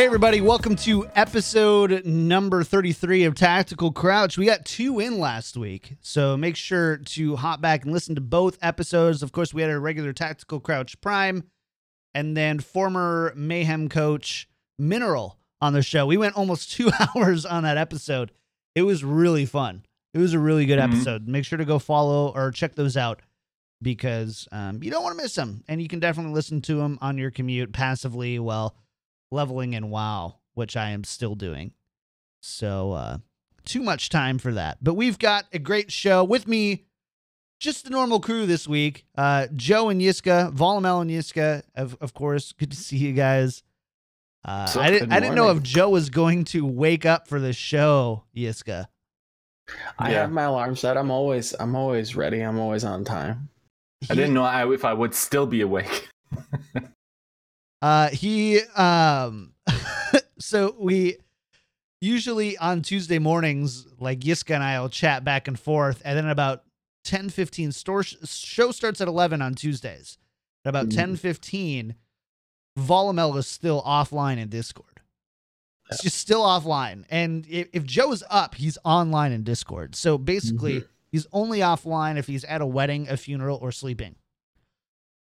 [0.00, 4.38] Hey, everybody, welcome to episode number 33 of Tactical Crouch.
[4.38, 8.22] We got two in last week, so make sure to hop back and listen to
[8.22, 9.22] both episodes.
[9.22, 11.44] Of course, we had our regular Tactical Crouch Prime
[12.14, 14.48] and then former Mayhem coach
[14.78, 16.06] Mineral on the show.
[16.06, 18.32] We went almost two hours on that episode.
[18.74, 19.84] It was really fun.
[20.14, 20.94] It was a really good Mhm.
[20.94, 21.28] episode.
[21.28, 23.20] Make sure to go follow or check those out
[23.82, 25.62] because um, you don't want to miss them.
[25.68, 28.74] And you can definitely listen to them on your commute passively while
[29.30, 31.72] leveling in WoW, which I am still doing.
[32.40, 33.18] So, uh,
[33.64, 34.78] too much time for that.
[34.82, 36.84] But we've got a great show with me.
[37.60, 39.04] Just the normal crew this week.
[39.16, 42.52] Uh, Joe and Yiska, Volamel and Yiska, of, of course.
[42.52, 43.62] Good to see you guys.
[44.42, 45.62] Uh, So, I, didn't, I didn't know if.
[45.62, 48.86] Joe was going to wake up for the show, Yiska.
[49.98, 50.20] I Yeah.
[50.22, 50.96] have my alarm set.
[50.96, 52.40] I'm always I'm always ready.
[52.40, 53.50] I'm always on time.
[54.08, 56.08] I didn't know I, if I would still be awake.
[57.82, 59.52] Uh, he um,
[60.38, 61.16] so we
[62.00, 66.28] usually on Tuesday mornings, like Yiska and I will chat back and forth, and then
[66.28, 66.64] about
[67.04, 70.18] 10, 15, store show starts at eleven on Tuesdays.
[70.64, 70.94] At about Mhm.
[70.94, 71.94] ten fifteen,
[72.78, 75.00] Volamel is still offline in Discord.
[75.90, 79.96] It's just still offline, and if, if Joe is up, he's online in Discord.
[79.96, 84.14] So basically, he's only offline if he's at a wedding, a funeral, or sleeping.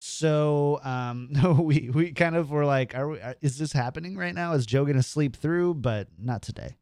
[0.07, 3.21] So um we we kind of were like, are we?
[3.41, 4.53] Is this happening right now?
[4.53, 5.75] Is Joe gonna sleep through?
[5.75, 6.77] But not today.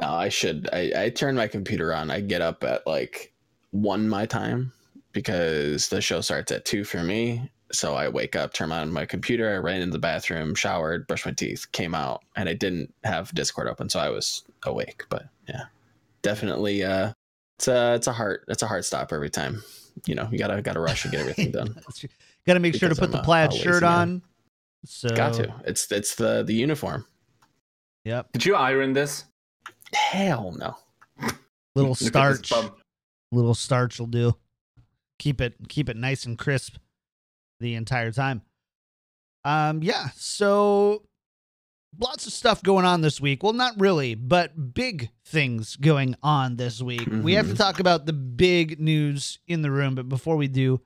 [0.00, 0.66] No, I should.
[0.72, 2.10] I, I turn my computer on.
[2.10, 3.34] I get up at like
[3.72, 4.72] one my time
[5.12, 7.50] because the show starts at two for me.
[7.70, 11.26] So I wake up, turn on my computer, I ran into the bathroom, showered, brushed
[11.26, 15.04] my teeth, came out, and I didn't have Discord open, so I was awake.
[15.10, 15.64] But yeah,
[16.22, 16.82] definitely.
[16.82, 17.12] Uh,
[17.58, 19.62] it's a it's a heart it's a heart stop every time.
[20.06, 21.76] You know, you gotta gotta rush and get everything done.
[22.48, 23.92] Got to make sure to put I'm the plaid shirt man.
[23.92, 24.22] on.
[24.86, 25.54] So Got to.
[25.66, 27.04] It's it's the the uniform.
[28.04, 28.32] Yep.
[28.32, 29.24] Did you iron this?
[29.94, 30.74] Hell no.
[31.76, 32.52] Little Look at this starch.
[33.30, 34.34] little starch will do.
[35.18, 36.76] Keep it keep it nice and crisp
[37.60, 38.42] the entire time.
[39.44, 41.02] Um yeah, so
[41.98, 43.42] lots of stuff going on this week.
[43.42, 47.06] Well, not really, but big things going on this week.
[47.10, 47.58] We have to Mhm.
[47.58, 50.80] talk about the big news in the room, but before we do,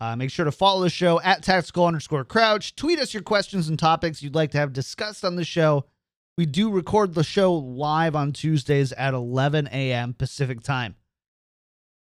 [0.00, 2.74] uh, make sure to follow the show at tactical underscore crouch.
[2.74, 5.84] Tweet us your questions and topics you'd like to have discussed on the show.
[6.38, 10.14] We do record the show live on Tuesdays at 11 a.m.
[10.14, 10.96] Pacific time.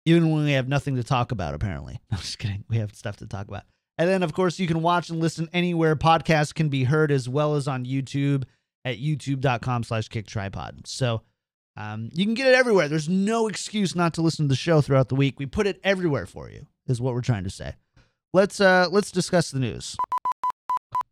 [0.04, 2.00] Even when we have nothing to talk about apparently.
[2.12, 2.64] I'm just kidding.
[2.68, 3.64] We have stuff to talk about.
[3.98, 7.30] And then of course you can watch and listen anywhere podcasts can be heard as
[7.30, 8.44] well as on youtube
[8.84, 11.22] at youtube.com slash kick tripod so
[11.78, 12.88] um, you can get it everywhere.
[12.88, 15.38] There's no excuse not to listen to the show throughout the week.
[15.38, 17.74] We put it everywhere for you is what we're trying to say
[18.36, 19.96] let's uh let's discuss the news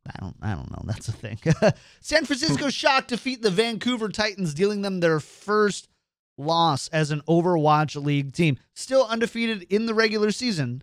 [0.06, 0.82] I don't I don't know.
[0.84, 1.38] That's a thing.
[2.00, 5.88] San Francisco Shock defeat the Vancouver Titans, dealing them their first
[6.36, 8.58] loss as an Overwatch League team.
[8.74, 10.82] Still undefeated in the regular season,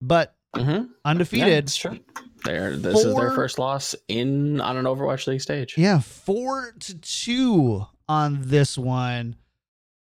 [0.00, 0.70] but Mm-hmm.
[0.70, 1.48] Yeah, undefeated.
[1.48, 1.98] it's true.
[2.44, 5.78] They're, this is their first loss in on an Overwatch League stage.
[5.78, 9.36] Yeah, four to two on this one.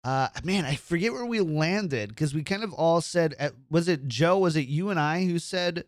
[0.02, 3.86] Uh, man, I forget where we landed because we kind of all said, uh, was
[3.86, 4.38] it Joe?
[4.38, 5.84] Was it you and I who said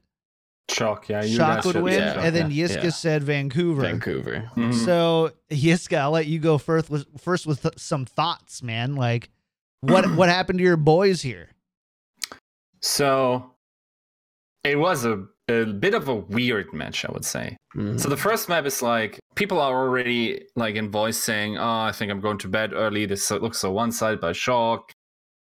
[0.71, 1.23] Shock, yeah.
[1.23, 2.91] You Shock guys would win, yeah, and then yeah, Yiska yeah.
[2.91, 3.83] said Vancouver.
[3.83, 4.51] Vancouver.
[4.57, 4.75] Mhm.
[4.75, 8.97] So Yiska, I'll let you go first with first with th- some thoughts, man.
[8.97, 9.31] Like,
[9.81, 11.49] what what happened to your boys here?
[12.81, 13.53] So
[14.65, 17.57] it was a, a bit of a weird match, I would say.
[17.77, 17.99] Mhm.
[18.01, 21.93] So the first map is like people are already like in voice saying, "Oh, I
[21.93, 23.07] think I'm going to bed early.
[23.07, 24.93] This looks so one-sided by Shock,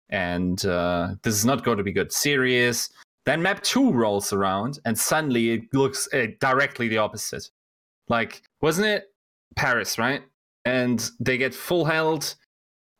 [0.08, 2.90] and uh, this is not going to be good series."
[3.26, 7.50] Then map two rolls around, and suddenly it looks uh, directly the opposite.
[8.08, 9.04] Like, wasn't it
[9.56, 10.22] Paris, right?
[10.64, 12.34] And they get full held.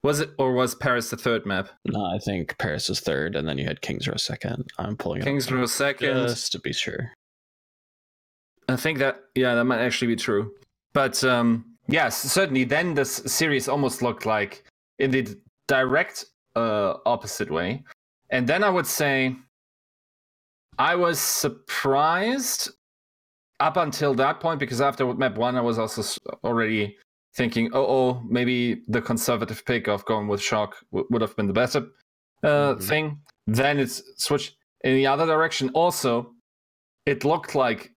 [0.04, 1.68] Was it or was Paris the third map?
[1.84, 4.70] No, I think Paris is third, and then you had Kings Row second.
[4.78, 6.28] I'm pulling Kings Row second.
[6.28, 7.12] just to be sure.
[8.68, 10.52] I think that yeah, that might actually be true.
[10.92, 14.64] But um yes, certainly then this series almost looked like
[14.98, 15.36] in the
[15.66, 17.82] direct uh opposite way.
[18.30, 19.34] And then I would say
[20.78, 22.70] I was surprised
[23.58, 26.02] up until that point because after map 1 I was also
[26.44, 26.96] already
[27.34, 31.46] thinking, "Oh, oh, maybe the conservative pick of going with shock w- would have been
[31.46, 31.86] the better
[32.42, 32.82] uh Mhm.
[32.82, 36.34] thing." Then it's switched in the other direction also.
[37.06, 37.92] It looked like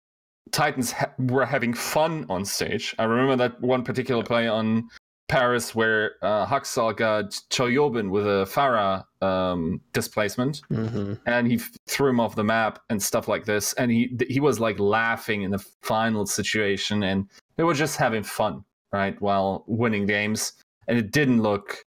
[0.51, 2.95] Titans ha- were having fun on stage.
[2.99, 4.89] I remember that one particular play on
[5.27, 11.71] Paris where uh, Haksal got Choihyobin with a Farah um, displacement, hmm and he f-
[11.87, 13.73] threw him off the map and stuff like this.
[13.73, 18.23] And he he was like laughing in the final situation, and they were just having
[18.23, 20.53] fun, right, while winning games.
[20.87, 21.85] And it didn't look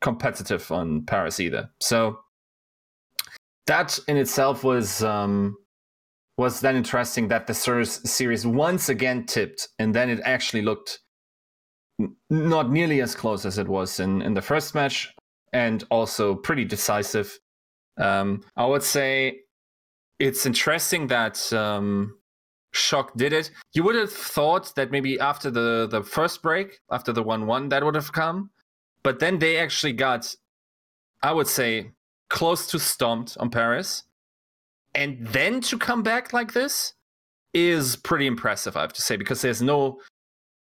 [0.00, 1.70] competitive on Paris either.
[1.80, 2.18] So
[3.66, 5.56] that in itself was um,
[6.36, 11.00] was then interesting that the ser- series once again tipped, and then it actually looked
[12.00, 15.14] n- not nearly as close as it was in in the first match,
[15.52, 17.38] and also pretty decisive.
[17.98, 19.40] Um, I would say
[20.18, 22.18] it's interesting that um,
[22.72, 23.50] Shock did it.
[23.74, 27.68] You would have thought that maybe after the the first break, after the one one,
[27.68, 28.50] that would have come,
[29.02, 30.34] but then they actually got,
[31.22, 31.92] I would say,
[32.30, 34.04] close to stomped on Paris,
[34.94, 36.94] and then to come back like this
[37.52, 38.76] is pretty impressive.
[38.76, 40.00] I have to say because there's no,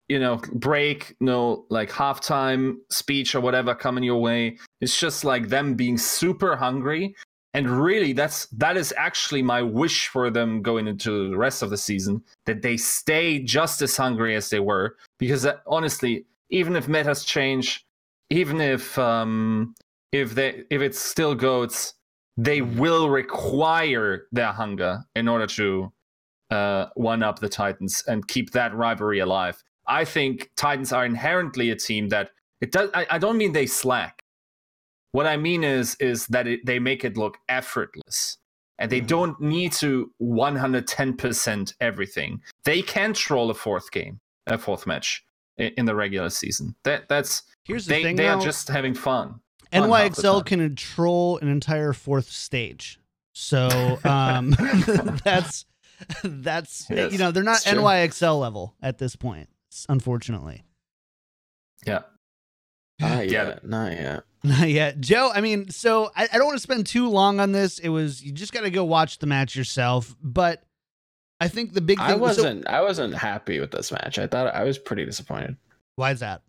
[0.08, 4.58] you know, break, no like halftime speech or whatever coming your way.
[4.80, 7.16] It's just like them being super hungry
[7.54, 11.70] and really that's that is actually my wish for them going into the rest of
[11.70, 14.96] the season that they stay just as hungry as they were.
[15.18, 17.86] Because uh, honestly even if metas change
[18.30, 19.74] even if um
[20.12, 21.94] if they if it still goes
[22.38, 25.92] they will require their hunger in order to
[26.52, 29.64] uh one up the titans and keep that rivalry alive.
[29.88, 33.66] I think titans are inherently a team that it does i, I don't mean they
[33.66, 34.17] slack
[35.18, 38.38] what I mean is is that it, they make it look effortless,
[38.78, 39.08] and they Mhm.
[39.08, 42.42] don't need to 110% everything.
[42.66, 45.26] They can troll a fourth game, a fourth match
[45.60, 46.76] i- in the regular season.
[46.84, 49.40] That that's Here's the they thing, they are just having fun.
[49.72, 53.00] fun NYXL can control an entire fourth stage.
[53.34, 54.52] So um,
[55.24, 55.66] that's
[56.24, 57.62] that's Yes, you know they're not.
[57.62, 59.50] NYXL level at this point,
[59.90, 60.64] unfortunately.
[61.88, 62.02] Yeah.
[63.00, 63.48] Not Yeah.
[63.48, 63.66] yet.
[63.68, 64.24] Not yet.
[64.44, 65.32] Not yet, Joe.
[65.34, 67.80] I mean, so I, I don't want to spend too long on this.
[67.80, 70.16] It was you just got to go watch the match yourself.
[70.22, 70.64] But
[71.42, 72.68] I think the big thing I wasn't.
[72.68, 74.18] I wasn't happy with this match.
[74.20, 75.58] I thought I was pretty disappointed.
[75.96, 76.42] why is that?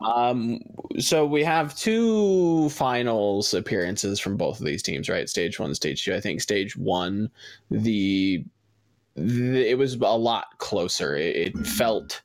[0.00, 0.60] Um,
[0.98, 5.28] so we have two finals appearances from both of these teams, right?
[5.28, 6.14] Stage one, stage two.
[6.14, 7.30] I think stage one,
[7.70, 8.44] the,
[9.14, 11.14] the it was a lot closer.
[11.14, 12.22] It, it felt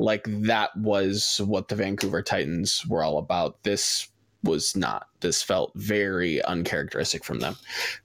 [0.00, 3.62] like that was what the Vancouver Titans were all about.
[3.62, 4.08] This
[4.42, 5.08] was not.
[5.20, 7.56] This felt very uncharacteristic from them.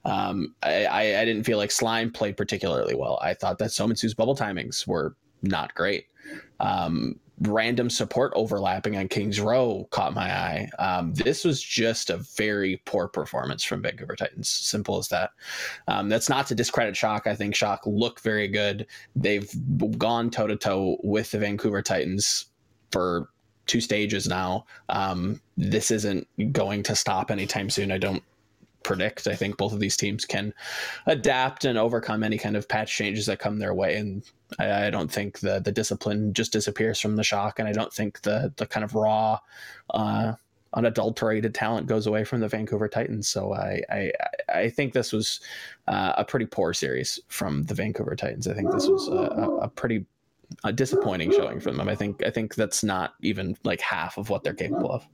[0.04, 3.18] Um, I, I, I didn't feel like Slime played particularly well.
[3.22, 6.06] I thought that Seominsoo's bubble timings were not great.
[6.60, 10.68] Um, random support overlapping on Kings Row caught my eye.
[10.78, 14.48] Um, this was just a very poor performance from Vancouver Titans.
[14.48, 15.32] Simple as that.
[15.86, 17.26] Um, that's not to discredit Shock.
[17.26, 18.86] I think Shock look very good.
[19.14, 19.50] They've
[19.98, 22.46] gone toe to toe with the Vancouver Titans
[22.90, 23.28] for
[23.66, 24.64] two stages now.
[24.88, 27.90] Um, this isn't going to stop anytime soon.
[27.92, 28.22] I don't
[28.86, 29.26] predict.
[29.26, 30.54] I think both of these teams can
[31.06, 33.96] adapt and overcome any kind of patch changes that come their way.
[33.96, 34.22] And
[34.60, 37.92] I, I don't think the the discipline just disappears from the shock, and I don't
[37.92, 39.40] think the the kind of raw,
[39.90, 40.34] uh,
[40.74, 43.28] unadulterated talent goes away from the Vancouver Titans.
[43.28, 44.12] So I I,
[44.48, 45.40] I think this was
[45.88, 48.46] uh, a pretty poor series from the Vancouver Titans.
[48.46, 50.06] I think this was a, a, pretty
[50.62, 51.88] a disappointing showing from them.
[51.88, 55.04] I think I think that's not even like half of what they're capable of.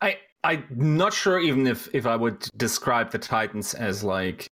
[0.00, 4.46] I I'm not sure even if if I would describe the Titans as like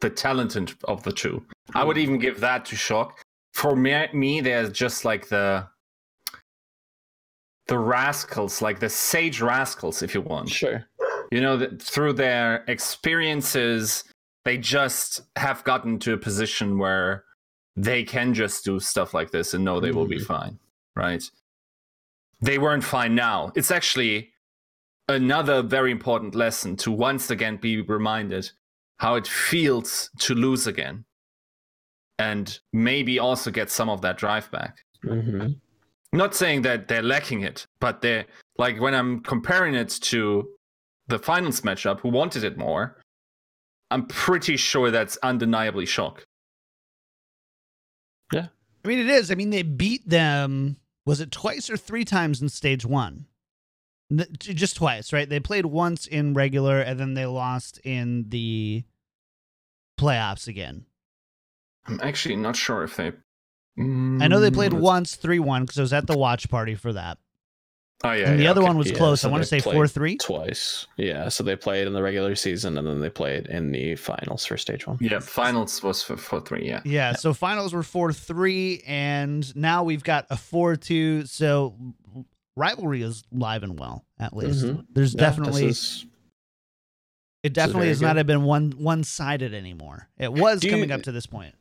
[0.00, 1.44] the talented of the two.
[1.74, 3.20] I would even give that to Shock.
[3.54, 5.66] For me, me they're just like the
[7.66, 10.48] the rascals, like the sage rascals, if you want.
[10.48, 10.86] Sure.
[11.30, 14.04] You know, that through their experiences,
[14.44, 17.24] they just have gotten to a position where
[17.76, 20.26] they can just do stuff like this and know they will be Mhm.
[20.26, 20.58] fine,
[20.96, 21.22] right?
[22.40, 23.52] They weren't fine now.
[23.54, 24.32] It's actually
[25.08, 28.50] another very important lesson to once again be reminded
[28.98, 31.04] how it feels to lose again
[32.18, 35.48] and maybe also get some of that drive back hmm
[36.12, 38.24] not saying that they're lacking it, but they're
[38.56, 40.48] like when I'm comparing it to
[41.08, 43.02] the finals matchup, who wanted it more,
[43.90, 46.24] I'm pretty sure that's undeniably shock.
[48.32, 48.48] Yeah.
[48.84, 49.30] I mean, it is.
[49.30, 50.76] I mean, they beat them.
[51.06, 53.26] Was it twice or three times in stage one?
[54.10, 55.28] N- j- Just twice, right?
[55.28, 58.84] They played once in regular, and then they lost in the
[59.98, 60.86] playoffs again.
[61.86, 63.12] I'm actually not sure if they.
[63.78, 66.74] I know they played Mm, once three one because I was at the watch party
[66.74, 67.18] for that,
[68.02, 68.68] Oh yeah, and the yeah, other okay.
[68.68, 69.20] one was Yeah, close.
[69.20, 70.16] so I want to say four three.
[70.18, 70.86] Twice.
[70.96, 71.28] Yeah.
[71.28, 74.56] So they played in the regular season and then they played in the finals for
[74.56, 74.98] stage one.
[75.00, 76.66] Yeah, finals was for, for three.
[76.66, 81.26] Yeah, Yeah, so finals were 4 3, and now we've got a 4 2.
[81.26, 81.74] So
[82.58, 84.04] rivalry is live and well.
[84.18, 84.84] At least Mhm.
[84.92, 86.04] there's Yeah, definitely is-
[87.42, 88.26] it definitely very has not good.
[88.26, 90.08] been one one sided anymore.
[90.18, 91.54] It was Do you- coming up to this point.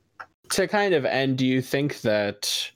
[0.51, 1.37] to kind of end.
[1.37, 2.71] Do you think that?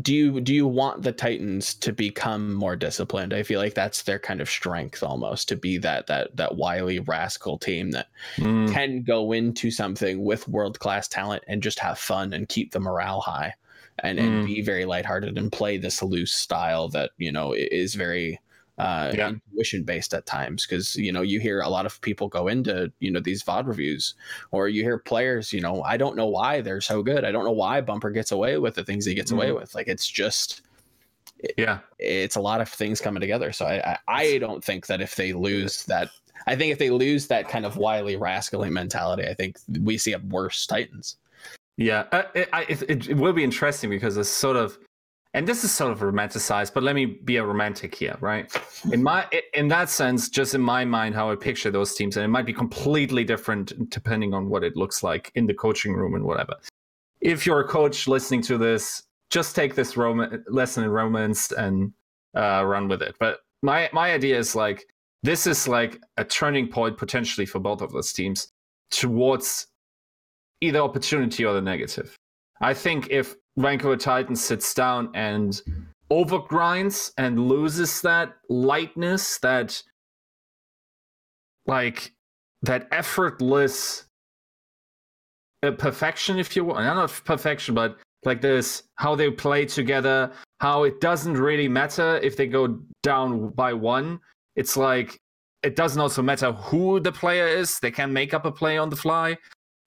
[0.00, 3.34] Do you do you want the Titans to become more disciplined?
[3.34, 7.00] I feel like that's their kind of strength almost to be that that that wily
[7.00, 8.72] rascal team that Mm.
[8.72, 12.80] can go into something with world class talent and just have fun and keep the
[12.80, 13.52] morale high
[14.00, 14.46] and, and Mm.
[14.46, 18.40] be very lighthearted and play this loose style that you know is very
[18.78, 19.28] uh Yeah.
[19.28, 22.90] intuition based at times because you know you hear a lot of people go into
[23.00, 24.14] you know these vod reviews
[24.50, 27.44] or you hear players you know i don't know why they're so good i don't
[27.44, 29.56] know why bumper gets away with the things he gets away Mhm.
[29.60, 30.62] with like it's just
[31.58, 31.80] Yeah.
[31.98, 33.52] it's a lot of things coming together.
[33.52, 36.10] So I, I, I don't think that if they lose that,
[36.46, 40.12] I think if they lose that kind of wily rascally mentality, I think we see
[40.12, 41.16] a worse Titans.
[41.76, 44.78] Yeah, uh, it, it it will be interesting because it's sort of,
[45.34, 48.52] and this is sort of romanticized, but let me be a romantic here, right?
[48.92, 52.24] In my, in that sense, just in my mind, how I picture those teams, and
[52.24, 56.14] it might be completely different depending on what it looks like in the coaching room
[56.14, 56.56] and whatever.
[57.20, 61.92] If you're a coach listening to this, just take this Roman lesson in romance and
[62.36, 63.16] uh, run with it.
[63.18, 64.86] But my my idea is like
[65.22, 68.52] this is like a turning point potentially for both of those teams
[68.90, 69.68] towards
[70.62, 72.16] either opportunity or the negative.
[72.60, 75.60] I think if Vancouver Titans sits down and
[76.10, 79.82] overgrinds and loses that lightness, that
[81.66, 82.12] like
[82.62, 84.06] that effortless
[85.62, 90.84] uh, perfection, if you want, not perfection, but like this, how they play together, how
[90.84, 94.20] it doesn't really matter if they go down by one.
[94.54, 95.18] It's like
[95.62, 98.90] it doesn't also matter who the player is; they can make up a play on
[98.90, 99.36] the fly.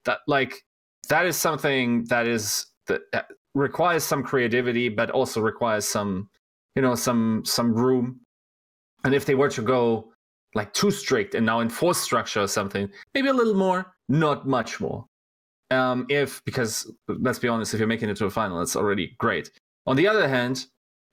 [0.04, 0.62] That like
[1.08, 3.22] that is something that is that uh,
[3.54, 6.28] requires some creativity, but also requires some,
[6.74, 8.20] you know, some some room.
[9.04, 10.12] And if they were to go
[10.54, 14.80] like too strict and now enforce structure or something, maybe a little more, not much
[14.80, 15.06] more.
[15.70, 19.14] Um, if because let's be honest, if you're making it to a final, it's already
[19.18, 19.50] great.
[19.86, 20.66] On the other hand,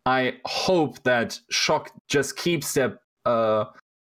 [0.05, 3.65] I hope that Shock just keeps their uh,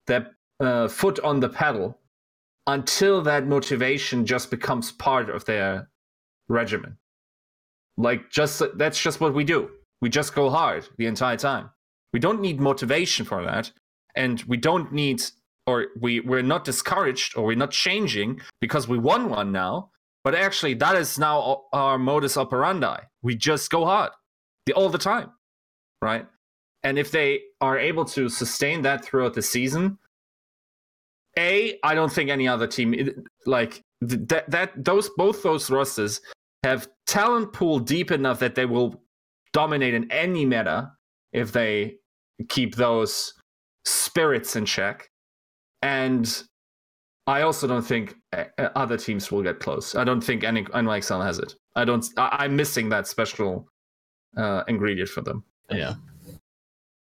[0.06, 2.00] their uh, foot on the pedal
[2.68, 5.90] until that motivation just becomes part of their
[6.50, 6.98] regimen.
[7.98, 9.72] Like just that's just what we do.
[10.02, 11.72] We just go hard the entire time.
[12.14, 13.72] We don't need motivation for that,
[14.16, 15.24] and we don't need
[15.66, 19.90] or we we're not discouraged or we're not changing because we won one now.
[20.24, 22.98] But actually, that is now our modus operandi.
[23.24, 24.12] We just go hard
[24.66, 25.32] the, all the time,
[26.02, 26.28] right?
[26.84, 29.98] And if they are able to sustain that throughout the season,
[31.38, 32.96] a I don't think any other team
[33.46, 36.22] like that that those both those rosters
[36.64, 39.02] have talent pool deep enough that they will
[39.54, 40.92] dominate in any meta
[41.34, 41.96] if they
[42.50, 43.34] keep those
[43.86, 45.10] spirits in check.
[45.82, 46.44] And
[47.28, 49.96] I also don't think uh, other teams will get close.
[49.96, 51.56] I don't think any NYXL has it.
[51.76, 52.06] I don't.
[52.18, 53.68] I, I'm missing that special
[54.36, 55.44] uh, ingredient for them.
[55.70, 55.96] Yeah.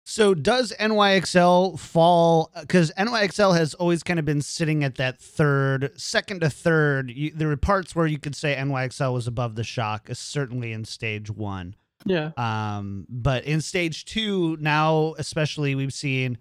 [0.05, 5.93] So does NYXL fall because NYXL has always kind of been sitting at that third,
[5.97, 7.11] second to third.
[7.11, 10.73] You, there were parts where you could say NYXL was above the shock, uh, certainly
[10.73, 11.77] in stage one.
[12.05, 12.33] Yeah.
[12.37, 16.39] Um, but in stage two now, especially we've seen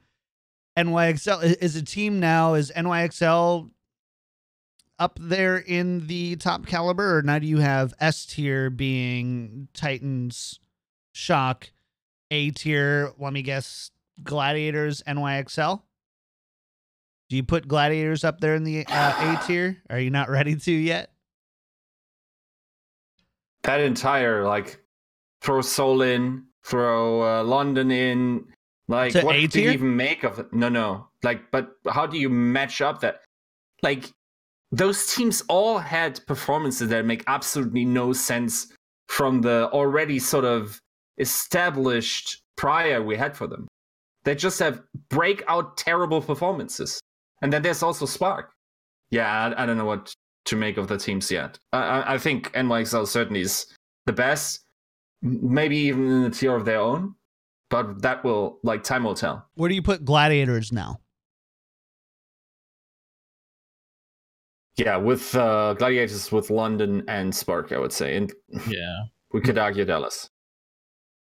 [0.78, 2.56] NYXL is a team now.
[2.56, 3.70] Is NYXL
[4.98, 10.60] up there in the top caliber, or now do you have S tier being Titans,
[11.14, 11.72] Shock,
[12.32, 13.12] A tier?
[13.20, 13.92] Let me guess,
[14.24, 15.82] Gladiators, NYXL.
[17.30, 19.78] Do you put Gladiators up there in the uh, A tier?
[19.90, 21.12] Are you not ready to yet?
[23.64, 24.82] That entire like
[25.42, 28.46] throw Seoul in, throw uh, London in.
[28.88, 30.52] Like To what A do you even make of it?
[30.52, 31.08] No, no.
[31.24, 33.22] Like, but how do you match up that?
[33.84, 34.12] Like,
[34.72, 38.74] those teams all had performances that make absolutely no sense
[39.08, 40.81] from the already sort of
[41.18, 43.68] established prior we had for them.
[44.24, 47.02] They just have breakout terrible performances.
[47.42, 48.52] And then there's also Spark.
[49.10, 50.14] Yeah, I, I don't know what
[50.46, 51.58] to make of the teams yet.
[51.74, 53.66] I, I, I think NYXL certainly is
[54.06, 54.62] the best,
[55.22, 57.16] maybe even in a tier of their own.
[57.70, 59.48] But that will, like, time will tell.
[59.56, 61.00] Where do you put Gladiators now?
[64.78, 68.18] Yeah, with uh, Gladiators, with London and Spark, I would say.
[68.18, 68.34] And
[68.68, 69.04] Yeah.
[69.32, 70.30] we could argue Dallas.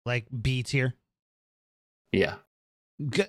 [0.04, 0.94] Like B tier?
[2.12, 2.36] Yeah.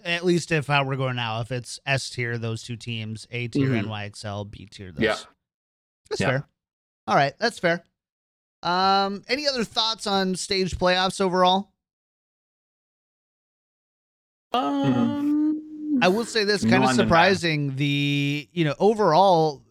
[0.03, 3.69] At least if were going now, if it's S tier, those two teams, A tier,
[3.69, 3.85] Mhm.
[3.85, 5.03] NYXL, B tier, those.
[5.03, 5.17] Yeah.
[6.09, 6.27] That's Yeah.
[6.27, 6.47] fair.
[7.07, 7.83] All right, that's fair.
[8.63, 11.71] Um, any other thoughts on stage playoffs overall?
[14.51, 17.75] Um, I will say this kind of surprising.
[17.75, 19.63] The you know overall,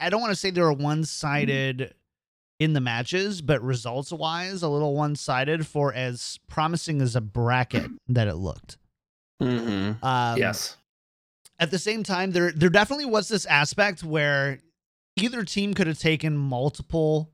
[0.00, 1.94] I don't want to say they were one sided
[2.58, 7.20] in the matches, but results wise, a little one sided for as promising as a
[7.20, 8.78] bracket that it looked.
[9.40, 10.02] mhm.
[10.02, 10.76] Um, yes.
[11.60, 14.60] At the same time, there there definitely was this aspect where
[15.16, 17.32] either team could have taken multiple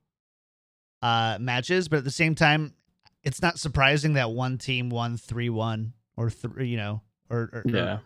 [1.03, 2.75] uh matches, but at the same time,
[3.23, 7.63] it's not surprising that one team won three one or three, you know, or, or
[7.67, 7.99] Yeah.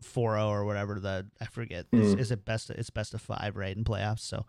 [0.00, 1.86] four zero or whatever the I forget.
[1.92, 2.18] Is, Mm.
[2.18, 2.70] is it best?
[2.70, 3.76] It's best of five, right?
[3.76, 4.46] In playoffs, so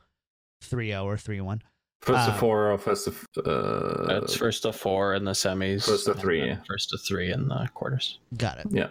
[0.61, 1.61] three zero or three one.
[2.01, 5.85] First uh, to four or first to uh, That's first of four in the semis.
[5.85, 6.57] First of and three, yeah.
[6.67, 8.19] First to three in the quarters.
[8.37, 8.67] Got it.
[8.71, 8.87] yeah.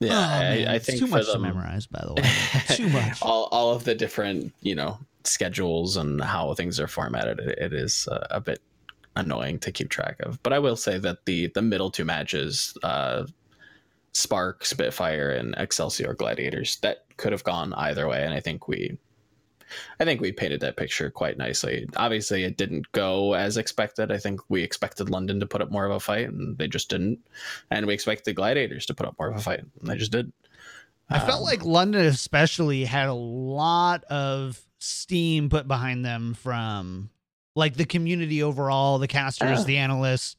[0.00, 1.86] Yeah, Oh, man, I, I it's think too for much to memorize.
[1.86, 3.22] By the way, too much.
[3.22, 7.72] all all of the different you know schedules and how things are formatted it, it
[7.72, 8.60] is uh, a bit
[9.16, 12.76] annoying to keep track of but i will say that the the middle two matches
[12.82, 13.24] uh
[14.12, 18.98] spark spitfire and excelsior gladiators that could have gone either way and i think we
[20.00, 24.18] i think we painted that picture quite nicely obviously it didn't go as expected i
[24.18, 27.18] think we expected london to put up more of a fight and they just didn't
[27.70, 30.12] and we expected the gladiators to put up more of a fight and they just
[30.12, 30.32] did
[31.10, 37.10] I felt Um, like London, especially, had a lot of steam put behind them from
[37.54, 39.64] like the community overall, the casters, Yeah.
[39.64, 40.36] the analysts,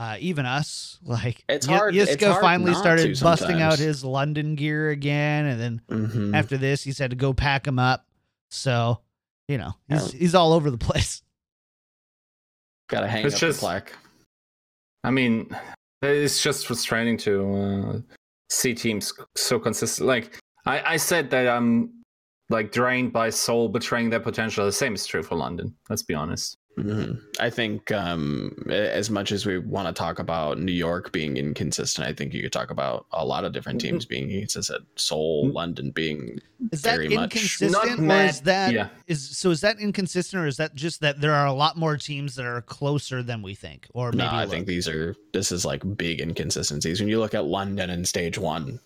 [0.00, 0.98] uh, even us.
[1.04, 5.46] Like It's Ye- hard- it's Yiska hard finally started busting out his London gear again,
[5.46, 6.36] and then mhm.
[6.36, 8.04] after this, he said to go pack him up.
[8.52, 9.00] So,
[9.48, 10.20] you know, he's Yeah.
[10.20, 11.22] he's all over the place.
[12.88, 13.92] Gotta hang It's up just- the plaque.
[15.04, 15.48] I mean,
[16.02, 18.00] it's just frustrating to uh,
[18.50, 20.06] see teams so consistent.
[20.06, 22.02] Like I, I said that I'm
[22.50, 24.64] like drained by Seoul betraying their potential.
[24.64, 25.74] The same is true for London.
[25.88, 26.56] Let's be honest.
[26.78, 27.20] Mhm.
[27.38, 32.08] I think um, as much as we want to talk about New York being inconsistent,
[32.08, 34.86] I think you could talk about a lot of different teams being inconsistent.
[34.96, 35.52] Seoul, Mm.
[35.54, 37.34] London being Is that Very much.
[37.34, 38.88] inconsistent, Not or is that yeah.
[39.06, 39.50] is so?
[39.50, 42.46] Is that inconsistent, or is that just that there are a lot more teams that
[42.46, 44.36] are closer than we think, or maybe no.
[44.38, 47.90] I a think these are this is like big inconsistencies when you look at London
[47.90, 48.78] in stage one,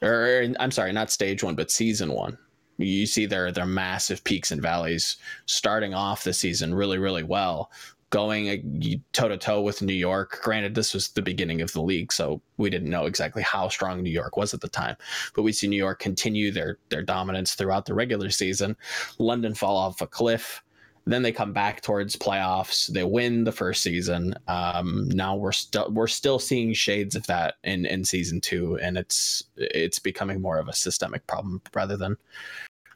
[0.00, 2.38] or I'm sorry, not stage one, but season one.
[2.80, 5.16] You see their their massive peaks and valleys
[5.46, 7.70] starting off the season really really well,
[8.10, 10.40] going toe to toe with New York.
[10.42, 14.02] Granted, this was the beginning of the league, so we didn't know exactly how strong
[14.02, 14.96] New York was at the time.
[15.34, 18.76] But we see New York continue their their dominance throughout the regular season.
[19.18, 20.62] London fall off a cliff.
[21.06, 22.86] Then they come back towards playoffs.
[22.88, 24.34] They win the first season.
[24.48, 28.98] Um, now we're still we're still seeing shades of that in in season two, and
[28.98, 32.16] it's it's becoming more of a systemic problem rather than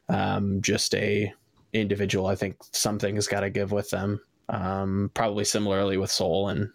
[0.09, 1.33] um, just a
[1.73, 2.27] individual.
[2.27, 4.21] I think something has got to give with them.
[4.49, 6.69] Um, probably similarly with Seoul and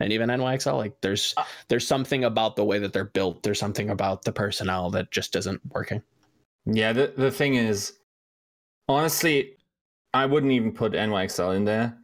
[0.00, 0.76] and even NYXL.
[0.76, 3.42] Like there's Uh, there's something about the way that they're built.
[3.42, 6.02] There's something about the personnel that just isn't working.
[6.66, 7.94] Yeah, the the thing is,
[8.88, 9.56] honestly,
[10.14, 11.96] I wouldn't even put NYXL in there.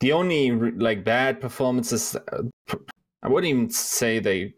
[0.00, 2.16] The only like bad performances,
[3.22, 4.54] I wouldn't even say they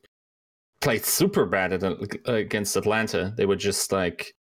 [0.81, 1.83] played super bad at,
[2.27, 3.33] against Atlanta.
[3.37, 4.35] They were just like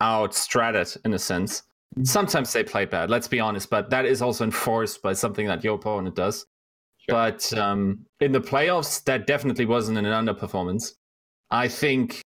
[0.00, 1.62] outstrated in a sense.
[2.02, 5.62] Sometimes they play bad, let's be honest, but that is also enforced by something that
[5.62, 6.46] your opponent does.
[7.06, 10.92] But um, in the playoffs, that definitely wasn't an underperformance.
[11.50, 12.22] I think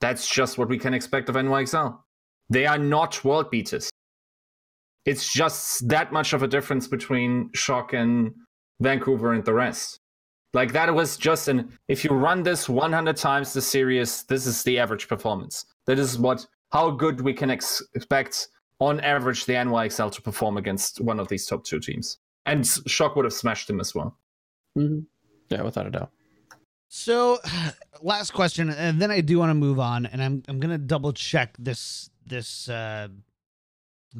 [0.00, 1.98] that's just what we can expect of NYXL.
[2.48, 3.90] They are not world beaters.
[5.04, 8.32] It's just that much of a difference between Shock and
[8.80, 9.98] Vancouver and the rest.
[10.52, 14.62] Like that was just an if you run this 100 times the series, this is
[14.64, 15.64] the average performance.
[15.86, 18.48] That is what how good we can ex- expect
[18.80, 22.18] on average the NYXL to perform against one of these top two teams.
[22.46, 24.16] And Shock would have smashed them as well.
[25.50, 26.10] Yeah, without a doubt.
[26.88, 27.38] So,
[28.02, 31.12] last question, and then I do want to move on, and I'm I'm gonna double
[31.12, 33.08] check this this uh,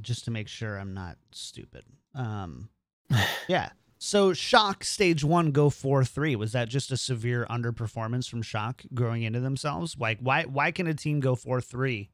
[0.00, 1.84] just to make sure I'm not stupid.
[2.14, 2.68] Um,
[3.48, 3.70] yeah.
[4.02, 6.36] So, Shock stage one go four three.
[6.36, 9.96] Was that just a severe underperformance from Shock growing into themselves?
[9.98, 12.10] Like, why why can a team go four three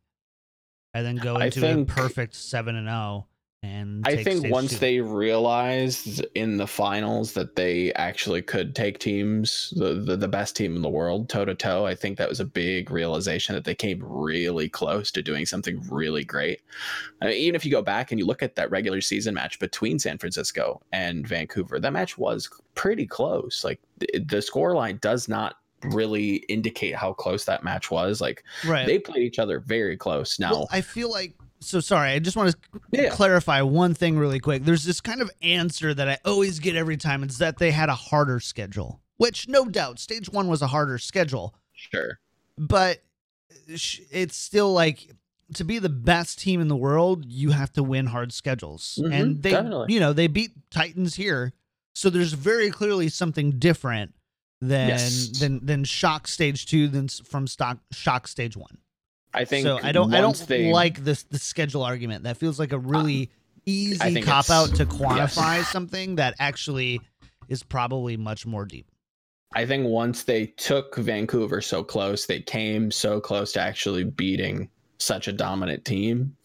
[0.97, 3.27] and then go into think- a perfect seven and zero?
[3.63, 4.79] And I think once two?
[4.79, 10.55] they realized in the finals that they actually could take teams, the, the, the best
[10.55, 13.65] team in the world, toe to toe, I think that was a big realization that
[13.65, 16.61] they came really close to doing something really great.
[17.21, 19.59] I mean, even if you go back and you look at that regular season match
[19.59, 23.65] between San Francisco and Vancouver, that match was pretty close.
[23.65, 28.21] Like the, the scoreline does not really indicate how close that match was.
[28.21, 28.87] Like right.
[28.87, 30.39] they played each other very close.
[30.39, 32.11] Now, Well, I feel like so sorry.
[32.11, 33.11] I just want to Yeah.
[33.11, 34.65] clarify one thing really quick.
[34.65, 37.23] There's this kind of answer that I always get every time.
[37.23, 40.99] It's that they had a harder schedule, which no doubt, stage one was a harder
[40.99, 41.55] schedule.
[41.75, 42.19] Sure.
[42.59, 43.03] but
[43.69, 45.11] it's still like
[45.55, 49.13] to be the best team in the world, you have to win hard schedules, Mhm,
[49.13, 49.93] and they, definitely.
[49.95, 51.53] you know, they beat Titans here,
[51.95, 54.15] so there's very clearly something different
[54.61, 55.39] than Yes.
[55.39, 58.79] than than shock stage two than from stock shock stage one.
[59.35, 62.25] I think so I don't I don't like this the schedule argument.
[62.25, 67.01] That feels like a really uh, easy cop out to quantify something that actually
[67.49, 68.87] is probably much more deep.
[69.55, 74.69] I think once they took Vancouver so close, they came so close to actually beating
[74.99, 76.37] such a dominant team.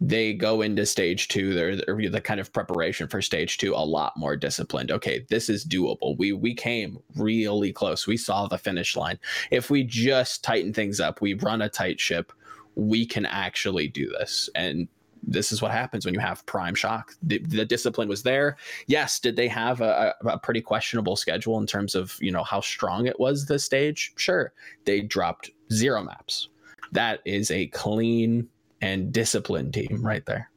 [0.00, 1.54] They go into stage two.
[1.54, 4.90] They're, they're the kind of preparation for stage two a lot more disciplined.
[4.90, 6.16] Okay, this is doable.
[6.18, 8.06] We we came really close.
[8.06, 9.18] We saw the finish line.
[9.50, 12.32] If we just tighten things up, we run a tight ship.
[12.74, 14.48] We can actually do this.
[14.54, 14.88] And
[15.22, 17.12] this is what happens when you have prime shock.
[17.22, 21.66] The, the discipline was there yes, did they have a, a, pretty questionable schedule in
[21.66, 24.12] terms of you know how strong it was this stage?
[24.16, 24.52] Sure,
[24.84, 26.48] they dropped zero maps.
[26.92, 28.48] That is a clean
[28.80, 30.50] and disciplined team right there.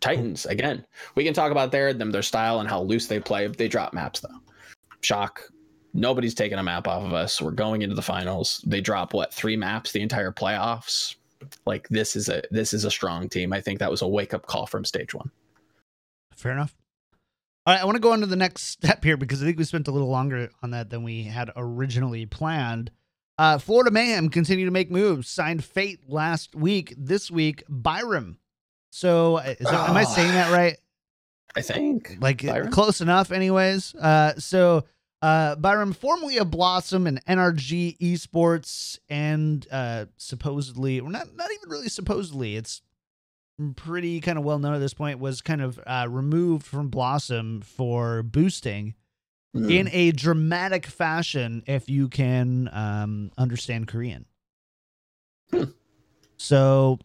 [0.00, 0.84] Titans again.
[1.14, 3.46] We can talk about their them their style and how loose they play.
[3.46, 4.40] They drop maps though.
[5.00, 5.42] Shock.
[5.94, 7.40] Nobody's taking a map off of us.
[7.40, 8.62] We're going into the finals.
[8.66, 11.16] They drop what three maps the entire playoffs.
[11.64, 13.52] Like this is a this is a strong team.
[13.52, 15.30] I think that was a wake up call from stage one.
[16.34, 16.74] Fair enough.
[17.66, 19.58] All right, I want to go on to the next step here because I think
[19.58, 22.92] we spent a little longer on that than we had originally planned.
[23.38, 25.28] Uh, Florida Mayhem continue to make moves.
[25.28, 26.94] Signed Fate last week.
[26.96, 28.38] This week, Byrem.
[28.90, 30.14] So, uh, is that, am I Oh.
[30.14, 30.76] saying that right?
[31.56, 32.16] I think.
[32.20, 32.70] Like Byrem?
[32.70, 33.94] close enough, anyways.
[33.94, 34.84] Uh, so
[35.22, 41.68] uh, Byrem, formerly of Blossom and NRG Esports, and uh, supposedly, or not, not even
[41.70, 42.80] really supposedly, it's
[43.74, 45.18] pretty kind of well known at this point.
[45.18, 48.94] Was kind of uh, removed from Blossom for boosting
[49.56, 49.70] Mm.
[49.70, 54.26] in a dramatic fashion, if you can um, understand Korean.
[55.50, 55.64] Hmm.
[56.36, 56.98] So.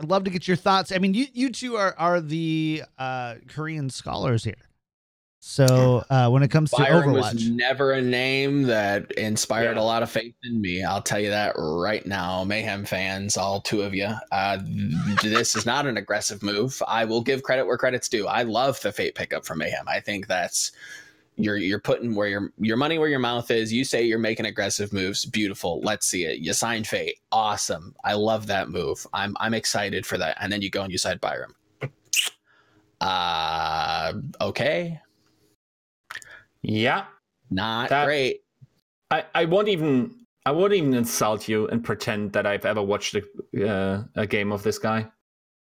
[0.00, 0.92] I'd love to get your thoughts.
[0.92, 4.54] I mean, you you two are are the uh, Korean scholars here.
[5.40, 9.82] So uh, when it comes to Overwatch, was never a name that inspired Yeah.
[9.82, 10.82] a lot of faith in me.
[10.84, 14.12] I'll tell you that right now, Mayhem fans, all two of you.
[14.30, 14.58] Uh,
[15.22, 16.80] this is not an aggressive move.
[16.86, 18.26] I will give credit where credit's due.
[18.26, 19.86] I love the Fate pickup from Mayhem.
[19.88, 20.72] I think that's
[21.38, 23.72] you're you're putting where your your money where your mouth is.
[23.72, 25.24] You say you're making aggressive moves.
[25.24, 25.80] Beautiful.
[25.82, 26.40] Let's see it.
[26.40, 27.20] You sign Fate.
[27.30, 27.94] Awesome.
[28.04, 29.06] I love that move.
[29.12, 30.36] I'm I'm excited for that.
[30.40, 31.54] And then you go and you sign Byrem.
[33.00, 35.00] Uh okay.
[36.62, 37.04] Yeah,
[37.50, 38.42] Not That- great.
[39.10, 43.14] I, I won't even I won't even insult you and pretend that I've ever watched
[43.14, 43.22] a,
[43.70, 45.06] uh, a game of this guy.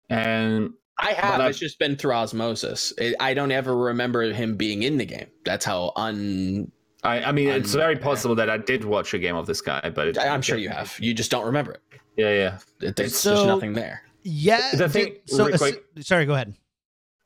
[0.09, 1.41] And I have.
[1.43, 2.93] It's just been through osmosis.
[2.99, 5.27] It, I don't ever remember him being in the game.
[5.45, 6.71] That's how un.
[7.05, 9.91] I, I mean, it's very possible that I did watch a game of this guy,
[9.95, 10.97] but it, I- I'm sure you have.
[11.01, 11.83] You just don't remember it.
[12.17, 12.59] Yeah, yeah.
[12.89, 14.03] it there's So- just nothing there.
[14.25, 14.73] yeah.
[14.75, 16.55] The thing- so real quick- assi- sorry, go ahead.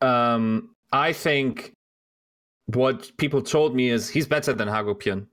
[0.02, 1.72] Um, I think
[2.66, 5.26] what people told me is he's better than HaGoPeuN,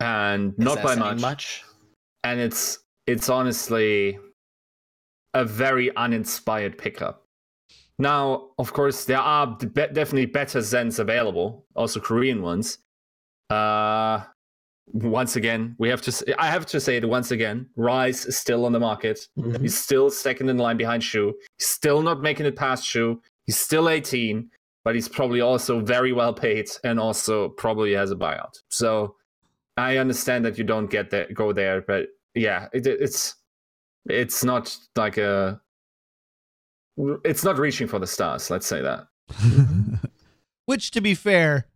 [0.00, 1.62] and Is not by saying much.
[2.24, 4.18] And it's it's honestly
[5.34, 7.22] a very uninspired pickup.
[7.98, 12.78] Now, of course, there are de- definitely better Zens available, also Korean ones.
[13.50, 14.22] Uh,
[14.92, 16.10] once again, we have to.
[16.10, 17.68] s- I have to say it once again.
[17.76, 19.28] Rise is still on the market.
[19.38, 19.60] Mhm.
[19.60, 21.34] He's still second in line behind Shu.
[21.58, 23.20] He's still not making it past Shu.
[23.46, 24.50] He's still 18,
[24.84, 28.54] but he's probably also very well paid and also probably has a buyout.
[28.70, 29.16] So
[29.76, 33.34] I understand that you don't get there, go there, but yeah, it, it's
[34.08, 35.60] it's not like a
[37.24, 38.50] it's not reaching for the stars.
[38.50, 39.06] Let's say that.
[40.66, 41.66] Which, to be fair,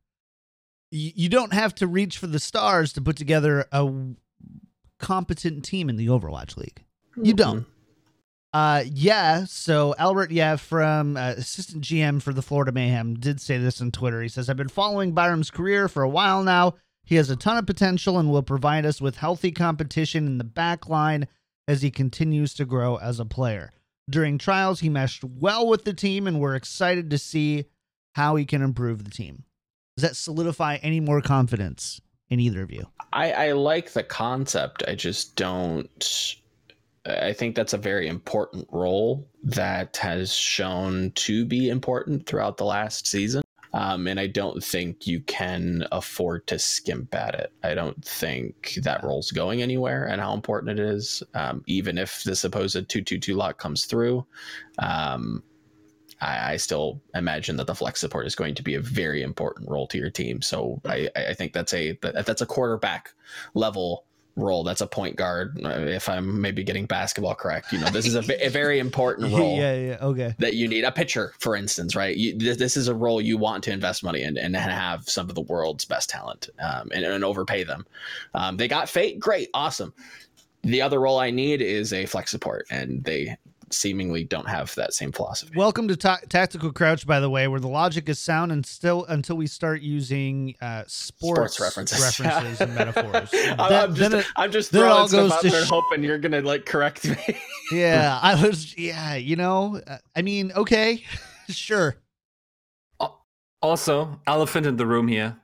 [0.91, 3.91] you don't have to reach for the stars to put together a
[4.99, 6.85] competent team in the Overwatch League.
[7.21, 7.67] You don't.
[8.53, 9.45] Uh, yeah.
[9.47, 13.91] So Albert, yeah, from uh, assistant GM for the Florida Mayhem, did say this on
[13.91, 14.21] Twitter.
[14.21, 16.75] He says, "I've been following Byrem's career for a while now.
[17.05, 20.45] He has a ton of potential and will provide us with healthy competition in the
[20.45, 21.27] back line
[21.67, 23.73] as he continues to grow as a player.
[24.13, 27.65] During trials, he meshed well with the team, and we're excited to see
[28.13, 29.45] how he can improve the team.
[29.97, 31.99] Does that solidify any more confidence
[32.29, 32.89] in either of you?
[33.15, 34.83] I, I like the concept.
[34.87, 36.37] I just don't.
[37.07, 42.67] I think that's a very important role that has shown to be important throughout the
[42.67, 43.43] last season.
[43.75, 47.53] Um, and I don't think you can afford to skimp at it.
[47.63, 51.23] I don't think that role's going anywhere and how important it is.
[51.35, 54.27] Um, even if the supposed 222 lock comes through,
[54.79, 55.43] um,
[56.21, 59.69] I, I still imagine that the flex support is going to be a very important
[59.69, 60.41] role to your team.
[60.43, 63.13] So I, I think that's a that's a quarterback
[63.55, 64.05] level
[64.37, 64.65] role.
[64.65, 65.61] That's a point guard.
[65.65, 69.33] uh, If I'm maybe getting basketball correct, you know, this is a, a very important
[69.33, 70.35] role yeah, yeah, okay.
[70.39, 70.85] that you need.
[70.85, 72.17] A pitcher, for instance, right?
[72.17, 75.29] You, this, this is a role you want to invest money in and have some
[75.29, 77.87] of the world's best talent um, and, and overpay them.
[78.35, 79.93] Um, they got Fate, great, awesome.
[80.63, 83.37] The other role I need is a flex support, and they
[83.75, 85.53] seemingly don't have that same philosophy.
[85.57, 89.05] Welcome to Ta- Tactical Crouch, by the way, where the logic is sound and still
[89.07, 92.01] until we start using uh, sports, Sports references.
[92.21, 93.31] references and metaphors.
[93.59, 95.41] I'm, Then- I'm just, then it- I'm just then it throwing all stuff goes out
[95.43, 97.17] to there sh- hoping you're gonna like correct me.
[97.73, 98.77] yeah, I was.
[98.79, 101.03] Yeah, you know, uh, I mean, okay,
[101.49, 101.97] sure.
[103.61, 105.37] Also, elephant in the room here.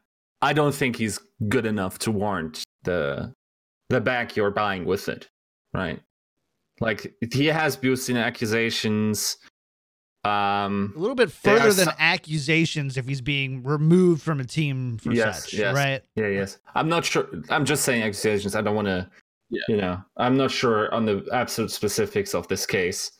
[0.42, 3.32] I don't think he's good enough to warrant the
[3.90, 5.28] the back you're buying with it,
[5.72, 6.00] right?
[6.80, 9.36] Like he has boosting accusations.
[10.24, 14.98] Um, A little bit further than some- accusations if he's being removed from a team
[14.98, 15.74] for Yes, such, yes.
[15.74, 16.02] right?
[16.16, 16.58] yeah, yes.
[16.74, 17.28] I'm not sure.
[17.50, 18.54] I'm just saying accusations.
[18.54, 19.08] I don't want to.
[19.50, 19.60] Yeah.
[19.68, 23.12] You know, I'm not sure on the absolute specifics of this case.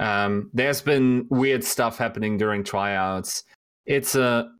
[0.00, 3.44] Um, there's been weird stuff happening during tryouts.
[3.86, 4.50] It's a,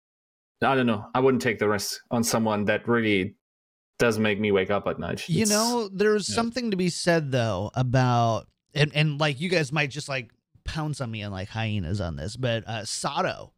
[0.62, 1.04] I don't know.
[1.14, 3.34] I wouldn't take the risk on someone that really
[3.98, 5.28] does make me wake up at night.
[5.28, 6.34] You It's- know, there's yeah.
[6.34, 10.30] something to be said though about and and like you guys might just like
[10.64, 13.52] pounce on me and like hyenas on this, but uh Sado.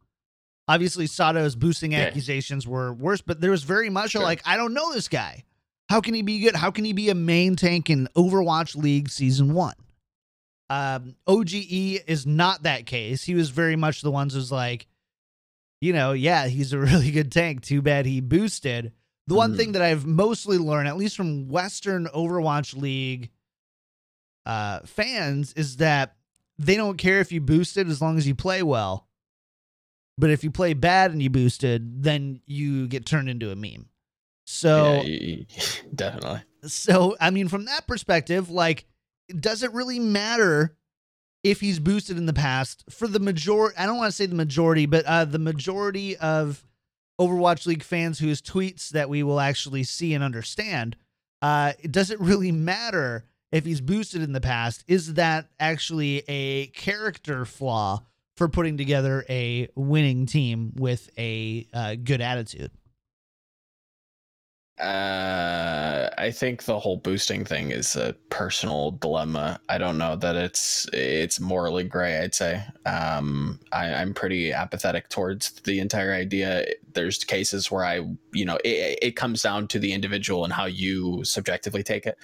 [0.67, 1.99] Obviously Sado's boosting Yeah.
[1.99, 4.21] accusations were worse, but there was very much Sure.
[4.23, 5.43] like I don't know this guy.
[5.89, 6.55] How can he be good?
[6.55, 9.73] How can he be a main tank in Overwatch League season 1?
[10.69, 13.23] Um OGE is not that case.
[13.23, 14.87] He was very much the ones who's like
[15.81, 17.61] you know, yeah, he's a really good tank.
[17.61, 18.91] Too bad he boosted.
[19.27, 19.57] The one Mhm.
[19.57, 23.31] thing that I've mostly learned, at least from Western Overwatch League
[24.45, 26.15] uh, fans, is that
[26.57, 29.07] they don't care if you boosted as long as you play well.
[30.17, 33.89] But if you play bad and you boosted, then you get turned into a meme.
[34.45, 35.43] So, Yeah,
[35.95, 36.41] definitely.
[36.67, 38.85] so I mean, from that perspective, like,
[39.39, 40.77] does it really matter
[41.43, 42.85] if he's boosted in the past?
[42.91, 46.63] For the majority, I don't want to say the majority, but uh, the majority of
[47.19, 50.95] Overwatch League fans whose tweets that we will actually see and understand,
[51.41, 54.83] uh, does it really matter if he's boosted in the past?
[54.87, 58.03] Is that actually a character flaw
[58.35, 62.71] for putting together a winning team with a uh, good attitude?
[64.77, 69.61] Uh, I think the whole boosting thing is a personal dilemma.
[69.69, 72.19] I don't know that it's it's morally gray.
[72.19, 72.61] I'd say.
[72.85, 76.65] Um, I, I'm pretty apathetic towards the entire idea.
[76.93, 78.01] There's cases where I,
[78.33, 82.17] you know, it, it comes down to the individual and how you subjectively take it.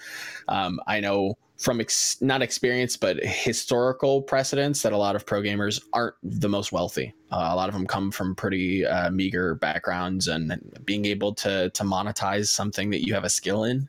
[0.48, 5.40] Um, I know from ex- not experience but historical precedents that a lot of pro
[5.40, 7.14] gamers aren't the most wealthy.
[7.30, 11.70] Uh, a lot of them come from pretty uh, meager backgrounds and being able to
[11.70, 13.88] to monetize something that you have a skill in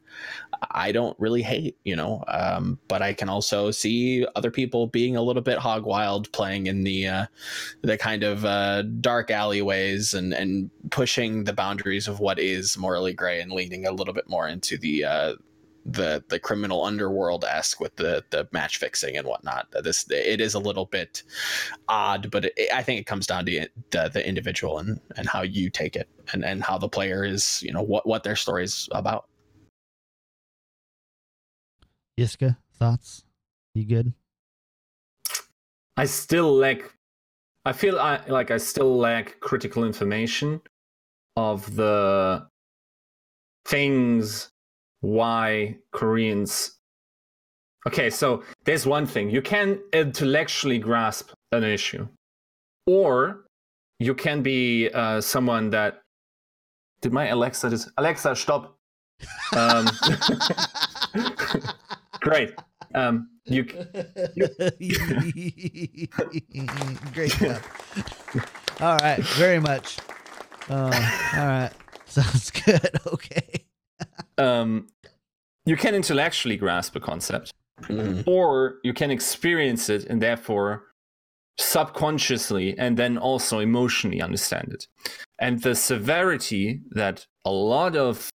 [0.72, 5.16] i don't really hate you know um, but i can also see other people being
[5.16, 7.26] a little bit hog wild playing in the uh,
[7.82, 13.14] the kind of uh, dark alleyways and and pushing the boundaries of what is morally
[13.14, 15.34] gray and leaning a little bit more into the uh,
[15.86, 19.68] the the criminal underworld esque with the the match fixing and whatnot.
[19.84, 21.24] This it is a little bit
[21.88, 25.42] odd, but it, I think it comes down to the, the individual and and how
[25.42, 28.64] you take it and and how the player is you know what what their story
[28.64, 29.28] is about.
[32.20, 33.24] Yiska, thoughts?
[33.74, 34.14] You good?
[35.98, 36.96] I still lack.
[37.66, 40.62] I feel I, like I still lack critical information
[41.36, 42.48] of the
[43.66, 44.53] things
[45.04, 46.80] why Koreans.
[47.86, 52.08] Okay, so there's one thing you can intellectually grasp an issue,
[52.88, 53.44] or
[54.00, 56.00] you can be uh, someone that.
[57.02, 58.78] Did my Alexa just Alexa stop?
[59.54, 59.86] Um,
[62.22, 62.54] great.
[62.96, 63.64] Um, you
[67.14, 67.62] Great job.
[68.80, 69.98] All right, very much.
[70.70, 70.92] Uh,
[71.36, 71.72] all right,
[72.06, 72.90] sounds good.
[73.08, 73.63] Okay.
[74.38, 74.88] Um,
[75.66, 78.24] you can intellectually grasp a concept, Mhm.
[78.28, 80.88] or you can experience it and therefore
[81.60, 84.88] subconsciously and then also emotionally understand it.
[85.40, 88.30] And the severity that a lot of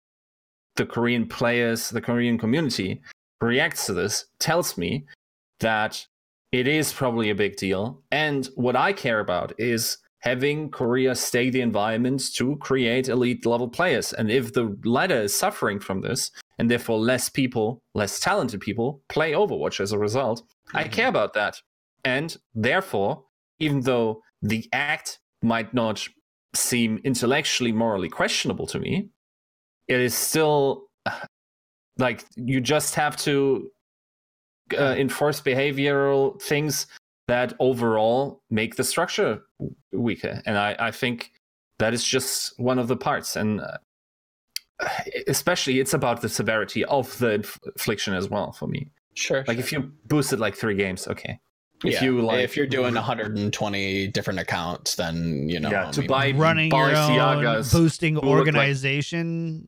[0.75, 3.01] the Korean players, the Korean community
[3.41, 5.05] reacts to this tells me
[5.60, 6.05] that
[6.51, 8.01] it is probably a big deal.
[8.12, 13.67] And what I care about is having Korea stay the environment to create elite level
[13.69, 14.13] players.
[14.13, 19.01] And if the latter is suffering from this, and therefore less people, less talented people,
[19.10, 20.91] play Overwatch as a result, I Mhm.
[20.91, 21.62] care about that.
[22.03, 23.25] And therefore,
[23.60, 26.08] even though the act might not
[26.56, 29.10] seem intellectually, morally questionable to me,
[29.88, 30.88] it is still
[31.97, 33.71] like you just have to
[34.77, 36.88] uh, enforce behavioral things
[37.27, 39.41] that overall make the structure
[39.91, 41.31] weaker and i i think
[41.79, 43.77] that is just one of the parts and uh,
[45.27, 47.35] especially it's about the severity of the
[47.75, 49.43] affliction as well for me Sure.
[49.47, 51.39] like if you boosted like three games okay
[51.83, 55.69] if yeah, you like if you're doing 120 different accounts, then you know.
[55.69, 59.67] yeah I to mean, buy Running your own boosting who look like- organization.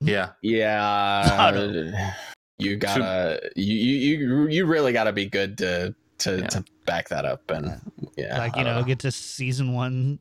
[0.00, 2.14] yeah Yeah,
[2.58, 6.46] you gotta you you you you really gotta be good to to Yeah.
[6.48, 7.80] to back that up and
[8.16, 10.18] yeah, like you don't know, get to season one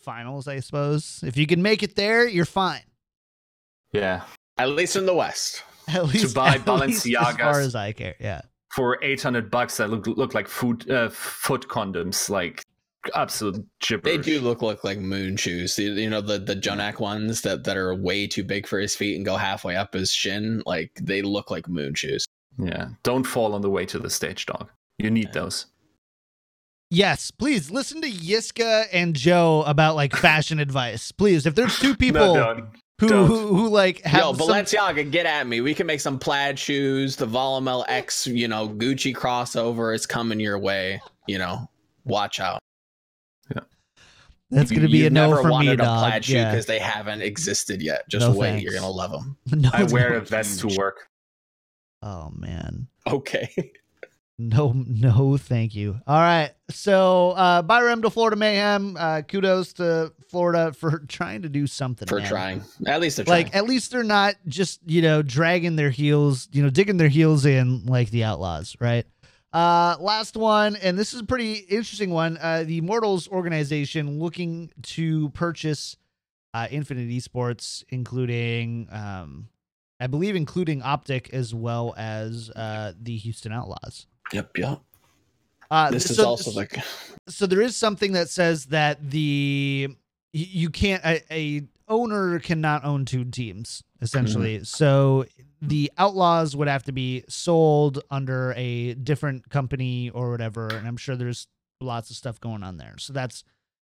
[0.00, 0.48] finals.
[0.48, 2.82] I suppose if you can make it there, you're fine.
[3.92, 4.22] yeah
[4.58, 5.62] at least in the West.
[5.88, 8.14] At least to buy at least as far as I care.
[8.20, 8.42] Yeah.
[8.74, 12.62] for 800 bucks that look look like food uh, foot condoms like
[13.16, 15.76] absolute gibberish They do look look like moon shoes.
[15.78, 18.94] You you know the the Jonak ones that that are way too big for his
[18.94, 20.62] feet and go halfway up his shin.
[20.66, 22.24] Like they look like moon shoes.
[22.58, 25.66] yeah don't fall on the way to the stage dog you need those
[26.94, 31.10] Yes, please listen to Yiska and Joe about like fashion advice.
[31.10, 32.54] Please, if there's two people no,
[33.00, 33.26] who, don't.
[33.28, 35.62] who who like have Yo, some- Balenciaga, get at me.
[35.62, 37.16] We can make some plaid shoes.
[37.16, 41.00] The Volumel X, you know, Gucci crossover is coming your way.
[41.26, 41.66] You know,
[42.04, 42.58] watch out.
[44.50, 45.98] that's gonna be a you've no never for me, wanted a dog.
[46.10, 46.50] plaid shoe Yeah.
[46.50, 48.06] because they haven't existed yet.
[48.10, 48.64] Just No wait, thanks.
[48.64, 49.38] you're gonna love them.
[49.62, 51.08] No, i wear a vest to work
[52.02, 52.86] Oh man.
[53.06, 53.72] Okay.
[54.38, 56.00] No, no, thank you.
[56.06, 56.50] All right.
[56.70, 58.96] So, uh, Byrem to Florida Mayhem.
[58.98, 62.08] Uh, kudos to Florida for trying to do something.
[62.08, 62.28] For man.
[62.28, 63.44] trying, at least they're trying.
[63.44, 67.08] Like, at least they're not just, you know, dragging their heels, you know, digging their
[67.08, 69.06] heels in like the Outlaws, right?
[69.52, 72.38] Uh, last one, and this is a pretty interesting one.
[72.40, 75.98] Uh, the Immortals organization looking to purchase
[76.54, 79.48] uh, Infinite Esports, including, um,
[80.00, 84.06] I believe, including Optic as well as uh, the Houston Outlaws.
[84.32, 84.80] Yep, yep.
[85.70, 86.78] Uh, This is so- also like
[87.28, 89.88] so there is something that says that the
[90.32, 94.64] you can't a, a owner cannot own two teams essentially Mm-hmm.
[94.64, 95.24] so
[95.60, 100.96] the outlaws would have to be sold under a different company or whatever and i'm
[100.96, 101.46] sure there's
[101.80, 103.44] lots of stuff going on there so that's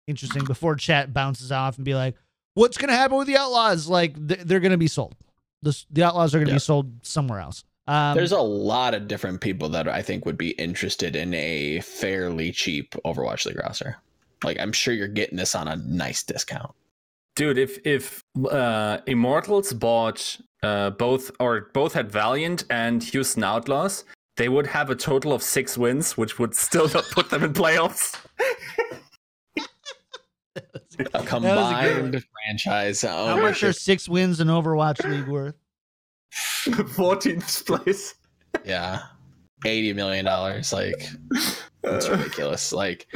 [0.08, 2.16] interesting before chat bounces off and be like
[2.54, 5.16] what's going to happen with the outlaws like th- they're going to be sold
[5.64, 6.56] the, the outlaws are going to Yeah.
[6.58, 10.38] be sold somewhere else um, there's a lot of different people that I think would
[10.38, 13.98] be interested in a fairly cheap Overwatch League roster.
[14.43, 16.71] Like I'm sure you're getting this on a nice discount.
[17.36, 24.04] dude if if uh immortals bought uh both or both had valiant and houston outlaws
[24.38, 27.54] they would have a total of six wins which would still not put them in
[27.54, 28.15] playoffs
[30.58, 31.26] A good one.
[31.26, 33.76] combined franchise how much are ownership.
[33.76, 35.56] six wins in overwatch league worth
[36.65, 38.15] 14th place
[38.65, 39.00] Yeah.
[39.65, 40.71] Eighty million dollars.
[40.74, 41.08] Like
[41.84, 42.71] it's ridiculous.
[42.71, 43.08] Like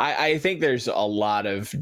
[0.00, 1.74] I, I think there's a lot of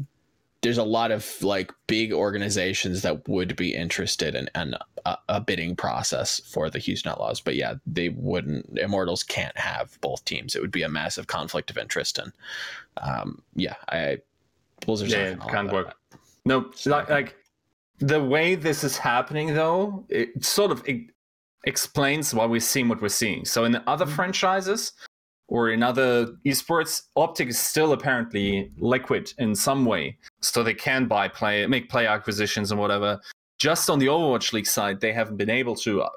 [0.61, 5.39] there's a lot of like big organizations that would be interested in, in a, a
[5.41, 7.39] bidding process for the Houston Outlaws.
[7.39, 10.55] But yeah, they wouldn't Immortals can't have both teams.
[10.55, 12.33] It would be a massive conflict of interest and
[13.01, 14.17] um yeah, I
[14.85, 15.95] Blizzard's not Yeah, gonna can't work.
[16.45, 17.35] No, like, like
[18.07, 21.09] the way this is happening, though, it sort of e-
[21.65, 23.45] explains why we're seeing what we're seeing.
[23.45, 24.15] So, in other Mm-hmm.
[24.15, 24.91] franchises
[25.47, 31.05] or in other esports, Optic is still apparently liquid in some way, so they can
[31.07, 33.19] buy play, make play acquisitions and whatever.
[33.59, 36.09] Just on the Overwatch League side, they haven't been able to uh,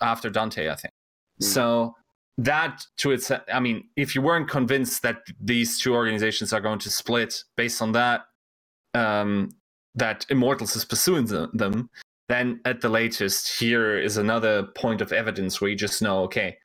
[0.00, 0.92] after Dante, I think.
[1.40, 1.44] Mm.
[1.44, 1.94] So
[2.38, 6.78] that to its, I mean, if you weren't convinced that these two organizations are going
[6.80, 8.22] to split based on that,
[8.94, 9.50] um,
[9.98, 11.90] that Immortals is pursuing them,
[12.28, 16.58] then at the latest, here is another point of evidence where you just know, okay,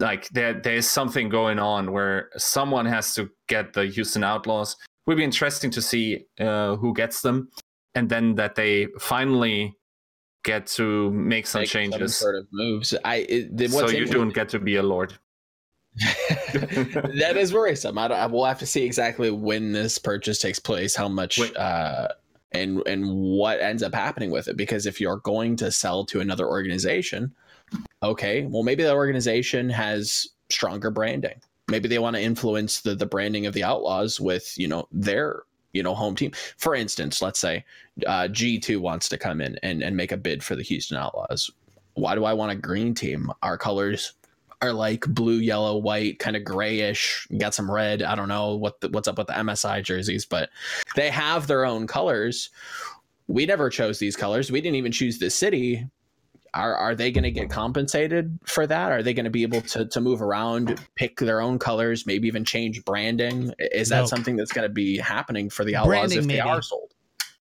[0.00, 4.76] like there there is something going on where someone has to get the Houston Outlaws.
[5.06, 7.48] Would be interesting to see uh, who gets them,
[7.94, 9.74] and then that they finally
[10.44, 12.16] get to make some Make some changes.
[12.16, 12.94] sort of moves.
[13.04, 15.14] I it, so you don't get to be a lord.
[15.98, 17.98] that is worrisome.
[17.98, 21.40] I, don't, I will have to see exactly when this purchase takes place, how much,
[21.56, 22.08] uh,
[22.52, 24.56] and and what ends up happening with it.
[24.56, 27.34] Because if you're going to sell to another organization,
[28.02, 31.40] okay, well maybe that organization has stronger branding.
[31.68, 35.42] Maybe they want to influence the the branding of the Outlaws with you know their
[35.72, 36.32] you know home team.
[36.56, 37.64] For instance, let's say
[38.06, 40.96] uh, G two wants to come in and and make a bid for the Houston
[40.96, 41.50] Outlaws.
[41.94, 43.30] Why do I want a green team?
[43.42, 44.14] Our colors
[44.60, 47.26] are like blue, yellow, white, kind of grayish.
[47.38, 48.02] Got some red.
[48.02, 50.50] I don't know what the, what's up with the MSI jerseys, but
[50.96, 52.50] they have their own colors.
[53.28, 54.50] We never chose these colors.
[54.50, 55.86] We didn't even choose the city.
[56.54, 58.90] are are they going to get compensated for that?
[58.90, 62.26] Are they going to be able to to move around, pick their own colors, maybe
[62.26, 63.52] even change branding?
[63.58, 64.06] Is that No.
[64.06, 66.94] something that's going to be happening for the Outlaws Branding, if they are sold?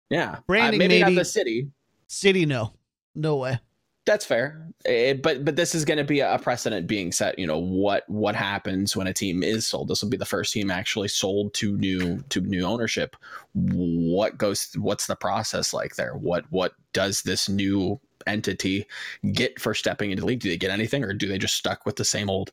[0.09, 1.15] Yeah, Uh, Branding, maybe, maybe.
[1.15, 1.67] not the city.
[2.07, 2.73] City, no,
[3.13, 3.59] no way.
[4.05, 7.37] That's fair, Eh, but but this is going to be a precedent being set.
[7.37, 9.89] You know what what happens when a team is sold.
[9.89, 13.17] This will be the first team actually sold to new to new ownership.
[13.53, 14.71] What goes?
[14.77, 16.13] What's the process like there?
[16.15, 18.85] What what does this new entity
[19.33, 20.39] get for stepping into the league?
[20.39, 22.51] Do they get anything, or do they just stuck with the same old,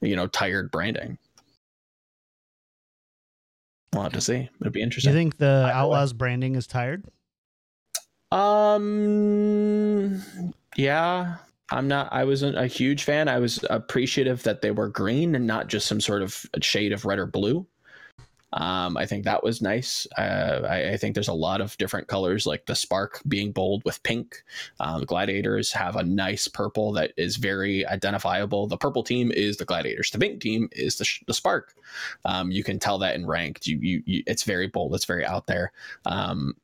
[0.00, 1.16] you know, tired branding?
[3.92, 4.48] We'll have to see.
[4.60, 5.12] It'll be interesting.
[5.12, 5.70] Do you think the.
[5.72, 7.04] Outlaws branding is tired?
[8.30, 10.22] Um,
[10.76, 11.36] yeah,
[11.70, 12.12] I'm not.
[12.12, 13.28] I wasn't a huge fan.
[13.28, 17.04] I was appreciative that they were green and not just some sort of shade of
[17.04, 17.66] red or blue.
[18.54, 20.06] Um, I think that was nice.
[20.16, 23.84] Uh, I, I think there's a lot of different colors, like the spark being bold
[23.84, 24.42] with pink.
[24.80, 28.66] Um, gladiators have a nice purple that is very identifiable.
[28.66, 30.10] The purple team is the gladiators.
[30.10, 31.74] The pink team is the, the spark.
[32.24, 33.66] Um, you can tell that in ranked.
[33.66, 34.94] You, you, you, it's very bold.
[34.94, 35.72] It's very out there.
[36.06, 36.54] Um,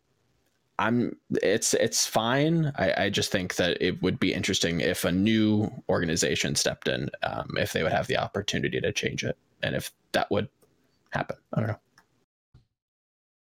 [0.79, 2.73] I'm it's it's fine.
[2.77, 7.11] I, I just think that it would be interesting if a new organization stepped in,
[7.23, 10.49] um, if they would have the opportunity to change it, and if that would
[11.11, 11.37] happen.
[11.53, 11.79] I don't know.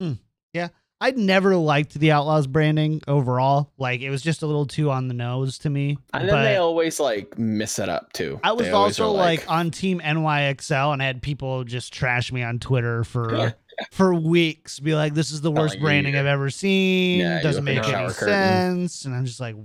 [0.01, 0.12] Hmm.
[0.53, 0.68] Yeah,
[1.01, 3.70] I'd never liked the Outlaws branding overall.
[3.76, 5.99] Like it was just a little too on the nose to me.
[6.14, 8.41] And then they always like mess it up too.
[8.43, 12.43] I was also are like, on Team NYXL and I had people just trash me
[12.43, 13.55] on Twitter for
[13.93, 14.81] for weeks.
[14.81, 17.20] Be like, "This is the worst Telling you branding you- I've ever seen.
[17.20, 18.89] Yeah, Doesn't make any shower curtain.
[18.89, 19.57] sense." And I'm just like,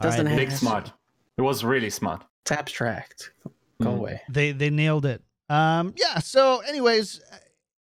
[0.00, 0.92] Doesn't "All have- Big smart.
[1.38, 2.22] It was really smart.
[2.42, 3.32] it's abstract.
[3.82, 3.96] Go Mm.
[3.98, 4.20] away.
[4.30, 5.22] They they nailed it.
[5.48, 6.18] Um, yeah.
[6.20, 7.36] So, anyways, uh,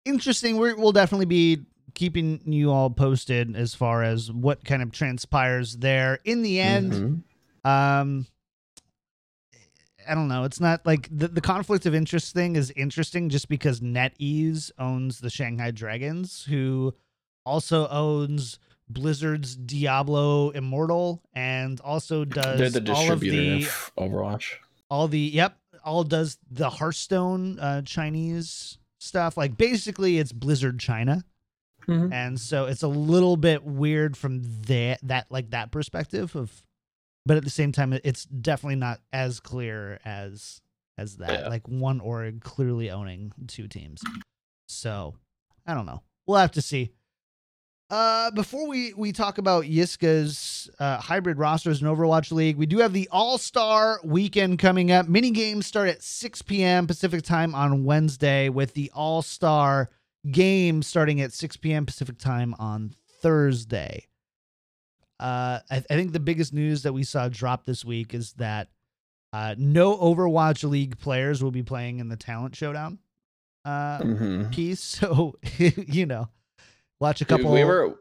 [0.05, 0.57] interesting.
[0.57, 1.61] We're, we'll definitely be
[1.93, 6.19] keeping you all posted as far as what kind of transpires there.
[6.25, 7.23] In the end,
[7.65, 7.69] Mhm.
[7.69, 8.27] um,
[10.07, 10.43] I don't know.
[10.43, 15.19] It's not like the, the conflict of interest thing is interesting just because NetEase owns
[15.19, 16.93] the Shanghai Dragons, who
[17.45, 23.91] also owns Blizzard's Diablo Immortal and also does they're the all of distributor the of
[23.97, 24.53] Overwatch.
[24.89, 31.23] all the yep all does the hearthstone uh chinese stuff like basically it's blizzard china
[31.87, 32.11] Mhm.
[32.11, 36.63] and so it's a little bit weird from that that like that perspective of
[37.25, 40.61] but at the same time it's definitely not as clear as
[40.97, 41.47] as that Yeah.
[41.49, 44.01] like one org clearly owning two teams
[44.67, 45.15] so
[45.65, 46.91] i don't know we'll have to see
[47.91, 52.79] uh, before we we talk about Yiska's uh, hybrid rosters in Overwatch League, we do
[52.79, 55.07] have the All Star Weekend coming up.
[55.07, 56.87] Mini games start at 6 p.m.
[56.87, 59.91] Pacific time on Wednesday, with the All Star
[60.31, 61.85] game starting at 6 p.m.
[61.85, 64.07] Pacific time on Thursday.
[65.19, 68.67] Uh, I, I think the biggest news that we saw drop this week is that
[69.33, 72.99] uh, no Overwatch League players will be playing in the Talent Showdown
[73.65, 74.51] uh, Mhm.
[74.53, 74.81] piece.
[74.99, 76.29] So you know,
[76.99, 77.51] watch a Dude, couple.
[77.51, 77.95] we were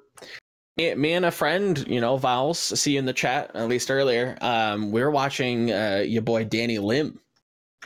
[0.77, 4.37] me, and a friend, you know, Vals, see you in the chat at least earlier.
[4.41, 7.21] Um, we were watching uh, your boy Danny Lim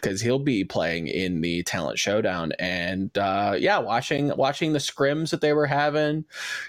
[0.00, 5.30] because he'll be playing in the talent showdown, and uh, yeah, watching watching the scrims
[5.30, 6.24] that they were having,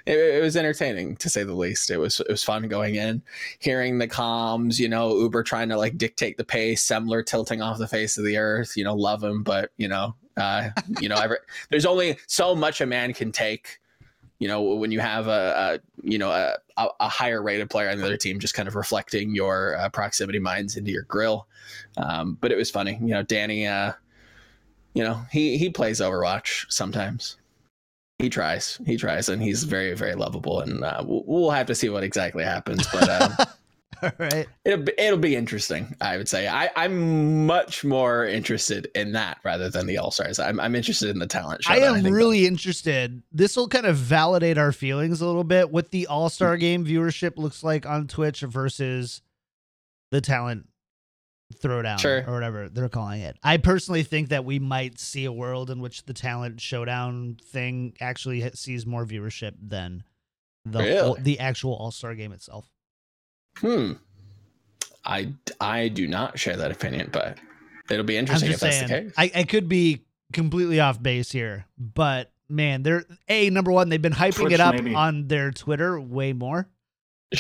[0.06, 1.92] it, it was entertaining to say the least.
[1.92, 3.22] It was it was fun going in,
[3.60, 7.78] hearing the comms, you know, Uber trying to like dictate the pace, Semler tilting off
[7.78, 10.70] the face of the earth, you know, love him, but you know, uh,
[11.00, 11.38] you know, every,
[11.70, 13.80] there's only so much a man can take
[14.40, 16.56] you know when you have a, a you know a,
[17.00, 20.40] a higher rated player on the other team just kind of reflecting your uh, proximity
[20.40, 21.48] mines into your grill.
[21.98, 23.94] Um, but it was funny you know danny uh
[24.94, 27.38] you know he he plays overwatch sometimes.
[28.18, 31.76] He tries he tries and he's very very lovable and uh, we'll, we'll have to
[31.76, 33.48] see what exactly happens but um,
[34.04, 34.48] All right.
[34.66, 39.40] it'll, be, it'll be interesting i would say I, i'm much more interested in that
[39.44, 43.22] rather than the all-stars i'm, I'm interested in the talent show I am really interested.
[43.32, 46.58] This will kind of validate our feelings a little bit what the All Star.
[46.58, 49.22] Game viewership looks like on Twitch versus
[50.12, 50.68] the talent
[51.56, 52.24] throwdown Sure.
[52.28, 53.38] or whatever they're calling it.
[53.44, 57.96] I personally think that we might see a world in which the talent showdown thing
[58.00, 60.04] actually sees more viewership than
[60.66, 61.22] the Really?
[61.22, 62.70] the actual All Star Game itself.
[63.62, 63.94] Hmm.
[65.06, 67.38] I I do not share that opinion, but
[67.90, 69.14] it'll be interesting if just that's saying, the case.
[69.36, 70.04] I, I could be
[70.34, 73.90] completely off base here, but man, they're a number one.
[73.90, 74.94] They've been hyping Twitch, it up maybe.
[74.94, 76.68] on their Twitter way more.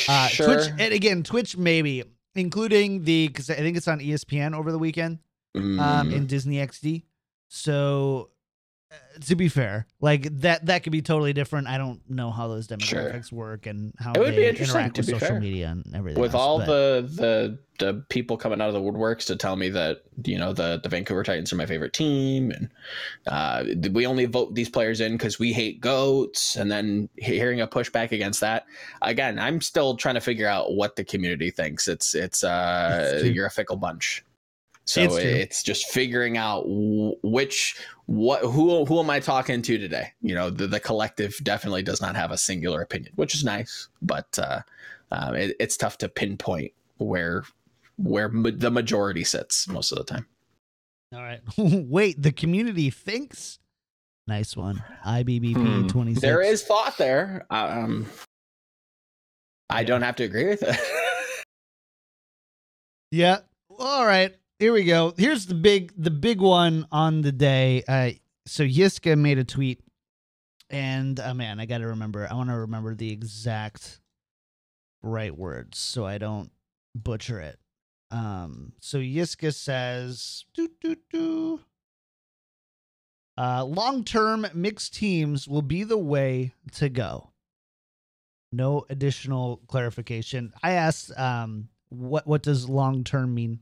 [0.07, 0.45] Uh, sure.
[0.55, 2.03] Twitch, and again, Twitch maybe,
[2.36, 5.20] including the because I think it's on ESPN over the weekend,
[5.55, 7.03] um, Mm, in Disney XD.
[7.49, 8.30] So
[9.22, 11.68] to be fair, like that that could be totally different.
[11.68, 14.96] I don't know how those demographics work and how It would be they interesting, interact
[14.96, 15.40] to with be social fair.
[15.40, 16.22] media and everything.
[16.22, 19.56] with else, all but- the, the the people coming out of the woodworks to tell
[19.56, 22.70] me that you know the the Vancouver Titans are my favorite team and
[23.28, 27.68] uh, we only vote these players in because we hate goats and then hearing a
[27.68, 28.66] pushback against that
[29.02, 33.46] again I'm still trying to figure out what the community thinks it's it's uh you're
[33.46, 34.26] a fickle bunch
[34.90, 37.76] so It's it's, just figuring out which
[38.08, 42.02] what who who am I talking to today you know the, the collective definitely does
[42.02, 44.62] not have a singular opinion which is nice but uh
[45.12, 47.44] um, it, it's tough to pinpoint where
[47.98, 50.26] where ma- the majority sits most of the time.
[51.14, 51.42] all right.
[51.58, 53.60] Wait, the community thinks.
[54.28, 55.88] Nice one, IBBP Hmm.
[55.88, 56.22] twenty six.
[56.22, 57.46] There is thought there.
[57.50, 58.06] Um,
[59.70, 60.78] I don't have to agree with it.
[63.12, 63.40] Yeah.
[63.80, 64.36] All right.
[64.60, 65.14] Here we go.
[65.16, 67.82] Here's the big the big one on the day.
[67.88, 68.12] Uh
[68.45, 69.82] so Yiska made a tweet
[70.70, 72.28] and uh, man, I got to remember.
[72.30, 74.01] I want to remember the exact
[75.01, 76.51] right words so I don't
[76.93, 77.57] butcher it.
[78.12, 81.62] Um so Yiska says doo, doo, doo.
[83.38, 87.32] Uh long-term mixed teams will be the way to go.
[88.51, 90.51] No additional clarification.
[90.62, 93.62] I asked um what what does long term mean?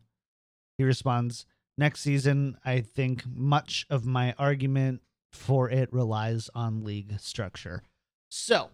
[0.78, 1.46] He responds,
[1.78, 5.02] next season I think much of my argument
[5.32, 7.84] for it relies on league structure.
[8.30, 8.70] So,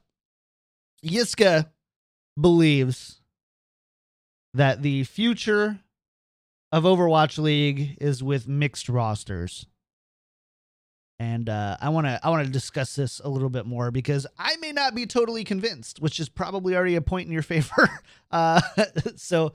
[1.05, 1.69] Yiska
[2.39, 3.21] believes
[4.53, 5.79] that the future
[6.71, 9.67] of Overwatch League is with mixed rosters.
[11.19, 14.25] And uh, I want to I want to discuss this a little bit more because
[14.37, 17.89] I may not be totally convinced, which is probably already a point in your favor.
[18.31, 18.59] Uh,
[19.15, 19.53] so,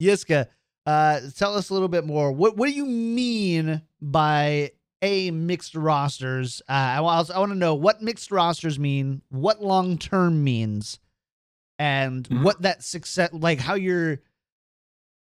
[0.00, 0.46] Yiska,
[0.90, 2.32] uh, tell us a little bit more.
[2.32, 4.72] What what do you mean by
[5.02, 6.62] a mixed rosters?
[6.68, 10.98] Uh, I, I want to know what mixed rosters mean, what long term means,
[11.78, 12.42] and Mhm.
[12.42, 14.18] what that success like how you're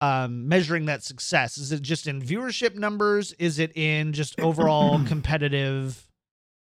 [0.01, 4.99] um measuring that success is it just in viewership numbers is it in just overall
[5.05, 6.09] competitive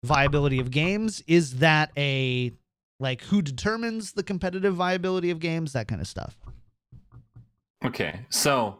[0.04, 2.52] viability of games is that a
[3.00, 6.36] like who determines the competitive viability of games that kind of stuff
[7.84, 8.78] Okay, so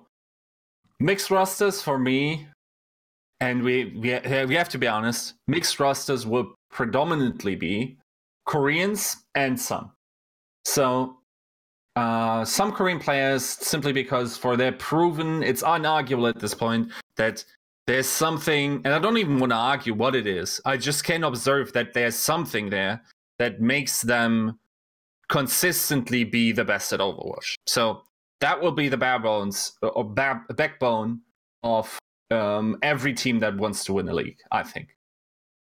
[1.01, 2.47] mixed rosters for me,
[3.41, 5.35] and we we we have to be honest.
[5.47, 7.99] Mixed rosters will predominantly be
[8.47, 9.93] Koreans and some.
[10.65, 11.19] So
[11.97, 17.45] uh, some Korean players simply because for their proven, it's unarguable at this point that
[17.87, 20.61] there's something, and I don't even want to argue what it is.
[20.65, 23.03] I just can observe that there's something there
[23.39, 24.59] that makes them
[25.29, 27.55] consistently be the best at Overwatch.
[27.67, 28.03] So
[28.41, 31.21] that will be the bare bones or backbone
[31.63, 31.99] of
[32.31, 34.97] um, every team that wants to win a league, I think.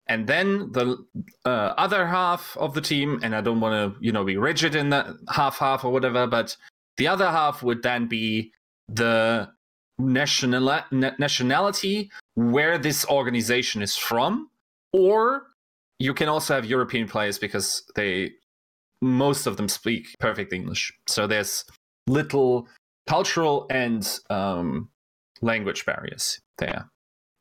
[0.07, 0.97] And then the
[1.45, 4.75] uh, other half of the team, and I don't want to, you know, be rigid
[4.75, 6.55] in that half half or whatever, but
[6.97, 8.51] the other half would then be
[8.89, 9.49] the
[9.97, 14.49] national nationality where this organization is from,
[14.91, 15.43] or
[15.99, 18.31] you can also have European players because they
[19.01, 20.91] most of them speak perfect English.
[21.07, 21.63] So there's
[22.07, 22.67] little
[23.07, 24.89] cultural and um,
[25.41, 26.89] language barriers there.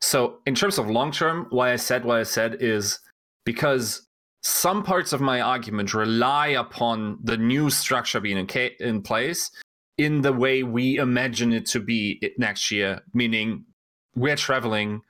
[0.00, 2.98] So, in terms of long term, why I said what I said is
[3.44, 4.06] because
[4.42, 9.50] some parts of my argument rely upon the new structure being in, ca- in place
[9.98, 13.66] in the way we imagine it to be next year, meaning
[14.14, 15.02] we're traveling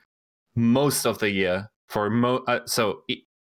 [0.57, 3.03] most of the year for mo- uh, so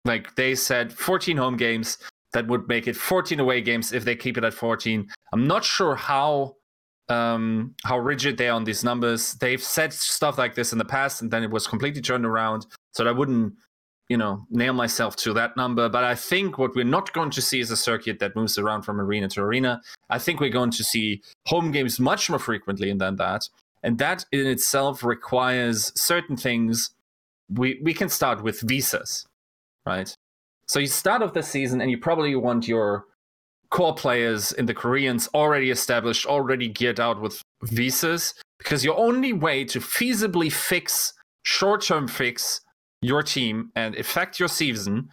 [0.05, 1.97] like they said 14 home games
[2.33, 5.63] that would make it 14 away games if they keep it at 14 i'm not
[5.63, 6.55] sure how
[7.09, 9.33] um how rigid they are on these numbers.
[9.35, 12.65] They've said stuff like this in the past and then it was completely turned around.
[12.93, 13.53] So i wouldn't
[14.09, 15.87] you know nail myself to that number.
[15.89, 18.81] But i think what we're not going to see is a circuit that moves around
[18.83, 19.81] from arena to arena.
[20.09, 23.47] I think we're going to see home games much more frequently than that.
[23.83, 26.91] And that in itself requires certain things.
[27.49, 29.25] We we can start with visas
[29.85, 30.13] right
[30.67, 33.05] so you start off the season and you probably want your
[33.69, 39.33] core players in the Koreans already established, already geared out with visas, because your only
[39.33, 41.13] way to feasibly fix,
[41.43, 42.61] short term fix
[43.01, 45.09] your team and affect your season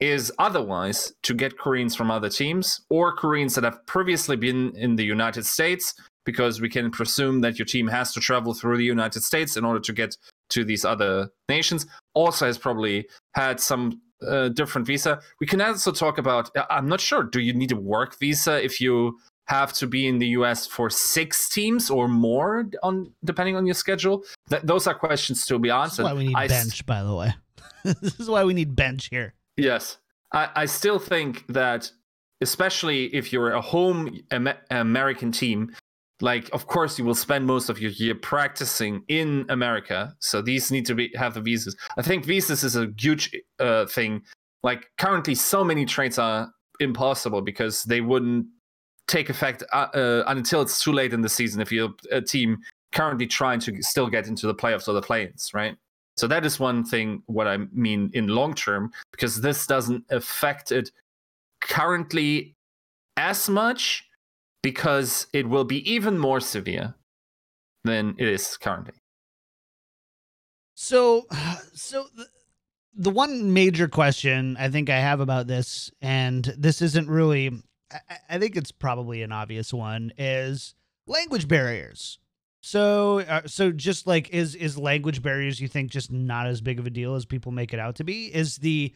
[0.00, 4.96] is otherwise to get Koreans from other teams or Koreans that have previously been in
[4.96, 5.94] the United States,
[6.26, 9.64] because we can presume that your team has to travel through the United States in
[9.64, 10.16] order to get
[10.50, 11.86] to these other nations.
[12.14, 15.20] Also, has probably had some uh, different visa.
[15.40, 16.54] We can also talk about.
[16.56, 17.22] uh, I'm not sure.
[17.22, 20.88] Do you need a work visa if you have to be in the US for
[20.88, 24.24] six teams or more, on depending on your schedule?
[24.48, 26.04] Th- those are questions to be answered.
[26.04, 27.34] why we need I s- bench, by the way.
[27.84, 29.34] this is why we need bench here.
[29.56, 29.98] Yes,
[30.32, 31.90] I, I still think that,
[32.40, 35.74] especially if you're a home Am- American team,
[36.20, 40.14] like of course you will spend most of your year practicing in America.
[40.20, 41.76] So these need to be have the visas.
[41.96, 44.22] I think visas is a huge uh, thing.
[44.62, 46.50] Like currently, so many trades are
[46.80, 48.46] impossible because they wouldn't
[49.06, 52.58] take effect uh, uh, until it's too late in the season if you're a team
[52.94, 55.76] currently trying to still get into the playoffs or the play-ins, right?
[56.16, 60.70] So that is one thing what I mean in long term because this doesn't affect
[60.70, 60.90] it
[61.60, 62.56] currently
[63.16, 64.04] as much
[64.64, 66.94] because it will be even more severe
[67.84, 68.94] than it is currently.
[70.74, 71.26] So
[71.74, 72.26] so the,
[72.96, 77.52] the one major question I think I have about this and this isn't really
[77.92, 80.74] I, I think it's probably an obvious one is
[81.06, 82.18] language barriers
[82.66, 86.78] so, uh, so just like is is language barriers you think just not as big
[86.78, 88.34] of a deal as people make it out to be?
[88.34, 88.94] Is the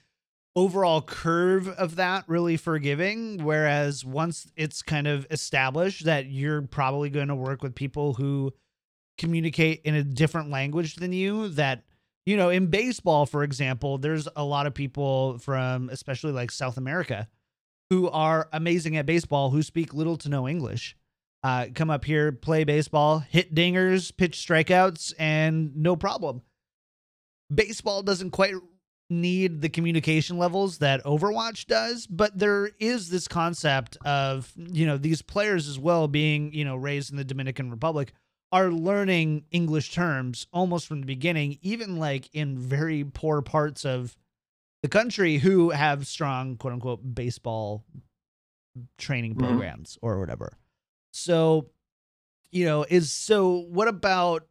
[0.57, 3.45] overall curve of that really forgiving?
[3.45, 8.53] Whereas once it's kind of established that you're probably going to work with people who
[9.19, 11.85] communicate in a different language than you, that
[12.27, 16.77] you know, in baseball, for example, there's a lot of people from especially like South
[16.77, 17.27] America
[17.91, 20.95] who are amazing at baseball who speak little to no English
[21.43, 26.43] uh, come up here, play baseball, hit dingers, pitch strikeouts, and no problem.
[27.53, 28.55] Baseball doesn't quite
[29.11, 34.97] need the communication levels that Overwatch does, but there is this concept of, you know,
[34.97, 38.13] these players as well being, you know, raised in the Dominican Republic
[38.51, 44.17] are learning English terms almost from the beginning, even like in very poor parts of
[44.83, 47.85] the country who have strong quote unquote baseball
[48.97, 49.47] training mm-hmm.
[49.47, 50.07] programs mm-hmm.
[50.07, 50.53] or whatever.
[51.13, 51.71] So,
[52.51, 54.47] you know, is so what about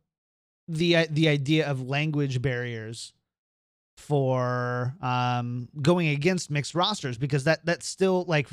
[0.67, 3.13] the the idea of language barriers
[3.97, 8.47] for um going against mixed rosters because that that's still like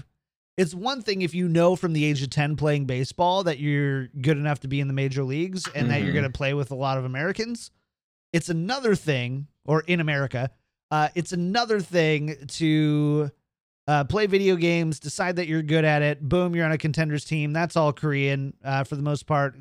[0.57, 4.07] it's one thing if you know from the age of 10 playing baseball that you're
[4.07, 5.89] good enough to be in the major leagues and mm-hmm.
[5.89, 6.37] that you're going to mm-hmm.
[6.37, 7.71] play with a lot of Americans.
[8.33, 10.51] It's another thing or in America,
[10.91, 13.31] uh it's another thing to
[13.87, 16.27] uh, play video games, decide that you're good at it.
[16.27, 17.53] Boom, you're on a contenders team.
[17.53, 19.57] That's all Korean uh, for the most part.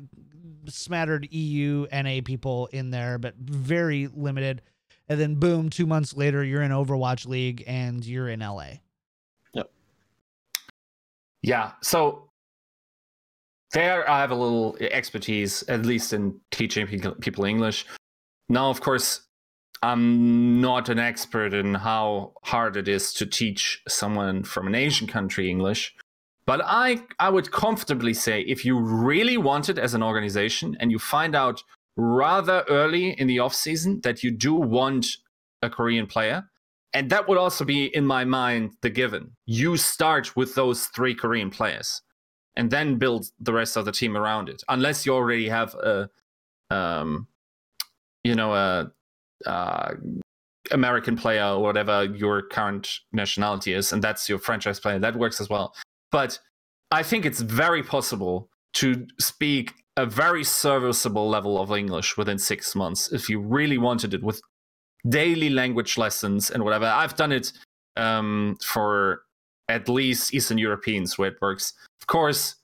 [0.66, 4.62] Smattered EU, NA people in there, but very limited.
[5.08, 8.80] And then boom, two months later, you're in Overwatch League and you're in LA.
[9.52, 9.70] Yep.
[11.42, 11.72] Yeah.
[11.82, 12.30] So
[13.72, 17.86] there, I have a little expertise, at least in teaching people English.
[18.48, 19.20] Now, of course,
[19.82, 25.06] I'm not an expert in how hard it is to teach someone from an Asian
[25.06, 25.94] country English,
[26.46, 30.90] but I I would comfortably say if you really want it as an organization and
[30.90, 31.62] you find out
[31.96, 35.06] rather early in the off season that you do want
[35.62, 36.44] a Korean player,
[36.92, 39.32] and that would also be in my mind the given.
[39.46, 42.02] You start with those three Korean players
[42.56, 46.08] and then build the rest of the team around it, unless you already have a
[46.70, 47.26] um,
[48.22, 48.92] you know a
[49.46, 49.94] uh,
[50.70, 54.98] American player or whatever your current nationality is, and that's your franchise player.
[54.98, 55.74] That works as well.
[56.10, 56.38] But
[56.90, 62.74] I think it's very possible to speak a very serviceable level of English within six
[62.74, 64.40] months if you really wanted it with
[65.08, 66.86] daily language lessons and whatever.
[66.86, 67.52] I've done it
[67.96, 69.22] um, for
[69.68, 71.74] at least Eastern Europeans where it works.
[72.00, 72.56] Of course,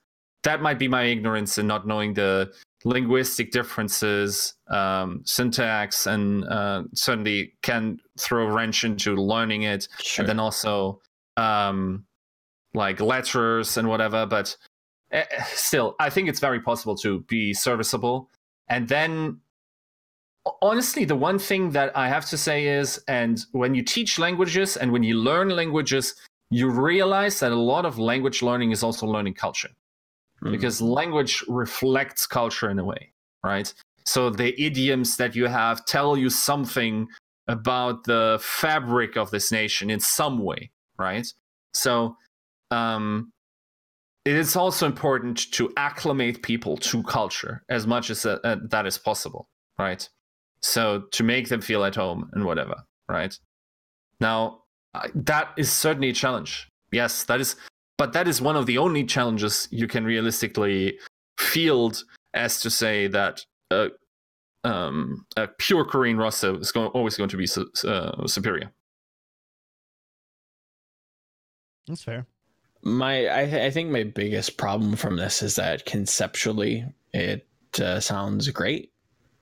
[0.43, 2.53] that might be my ignorance in not knowing the
[2.85, 9.87] linguistic differences, um, syntax, and uh, certainly can throw a wrench into learning it.
[10.01, 10.23] Sure.
[10.23, 11.01] And then also
[11.37, 12.05] um,
[12.75, 14.27] like letters and whatever.
[14.27, 14.57] But
[15.55, 18.29] still, I think it's very possible to be serviceable.
[18.69, 19.41] And then,
[20.63, 24.77] honestly, the one thing that I have to say is, and when you teach languages
[24.77, 26.15] and when you learn languages,
[26.51, 29.71] you realize that a lot of language learning is also learning culture
[30.43, 30.51] mm.
[30.51, 33.13] because language reflects culture in a way,
[33.45, 33.73] right?
[34.05, 37.09] So the idioms that you have tell you something
[37.47, 41.33] about the fabric of this nation in some way, right?
[41.75, 42.17] So
[42.71, 43.33] um,
[44.31, 48.87] it is also important to acclimate people to culture as much as uh, uh, that
[48.87, 50.09] is possible, right?
[50.63, 52.77] So to make them feel at home and whatever,
[53.09, 53.37] right?
[54.21, 54.63] Now,
[55.17, 56.69] that is certainly a challenge.
[56.93, 57.57] Yes, that is
[57.99, 60.97] but that is one of the only challenges you can realistically
[61.37, 63.89] field as to say that uh,
[64.63, 68.71] um, a pure Korean roster is going, always going to be su- uh, superior.
[71.89, 72.27] That's fair.
[72.83, 77.47] My, I, th- I, think my biggest problem from this is that conceptually it
[77.79, 78.91] uh, sounds great,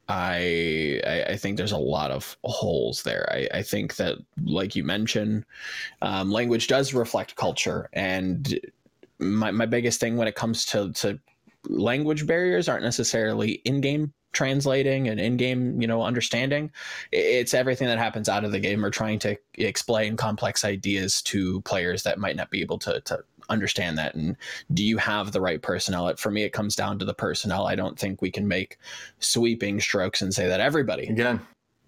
[0.09, 3.29] I, I, I think there's a lot of holes there.
[3.31, 5.45] I, I think that, like you mentioned,
[6.01, 8.59] um, language does reflect culture, and
[9.19, 11.19] my, my biggest thing when it comes to to
[11.69, 16.71] language barriers aren't necessarily in-game translating and in-game you know understanding
[17.11, 21.61] it's everything that happens out of the game or trying to explain complex ideas to
[21.63, 23.19] players that might not be able to, to
[23.49, 24.15] understand that.
[24.15, 24.37] And
[24.73, 26.15] do you have the right personnel?
[26.17, 27.67] For me it comes down to the personnel.
[27.67, 28.79] I don't think we can make
[29.19, 31.41] sweeping strokes and say that everybody Again,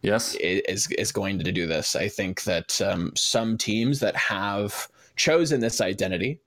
[0.03, 0.34] yes.
[0.40, 1.94] is is going to do this.
[1.94, 6.40] I think that um, some teams that have chosen this identity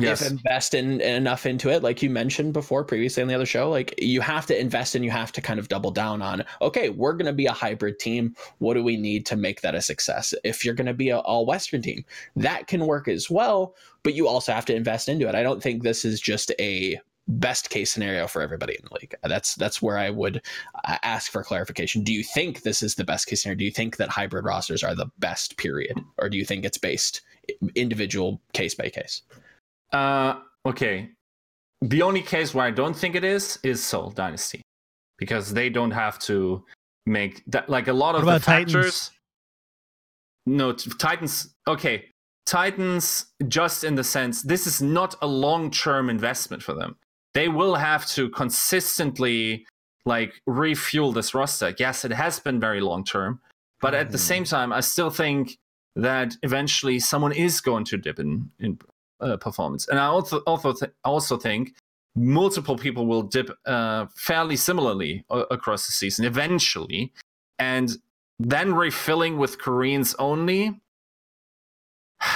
[0.00, 0.22] Yes.
[0.22, 3.70] if invest in enough into it like you mentioned before previously on the other show
[3.70, 6.90] like you have to invest and you have to kind of double down on okay
[6.90, 8.34] we're going to be a hybrid team.
[8.58, 10.34] What do we need to make that a success?
[10.42, 12.04] If you're going to be a all western team
[12.36, 15.34] that can work as well but you also have to invest into it.
[15.34, 19.14] I don't think this is just a best case scenario for everybody in the league.
[19.22, 20.42] That's that's where i would
[20.84, 22.04] uh, ask for clarification.
[22.04, 23.58] Do you think this is the best case scenario?
[23.58, 25.98] Do you think that hybrid rosters are the best period?
[26.18, 27.22] Or do you think it's based
[27.74, 29.22] individual case by case
[29.94, 31.10] Uh, okay.
[31.80, 34.62] The only case where I don't think it is is Seoul Dynasty,
[35.18, 36.64] because they don't have to
[37.06, 37.68] make that.
[37.68, 39.10] Like a lot of the about Titans?
[40.46, 41.54] No, t- Titans.
[41.68, 42.06] Okay,
[42.46, 43.26] Titans.
[43.48, 46.96] Just in the sense, this is not a long-term investment for them.
[47.34, 49.66] They will have to consistently
[50.06, 51.74] like refuel this roster.
[51.78, 53.40] Yes, it has been very long-term,
[53.80, 54.28] but at the Mhm.
[54.32, 55.58] same time, I still think
[55.96, 58.78] that eventually someone is going to dip in in
[59.20, 59.88] uh, performance.
[59.88, 61.74] And I also also th- also think
[62.16, 67.12] multiple people will dip uh, fairly similarly a- across the season eventually,
[67.58, 67.96] and
[68.38, 70.80] then refilling with Koreans only.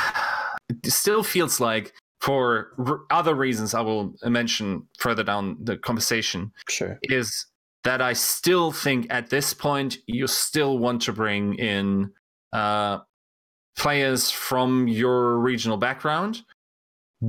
[0.85, 6.53] It still feels like, for r- other reasons I will mention further down the conversation,
[6.69, 7.47] sure is
[7.85, 12.13] that I still think at this point you still want to bring in
[12.53, 12.99] uh,
[13.77, 16.43] players from your regional background,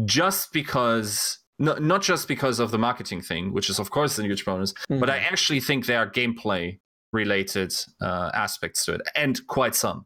[0.06, 4.24] just because no, not just because of the marketing thing, which is of course a
[4.24, 6.80] huge bonus, but I actually think there are gameplay
[7.12, 10.06] related uh, aspects to it, and quite some.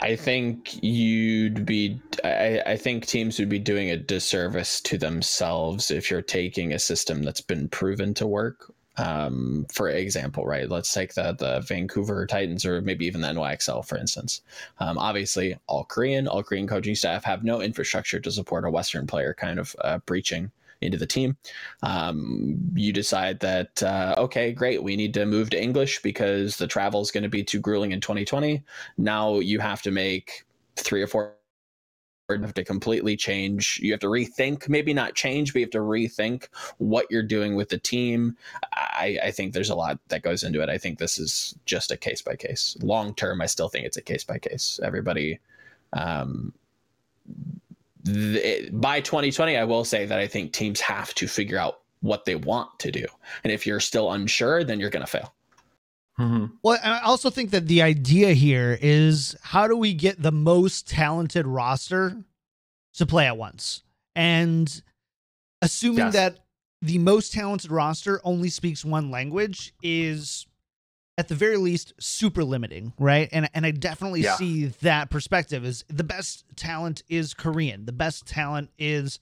[0.00, 2.00] I think you'd be.
[2.22, 6.78] I, I think teams would be doing a disservice to themselves if you're taking a
[6.78, 8.72] system that's been proven to work.
[8.98, 10.68] Um, for example, right?
[10.68, 14.42] Let's take the the Vancouver Titans or maybe even the NYXL, for instance.
[14.78, 19.06] Um, obviously, all Korean, all Korean coaching staff have no infrastructure to support a Western
[19.06, 20.50] player kind of uh, breaching
[20.82, 21.36] into the team.
[21.82, 26.66] Um, you decide that uh, okay, great, we need to move to English because the
[26.66, 28.62] travel is going to be too grueling in 2020
[28.98, 30.44] now you have to make
[30.76, 31.35] three or four
[32.34, 33.78] you have to completely change.
[33.82, 36.48] You have to rethink maybe not change but you have to rethink
[36.78, 38.36] what you're doing with the team.
[38.74, 40.68] I, I think there's a lot that goes into it.
[40.68, 42.76] I think this is just a case by case.
[42.82, 44.80] Long term i still think it's a case by case.
[44.82, 45.38] Everybody
[45.92, 46.52] um,
[48.72, 52.36] by 2020 i will say that i think teams have to figure out what they
[52.36, 53.04] want to do.
[53.42, 55.32] And if you're still unsure then you're going to fail
[56.18, 60.88] Well, I also think that the idea here is how do we get the most
[60.88, 62.16] talented roster
[62.94, 63.82] to play at once?
[64.14, 64.82] And
[65.60, 66.12] assuming Yes.
[66.14, 66.38] that
[66.80, 70.46] the most talented roster only speaks one language is
[71.18, 73.28] at the very least super limiting, right?
[73.32, 74.36] And and I definitely Yeah.
[74.36, 77.84] see that perspective is the best talent is Korean.
[77.86, 79.20] The best talent is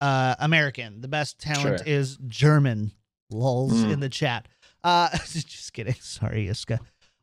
[0.00, 1.02] uh American.
[1.02, 1.86] The best talent Sure.
[1.86, 2.92] is German.
[3.30, 3.90] Lols Mm.
[3.92, 4.48] in the chat.
[4.84, 5.94] Uh just kidding.
[6.00, 6.78] Sorry, Yiska.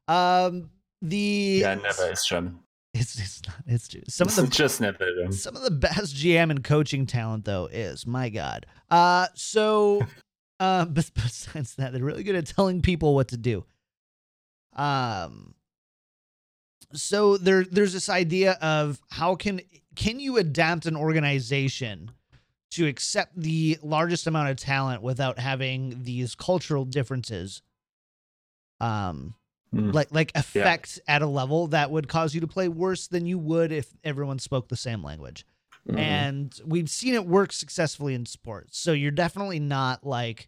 [0.07, 0.69] Um
[1.01, 2.59] the Yeah, never is German.
[2.93, 4.97] it's it's not it's just some of the just never.
[4.97, 5.31] German.
[5.31, 8.65] some of the best GM and coaching talent though is my god.
[8.89, 10.01] Uh so
[10.59, 13.65] uh bes- besides that they're really good at telling people what to do.
[14.75, 15.53] Um
[16.93, 19.59] so there there's this idea of how can
[19.95, 22.11] can you adapt an organization
[22.71, 27.61] to accept the largest amount of talent without having these cultural differences
[28.79, 29.33] um
[29.73, 29.93] Mm.
[29.93, 33.37] like like affect at a level that would cause you to play worse than you
[33.37, 35.45] would if everyone spoke the same language
[35.89, 35.99] Mhm.
[35.99, 40.47] and we've seen it work successfully in sports so you're definitely not like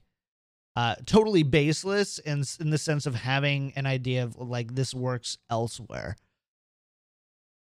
[0.78, 5.38] uh totally baseless in in the sense of having an idea of like this works
[5.49, 6.15] elsewhere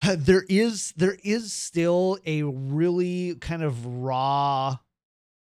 [0.16, 4.76] there is there is still a really kind of raw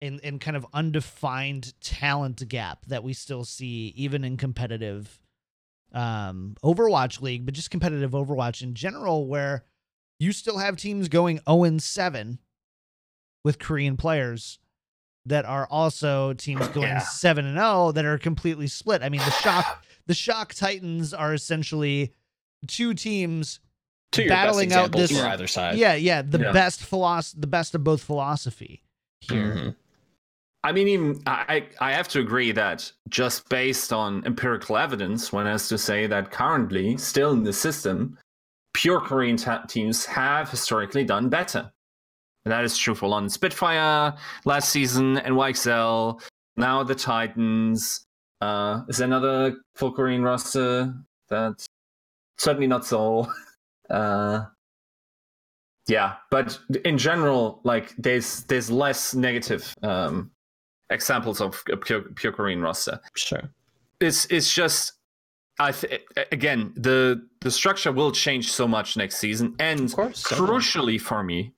[0.02, 5.20] and, and kind of undefined talent gap that we still see even in competitive
[5.94, 9.64] um Overwatch League, but just competitive Overwatch in general, where
[10.20, 12.40] you still have teams going 0 and 7
[13.44, 14.60] with Korean players
[15.26, 17.00] that are also teams going Yeah.
[17.00, 19.02] seven and zero that are completely split.
[19.04, 22.14] I mean, the shock the shock Titans are essentially
[22.68, 23.60] two teams.
[24.14, 25.78] To your battling best out this- for either side.
[25.78, 26.52] Yeah, yeah, the Yeah.
[26.52, 28.82] best philosophy, the best of both philosophy
[29.22, 29.54] here.
[29.56, 29.76] Mhm.
[30.64, 35.46] I mean, even I, I have to agree that just based on empirical evidence, one
[35.46, 38.18] has to say that currently, still in the system,
[38.74, 41.72] pure Korean ta- teams have historically done better.
[42.46, 46.22] And that is true for London Spitfire last season, and NYXL,
[46.56, 48.06] now the Titans.
[48.42, 50.94] Uh, is there another full Korean roster
[51.30, 51.66] that
[52.38, 53.32] certainly not Seoul?
[53.90, 54.46] Uh,
[55.88, 60.32] yeah, but in general, like there's there's less negative um,
[60.90, 63.00] examples of pure, pure Korean roster.
[63.16, 63.50] Sure.
[64.00, 64.94] It's it's just
[65.60, 70.24] I th- again the the structure will change so much next season, and course.
[70.24, 71.54] crucially for me,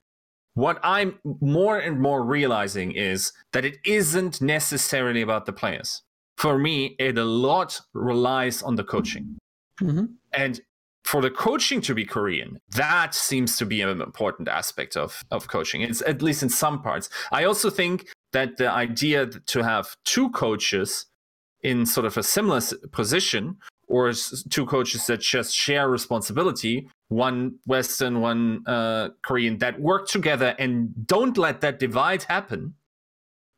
[0.54, 6.04] what I'm more and more realizing is that it isn't necessarily about the players.
[6.38, 9.38] For me, it a lot relies on the coaching.
[9.82, 10.14] Mhm.
[10.34, 10.62] And
[11.04, 15.48] for the coaching to be Korean, that seems to be an important aspect of, of
[15.48, 15.82] coaching.
[15.82, 17.10] It's at least in some parts.
[17.32, 21.06] I also think that the idea to have two coaches
[21.62, 24.14] in sort of a similar position or
[24.50, 31.08] two coaches that just share responsibility one western one uh, korean that work together and
[31.08, 32.76] don't let that divide happen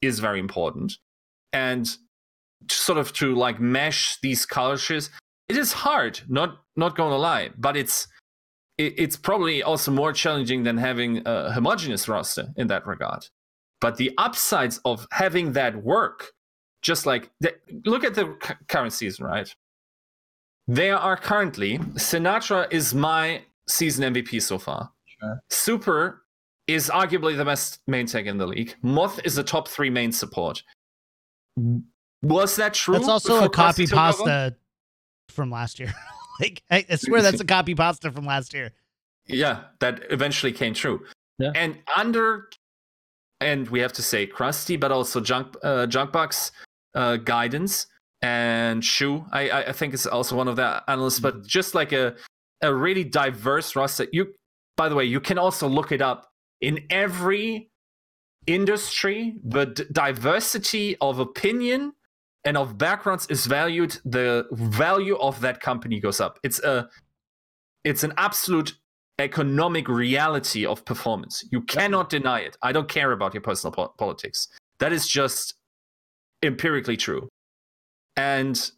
[0.01, 0.97] is very important
[1.53, 1.97] and
[2.69, 5.09] sort of to like mesh these cultures
[5.51, 8.07] it is hard not not gonna lie but it's
[8.81, 13.27] it, it's probably also more challenging than having a homogeneous roster in that regard.
[13.79, 16.31] But the upsides of having that work
[16.81, 17.53] just like the,
[17.85, 19.53] look at the cu- current season right?
[20.67, 21.77] There are currently
[22.09, 24.91] Sinatraa is my season mvp so far.
[25.05, 25.41] Sure.
[25.49, 26.23] super
[26.67, 28.75] is arguably the best main tech in the league.
[28.81, 30.63] Moth is a top three main support.
[32.23, 32.93] Was that true?
[32.95, 34.11] That's also a copy Crusty took over?
[34.11, 34.55] pasta
[35.31, 35.93] from last year.
[36.39, 38.71] like I, I swear that's a copy pasta from last year.
[39.27, 41.05] Yeah, that eventually came true.
[41.39, 41.51] Yeah.
[41.55, 42.49] And under,
[43.39, 46.51] and we have to say Crusty, but also Junk uh, Junkbuck's
[46.95, 47.87] uh, guidance
[48.21, 49.25] and Shu.
[49.31, 52.15] I, I I think is also one of the analysts, but just like a
[52.61, 54.07] a really diverse roster.
[54.11, 54.33] You,
[54.77, 56.29] by the way, you can also look it up
[56.61, 57.69] in every
[58.47, 59.35] industry.
[59.43, 61.93] The d- diversity of opinion
[62.45, 63.99] and of backgrounds is valued.
[64.05, 66.39] The value of that company goes up.
[66.43, 66.89] It's a
[67.83, 68.73] it's an absolute
[69.19, 71.43] economic reality of performance.
[71.51, 72.57] You cannot deny it.
[72.61, 74.47] I don't care about your personal po- politics.
[74.79, 75.55] That is just
[76.43, 77.29] empirically true.
[78.17, 78.71] And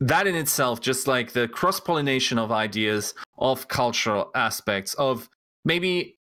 [0.00, 5.28] that in itself, just like the cross pollination of ideas, of cultural aspects, of
[5.64, 6.18] maybe,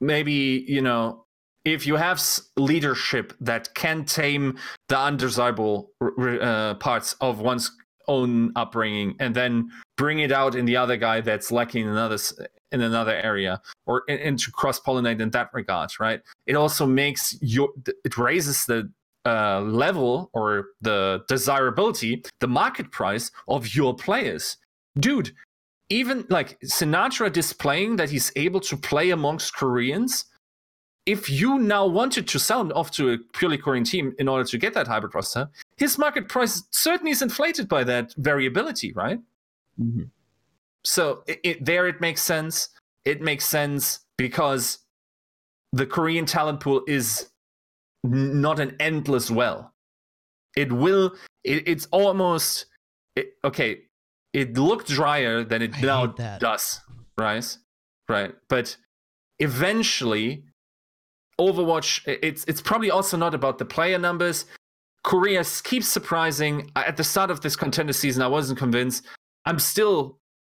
[0.00, 1.24] maybe, you know,
[1.64, 2.22] if you have
[2.56, 7.70] leadership that can tame the undesirable uh, parts of one's
[8.06, 12.18] own upbringing and then bring it out in the other guy that's lacking in another
[12.72, 16.22] in another area or in, and to cross pollinate in that regard right?
[16.46, 17.68] It also makes your
[18.04, 18.90] it raises the
[19.26, 24.56] uh, level or the desirability the market price of your players.
[24.98, 25.32] Dude
[25.90, 30.26] even like Sinatraa displaying that he's able to play amongst koreans
[31.08, 34.44] if you now wanted to sell him off to a purely Korean team in order
[34.44, 35.48] to get that hybrid roster,
[35.78, 39.18] his market price certainly is inflated by that variability, right?
[39.80, 40.10] Mhm.
[40.84, 42.68] So it, it, there it makes sense.
[43.06, 44.80] It makes sense because
[45.72, 47.30] the Korean talent pool is
[48.04, 49.72] n- not an endless well.
[50.56, 51.14] It will.
[51.42, 52.66] It, it's almost
[53.16, 53.70] it, okay.
[54.34, 56.06] It looked drier than it I now
[56.38, 56.80] does,
[57.16, 57.56] right?
[58.10, 58.76] Right, but
[59.38, 60.44] eventually,
[61.40, 62.02] Overwatch.
[62.06, 64.46] It's it's probably also not about the player numbers.
[65.04, 66.70] Korea keeps surprising.
[66.76, 69.06] At the start of this contender season, I wasn't convinced.
[69.46, 70.18] I'm still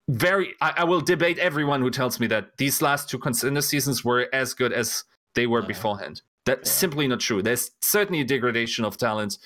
[0.09, 0.55] very.
[0.61, 4.29] I, I will debate everyone who tells me that these last two contender seasons were
[4.33, 5.05] as good as
[5.35, 5.67] they were Yeah.
[5.67, 6.23] beforehand.
[6.47, 6.75] That's Yeah.
[6.75, 7.43] simply not true.
[7.43, 9.39] There's certainly a degradation of talent,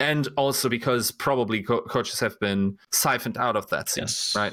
[0.00, 4.34] and also because probably co- coaches have been siphoned out of that scene, Yes.
[4.36, 4.52] right?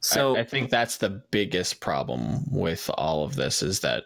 [0.00, 4.04] So I, I think that's the biggest problem with all of this is that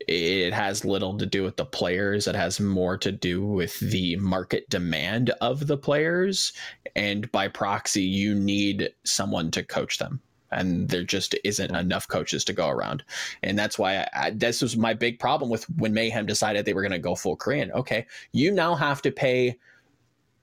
[0.00, 2.26] it has little to do with the players.
[2.26, 6.52] It has more to do with the market demand of the players,
[6.96, 10.20] and by proxy, you need someone to coach them.
[10.50, 13.04] And there just isn't enough coaches to go around,
[13.42, 16.72] and that's why I, I, this was my big problem with when Mayhem decided they
[16.72, 17.70] were going to go full Korean.
[17.72, 19.58] Okay, you now have to pay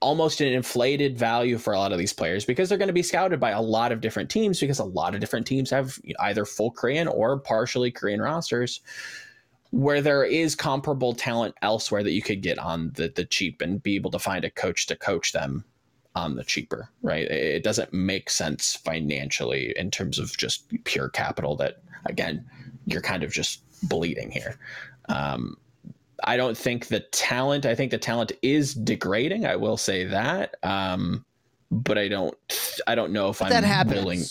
[0.02, 3.04] almost an inflated value for a lot of these players because they're going to be
[3.04, 6.46] scouted by a lot of different teams because a lot of different teams have either
[6.46, 8.82] full Korean or partially Korean rosters.
[9.72, 13.84] where there is comparable talent elsewhere that you could get on the the cheap and
[13.84, 15.66] be able to find a coach to coach them
[16.16, 17.30] on the cheaper, right?
[17.30, 22.46] It doesn't make sense financially in terms of just pure capital that again,
[22.86, 24.58] you're kind of just bleeding here.
[25.10, 25.58] Um,
[26.24, 29.45] I don't think the talent, I think the talent is degrading.
[29.45, 30.55] I will say that.
[30.63, 31.26] Um,
[31.72, 32.36] but I don't,
[32.88, 33.95] I don't know if But I'm that happens.
[33.95, 34.22] willing.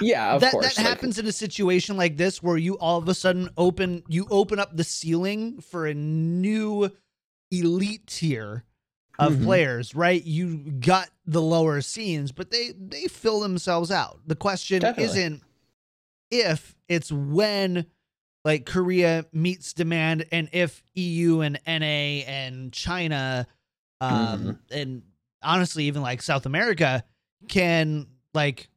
[0.00, 0.66] Yeah, of that, course.
[0.76, 4.04] that like- happens in a situation like this where you all of a sudden open
[4.06, 6.88] you open up the ceiling for a new
[7.50, 8.62] elite tier
[9.18, 9.44] of Mhm.
[9.44, 14.80] players right you got the lower scenes but they they fill themselves out the question
[14.82, 15.04] Definitely.
[15.18, 15.42] isn't
[16.30, 17.86] if it's when
[18.44, 23.46] like korea meets demand and if eu and na and china
[24.00, 24.50] um Mm-hmm.
[24.70, 25.02] and
[25.42, 27.04] honestly even like south america
[27.48, 28.68] can like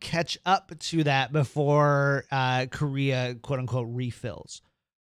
[0.00, 4.62] catch up to that before uh korea quote unquote refills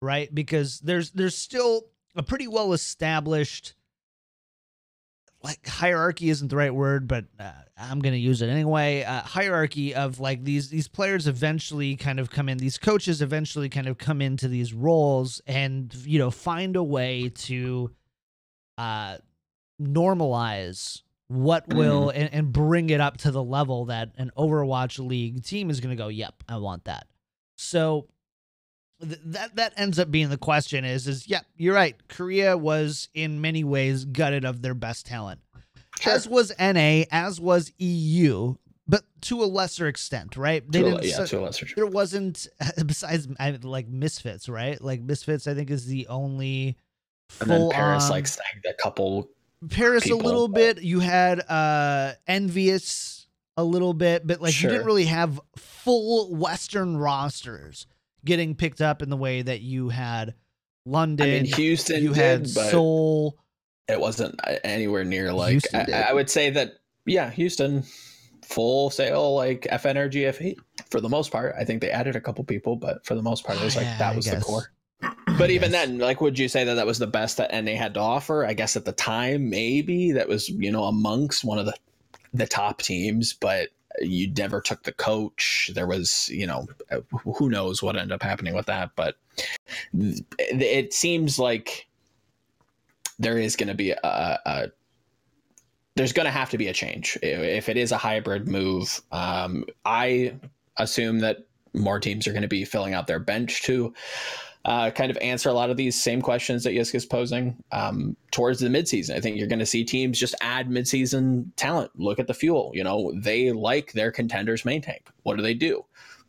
[0.01, 1.83] right because there's there's still
[2.15, 3.73] a pretty well established
[5.43, 9.03] like hierarchy isn't the right word but uh, i'm gonna use it anyway.
[9.03, 13.69] Uh, hierarchy of like these these players eventually kind of come in these coaches eventually
[13.69, 17.91] kind of come into these roles and you know find a way to
[18.77, 19.17] uh
[19.81, 25.43] normalize what will and, and bring it up to the level that an overwatch league
[25.43, 27.07] team is going to go yep i want that.
[27.57, 28.07] So
[29.01, 33.09] th- that that ends up being the question is is yep you're right korea was
[33.13, 35.39] in many ways gutted of their best talent
[35.99, 36.13] Sure.
[36.13, 38.55] as was na as was eu
[38.87, 41.75] but to a lesser extent right they To didn't yeah, so- to a lesser extent.
[41.75, 42.47] there wasn't
[42.85, 46.77] besides I, like misfits right like misfits i think is the only
[47.41, 49.29] And then Paris on- like snagged a couple.
[49.69, 50.81] Paris people, a little bit.
[50.81, 53.25] You had uh EnVyUs
[53.57, 57.85] a little bit, but like you didn't really have full Western rosters
[58.25, 60.33] getting picked up in the way that you had I
[60.85, 61.29] London.
[61.29, 63.37] mean, Houston you did, had but Seoul.
[63.87, 65.61] it wasn't uh, anywhere near like.
[65.73, 66.05] I.
[66.09, 66.73] I would say that
[67.05, 67.83] yeah, Houston
[68.43, 70.55] full sale like FNRGFE
[70.89, 71.53] for the most part.
[71.59, 73.85] I think they added a couple people, but for the most part, it was like
[73.85, 74.43] Yeah, that was the guess.
[74.43, 74.71] core.
[75.01, 75.85] I But even guess.
[75.85, 78.45] then, like, would you say that that was the best that NA had to offer?
[78.45, 81.73] I guess at the time, maybe that was you know amongst one of the
[82.33, 83.69] the top teams, but
[84.01, 85.71] you never took the coach.
[85.73, 86.67] There was you know
[87.11, 89.15] who knows what ended up happening with that, but
[89.93, 91.87] it, seems like
[93.17, 94.67] there is going to be a, a
[95.95, 99.01] there's going to have to be a change if it is a hybrid move.
[99.11, 100.35] Um, I
[100.77, 103.93] assume that more teams are going to be filling out their bench to
[104.69, 108.15] uh, kind of answer a lot of these same questions that Yisk is posing um,
[108.29, 109.15] towards the midseason.
[109.15, 111.89] I think you're going to see teams just add midseason talent.
[111.95, 112.69] Look at the fuel.
[112.75, 115.09] You know, they like their contenders main tank.
[115.23, 115.83] What do they do?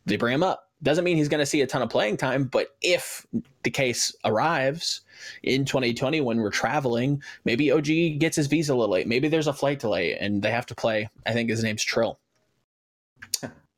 [0.06, 0.70] They bring him up.
[0.82, 3.26] Doesn't mean he's going to see a ton of playing time, but if
[3.62, 5.02] the case arrives
[5.42, 9.06] in 2020 when we're traveling, maybe OG gets his visa a little late.
[9.06, 11.10] Maybe there's a flight delay and they have to play.
[11.26, 12.18] I think his name's Trill.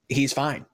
[0.09, 0.67] He's fine.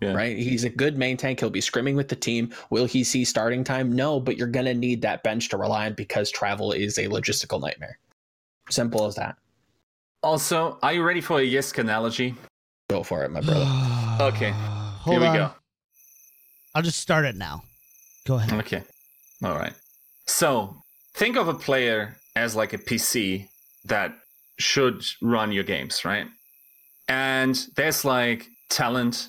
[0.00, 0.12] Yeah.
[0.12, 0.36] Right?
[0.36, 1.40] He's a good main tank.
[1.40, 2.52] He'll be scrimming with the team.
[2.68, 3.92] Will he see starting time?
[3.92, 7.06] No, but you're going to need that bench to rely on because travel is a
[7.06, 7.98] logistical nightmare.
[8.68, 9.36] Simple as that.
[10.22, 12.34] Also, are you ready for a Yisk analogy?
[12.90, 13.64] Go for it, my brother.
[14.18, 15.36] Okay, Hold Here we on.
[15.36, 15.50] go.
[16.74, 17.62] I'll just start it now.
[18.26, 18.52] Go ahead.
[18.60, 18.82] Okay.
[19.44, 19.74] All right.
[20.26, 20.76] So
[21.14, 23.46] think of a player as like a PC
[23.84, 24.14] that
[24.58, 26.26] should run your games, right?
[27.08, 29.28] And there's like talent,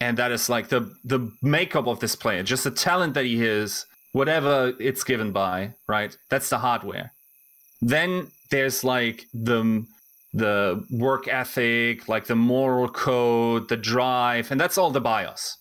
[0.00, 3.42] and that is like the the makeup of this player, just the talent that he
[3.44, 6.16] is, whatever it's given by, right?
[6.30, 7.12] That's the hardware.
[7.80, 9.86] Then there's like the
[10.32, 15.56] the work ethic, like the moral code, the drive, and that's all the BIOS.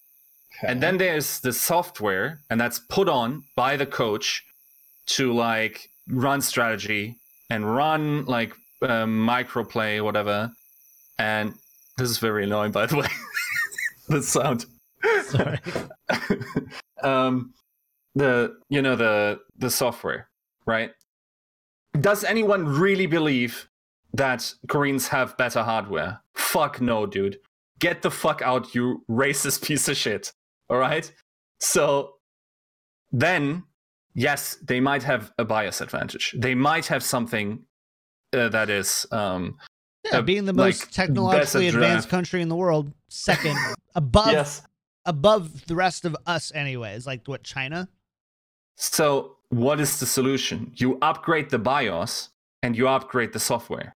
[0.63, 4.43] And then there's the software, and that's put on by the coach
[5.07, 7.17] to like run strategy
[7.49, 10.51] and run like um, microplay, whatever.
[11.19, 11.53] And
[11.97, 13.07] this is very annoying, by the way.
[14.09, 14.65] the sound.
[15.23, 15.59] Sorry.
[17.03, 17.53] um,
[18.15, 20.29] the you know the the software,
[20.65, 20.91] right?
[21.99, 23.69] Does anyone really believe
[24.13, 26.21] that Koreans have better hardware?
[26.33, 27.39] Fuck no, dude.
[27.79, 30.31] Get the fuck out, you racist piece of shit.
[30.69, 31.11] All right.
[31.59, 32.15] So
[33.11, 33.63] then,
[34.13, 36.35] yes, they might have a bias advantage.
[36.37, 37.65] They might have something
[38.33, 39.57] uh, that is um,
[40.11, 43.57] Yeah, being the like, most technologically advanced country in the world, second
[43.95, 44.61] above
[45.05, 47.07] above the rest of us, anyways.
[47.07, 47.87] Like what China?
[48.75, 50.73] So, what is the solution?
[50.75, 52.29] You upgrade the BIOS
[52.61, 53.93] and you upgrade the software,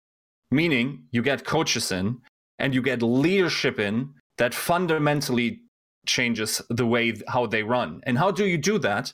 [0.51, 2.19] meaning you get coaches in
[2.59, 5.61] and you get leadership in that fundamentally
[6.05, 8.01] changes the way how they run.
[8.05, 9.13] And how do you do that?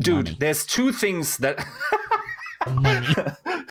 [0.00, 0.36] Dude, Money.
[0.40, 1.64] there's two things that.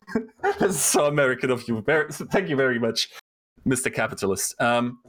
[0.41, 1.81] this is so American of you.
[1.81, 3.09] Very, thank you very much,
[3.67, 3.93] Mr.
[3.93, 4.59] Capitalist.
[4.61, 4.99] Um,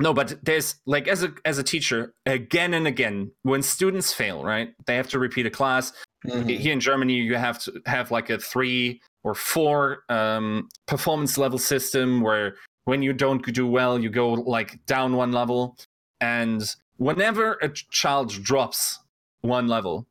[0.00, 4.44] no, but there's like as a as a teacher, again and again, when students fail,
[4.44, 4.70] right?
[4.86, 5.92] They have to repeat a class.
[6.26, 6.58] Mhm.
[6.58, 11.58] Here in Germany, you have to have like a three or four um, performance level
[11.58, 15.76] system where when you don't do well, you go like down one level.
[16.20, 16.62] And
[16.96, 18.98] whenever a child drops
[19.42, 20.06] one level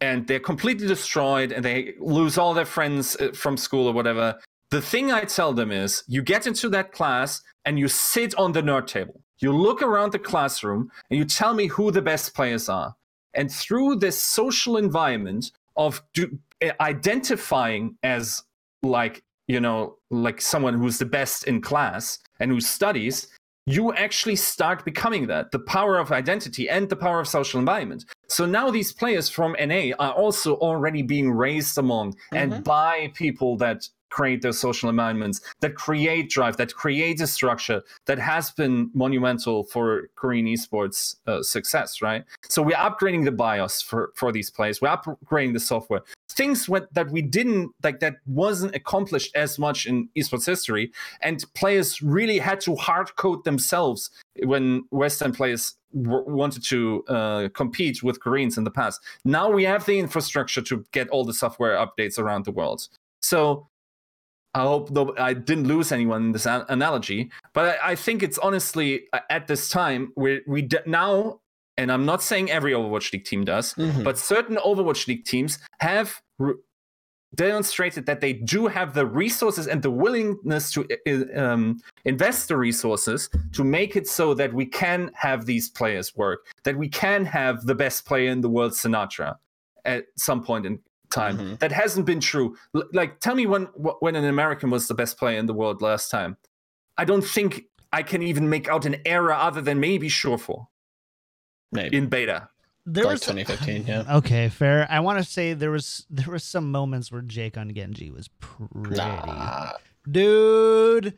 [0.00, 4.38] and they're completely destroyed and they lose all their friends uh, from school or whatever,
[4.70, 8.52] the thing I tell them is you get into that class and you sit on
[8.52, 9.20] the nerd table.
[9.38, 12.94] You look around the classroom and you tell me who the best players are.
[13.34, 18.42] And through this social environment of do, uh, identifying as
[18.82, 23.28] like, you know, like someone who's the best in class and who studies,
[23.66, 28.04] you actually start becoming that the power of identity and the power of social environment.
[28.28, 32.64] So now these players from NA are also already being raised among and Mhm.
[32.64, 38.18] by people that create those social environments, that create drive, that create a structure that
[38.18, 42.24] has been monumental for Korean esports uh, success, right?
[42.48, 44.80] So we're upgrading the BIOS for, for these players.
[44.80, 46.02] We're upgrading the software.
[46.30, 51.44] Things went, that we didn't like that wasn't accomplished as much in esports history, and
[51.54, 54.10] players really had to hard code themselves
[54.44, 59.00] when Western players w- wanted to uh, compete with Koreans in the past.
[59.24, 62.88] Now we have the infrastructure to get all the software updates around the world.
[63.22, 63.66] So
[64.54, 68.22] I hope though I didn't lose anyone in this an- analogy, but I, I think
[68.22, 71.40] it's honestly uh, at this time we we d- now,
[71.76, 74.04] and I'm not saying every Overwatch League team does, Mhm.
[74.04, 76.54] but certain Overwatch League teams have re-
[77.34, 80.86] demonstrated that they do have the resources and the willingness to
[81.34, 86.46] um, invest the resources to make it so that we can have these players work,
[86.62, 89.34] that we can have the best player in the world, Sinatraa,
[89.84, 90.78] at some point in
[91.10, 91.38] time.
[91.38, 91.58] Mhm.
[91.60, 92.56] That hasn't been true.
[92.74, 93.64] L- like, tell me when
[94.00, 96.36] when an American was the best player in the world last time.
[96.96, 100.68] I don't think I can even make out an era other than maybe Surefour
[101.72, 101.96] Maybe.
[101.96, 102.48] in beta.
[102.86, 104.04] There like was 2015, yeah.
[104.18, 104.86] Okay, fair.
[104.90, 108.28] I want to say there was there was some moments where Jake on Genji was
[108.40, 108.96] pretty.
[108.96, 109.72] Nah.
[110.10, 111.16] Dude,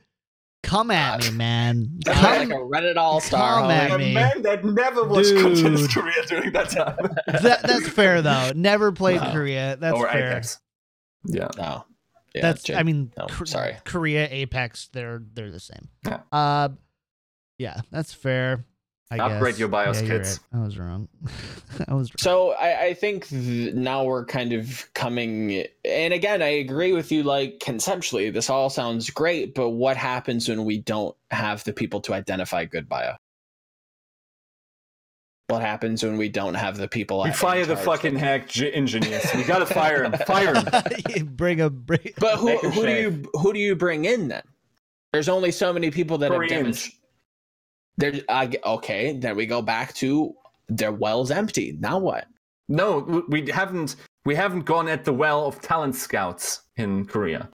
[0.63, 1.99] come at me, man.
[2.07, 3.61] Come- like a Reddit all star.
[3.63, 4.15] come at A me.
[4.15, 5.91] man that never was good in his Dude.
[5.93, 6.97] career during that time.
[7.43, 8.53] that, that's fair though.
[8.55, 9.31] Never played No.
[9.33, 9.77] Korea.
[9.79, 10.31] That's or fair.
[10.33, 10.59] Apex.
[11.25, 11.49] Yeah.
[11.57, 11.85] No.
[12.35, 12.77] Yeah, that's Jake.
[12.77, 13.77] I mean, no, Kor- sorry.
[13.85, 15.89] Korea, Apex, they're they're the same.
[16.05, 16.21] Yeah.
[16.31, 16.69] Uh,
[17.59, 18.67] yeah, that's fair.
[19.11, 19.59] I Upgrade guess.
[19.61, 20.41] your BIOS yeah, you're kits.
[20.53, 20.61] right.
[20.61, 21.09] I was wrong.
[21.89, 22.17] I was wrong.
[22.19, 27.13] So I, I think th- now we're kind of coming, and again, I agree with
[27.13, 27.23] you.
[27.23, 32.01] Like conceptually, this all sounds great, but what happens when we don't have the people
[32.01, 33.15] to identify good bio?
[35.49, 37.23] What happens when we don't have the people?
[37.23, 39.25] We fire the fucking that- hack j- engineers.
[39.37, 40.13] We gotta fire him.
[40.27, 41.27] Fire him.
[41.37, 42.01] bring a bring.
[42.19, 44.43] But who, who do you who do you bring in then?
[45.13, 46.51] There's only so many people that have Koreans.
[46.51, 47.01] demonstrated.
[47.99, 50.35] There, I okay, then we go back to
[50.69, 51.77] their well's empty.
[51.81, 52.27] Now what?
[52.69, 53.97] No, we haven't.
[54.25, 57.49] We haven't gone at the well of talent scouts in Korea.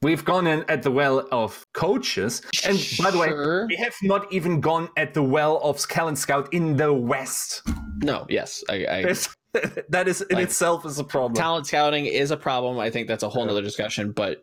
[0.00, 4.32] We've gone in at the well of coaches, and by the way, we have not
[4.32, 7.62] even gone at the well of talent scout in the West.
[8.02, 9.14] no, yes, I, I
[9.90, 11.34] that is in Like, itself is a problem.
[11.34, 12.78] talent scouting is a problem.
[12.78, 14.42] I think that's a whole other discussion, but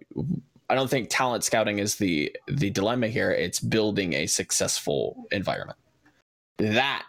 [0.69, 3.31] I don't think talent scouting is the the dilemma here.
[3.31, 5.79] It's building a successful environment.
[6.57, 7.05] That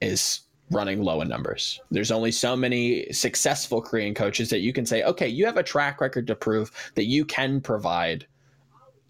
[0.00, 0.40] is
[0.70, 1.80] running low in numbers.
[1.90, 5.62] There's only so many successful Korean coaches that you can say, okay, you have a
[5.62, 8.26] track record to prove that you can provide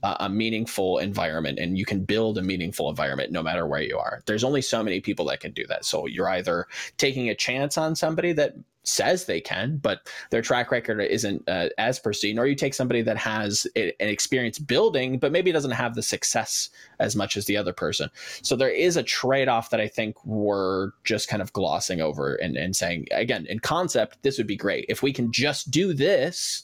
[0.03, 4.23] a, meaningful environment and you can build a meaningful environment no matter where you are.
[4.27, 5.85] There's only so many people that can do that.
[5.85, 6.67] So you're either
[6.97, 11.69] taking a chance on somebody that says they can, but their track record isn't uh,
[11.79, 15.71] as pristine, or you take somebody that has a- an experience building, but maybe doesn't
[15.73, 18.11] have the success as much as the other person.
[18.43, 22.35] So there is a trade off that I think we're just kind of glossing over
[22.37, 24.87] and, and saying, again, in concept, this would be great.
[24.89, 26.63] If we can just do this,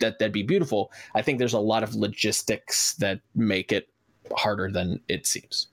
[0.00, 0.92] that, that'd be beautiful.
[1.14, 3.88] I think there's a lot of logistics that make it
[4.36, 5.68] harder than it seems.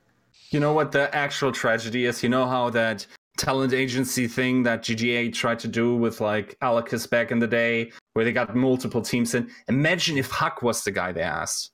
[0.52, 2.23] You know what the actual tragedy is?
[2.23, 3.06] You know how that
[3.38, 7.91] talent agency thing that GGA tried to do with like Alakis back in the day,
[8.14, 9.49] where they got multiple teams in?
[9.68, 11.72] Imagine if Huck was the guy they asked.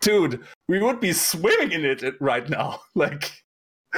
[0.00, 2.80] Dude, we would be swimming in it right now.
[2.94, 3.32] Like,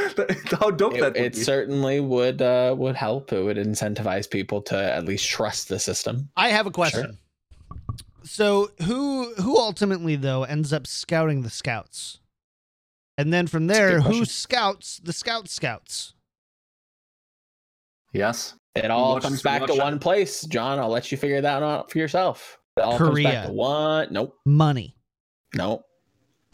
[0.61, 1.41] how dope It, that would it be.
[1.41, 3.32] certainly would uh, would help.
[3.32, 6.28] It would incentivize people to at least trust the system.
[6.37, 7.19] I have a question.
[8.23, 12.19] So who who ultimately though ends up scouting the scouts?
[13.19, 14.25] And then from there, who question.
[14.27, 16.15] scouts the scout scouts?
[18.13, 18.55] Yes.
[18.75, 20.79] It all Watch- comes back to watch one place, John.
[20.79, 22.59] I'll let you figure that out for yourself.
[22.77, 23.25] It all comes Korea.
[23.29, 24.09] back to one.
[24.11, 24.37] Nope.
[24.47, 24.97] Money.
[25.55, 25.85] Nope.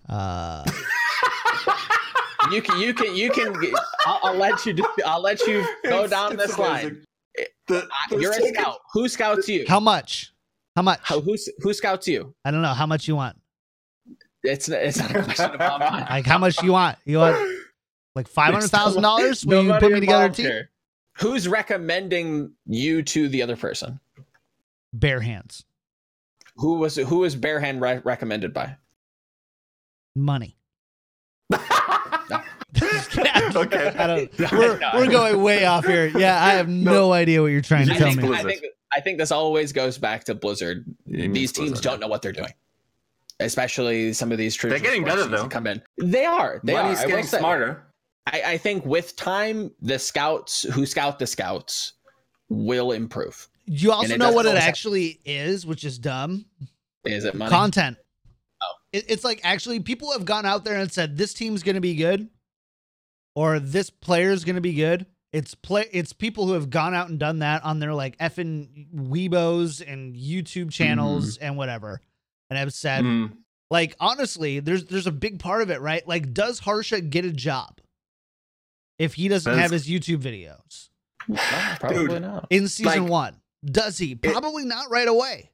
[0.09, 0.65] Uh,
[2.53, 2.79] You can.
[2.81, 3.15] You can.
[3.17, 3.57] You can.
[4.07, 4.73] I'll, I'll let you.
[4.73, 7.05] Do, I'll let you go It's- down it's this line.
[7.67, 8.79] The- I- the You're a scout.
[8.93, 9.65] Who scouts you?
[9.69, 10.33] how much?
[10.77, 11.01] How much?
[11.03, 12.35] How, who who scouts you?
[12.45, 12.75] I don't know.
[12.75, 13.37] How much you want?
[14.43, 16.07] It's it's not a question about money.
[16.09, 16.99] Like how much you want?
[17.07, 17.37] You want
[18.15, 19.45] like five hundred thousand dollars?
[19.47, 20.47] Will you put me together a team?
[20.47, 20.71] here.
[21.19, 23.99] Who's recommending you to the other person?
[24.93, 25.65] Bare hands.
[26.57, 28.77] Who was who was Barehand re- recommended by?
[30.15, 30.59] Money.
[31.55, 31.61] okay.
[33.99, 34.39] I don't.
[34.53, 36.07] We're, we're going way off here.
[36.07, 38.35] Yeah, I have no, idea what you're trying to I tell think, me.
[38.35, 38.63] I think
[38.93, 40.85] I think this always goes back to Blizzard.
[41.07, 42.53] It means These teams Blizzard, don't know what they're doing.
[43.41, 45.49] Especially some of these They're getting better, teams that though.
[45.49, 46.61] Come in, they are.
[46.65, 47.03] They Money's are.
[47.03, 47.39] I will getting say.
[47.39, 47.87] smarter.
[48.27, 51.93] I, I think with time, the scouts who scout the scouts
[52.49, 53.49] will improve.
[53.67, 56.47] You also know what it always have- actually is, which is dumb.
[57.05, 57.51] Is it money?
[57.51, 57.99] Content.
[58.63, 58.73] Oh.
[58.93, 61.81] It, it's like actually people have gone out there and said this team's going to
[61.81, 62.29] be good,
[63.35, 65.07] or this player's going to be good.
[65.33, 65.87] It's play.
[65.93, 70.15] It's people who have gone out and done that on their like effing Weebos and
[70.17, 72.01] YouTube channels and whatever,
[72.49, 73.33] and have said Mm.
[73.71, 76.07] like honestly, there's there's a big part of it, right?
[76.07, 77.81] Like, does Harsha get a job
[78.99, 80.89] if he doesn't That's- have his YouTube videos
[81.29, 81.37] No,
[81.81, 82.23] probably Dude.
[82.23, 82.47] not.
[82.51, 83.41] in season Like- one?
[83.65, 84.15] Does he?
[84.15, 85.51] Probably not right away.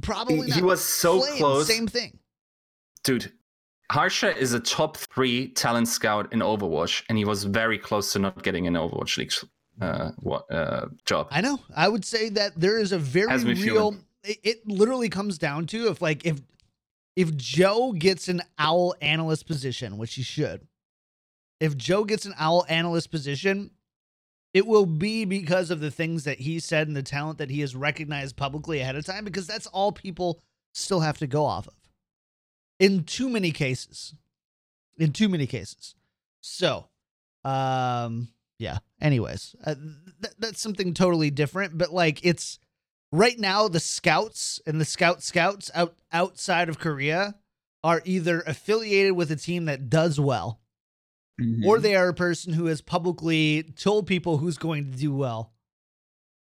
[0.00, 0.56] Probably He, not.
[0.56, 1.66] he was so Flame, close.
[1.68, 2.18] Same thing.
[3.04, 3.32] Dude,
[3.92, 8.18] Harsha is a top three talent scout in Overwatch, and he was very close to
[8.18, 9.34] not getting an Overwatch League
[9.82, 11.28] uh, what, uh, job.
[11.30, 11.60] I know.
[11.76, 13.96] I would say that there is a very real.
[14.24, 16.40] It, it literally comes down to if like if
[17.16, 20.66] if Joe gets an owl analyst position, which he should.
[21.60, 23.72] If Joe gets an owl analyst position,
[24.54, 27.60] it will be because of the things that he said and the talent that he
[27.60, 30.40] has recognized publicly ahead of time, because that's all people
[30.72, 31.74] still have to go off of.
[32.78, 34.14] In too many cases.
[34.98, 35.94] In too many cases.
[36.40, 36.88] So,
[37.44, 38.28] um,
[38.58, 38.78] yeah.
[39.00, 39.74] Anyways, uh,
[40.22, 42.58] th- that's something totally different, but like it's
[43.10, 47.34] right now the scouts and the scout scouts out outside of Korea
[47.84, 50.58] are either affiliated with a team that does well
[51.40, 51.66] Mm-hmm.
[51.66, 55.54] or they are a person who has publicly told people who's going to do well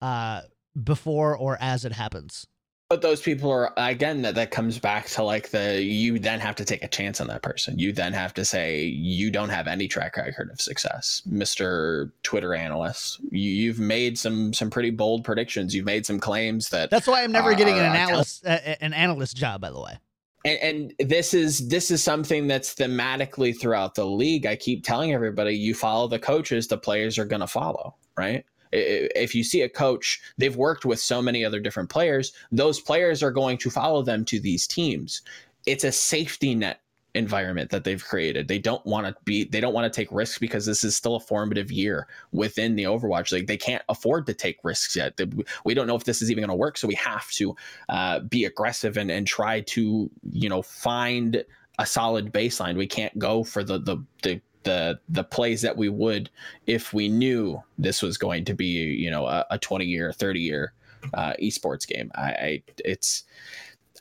[0.02, 0.43] uh
[0.80, 2.47] before or as it happens.
[2.89, 6.55] But those people are again that that comes back to like the you then have
[6.55, 7.81] to take a chance on that person.
[7.81, 12.55] You then have to say you don't have any track record of success, Mister Twitter
[12.55, 13.19] analyst.
[13.33, 15.75] You, you've made some some pretty bold predictions.
[15.75, 18.93] You've made some claims that That's why I'm never getting an Uh, analyst uh, an
[18.93, 19.99] analyst job by the way.
[20.45, 24.47] and, and this is this is something that's thematically throughout the league.
[24.47, 28.45] I keep telling everybody, you follow the coaches, the players are going to follow, right?
[28.77, 32.32] If you see a coach, they've worked with so many other different players.
[32.53, 35.23] Those players are going to follow them to these teams.
[35.66, 36.81] It's a safety net
[37.16, 38.47] environment that they've created.
[38.47, 41.16] They don't want to be they don't want to take risks because this is still
[41.16, 43.47] a formative year within the Overwatch League.
[43.47, 45.19] They can't afford to take risks yet.
[45.65, 47.57] We don't know if this is even going to work, so we have to
[47.89, 51.43] uh, be aggressive and, and try to you know find
[51.78, 52.77] a solid baseline.
[52.77, 56.28] We can't go for the the the the, the plays that we would
[56.66, 60.40] if we knew this was going to be you know a, a 20 year 30
[60.40, 60.72] year
[61.14, 63.24] uh, esports game I, I it's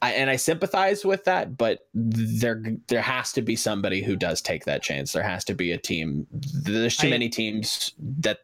[0.02, 4.42] I, and I sympathize with that, but there there has to be somebody who does
[4.42, 5.14] take that chance.
[5.14, 6.28] There has to be a team.
[6.32, 8.40] There's too I- many teams that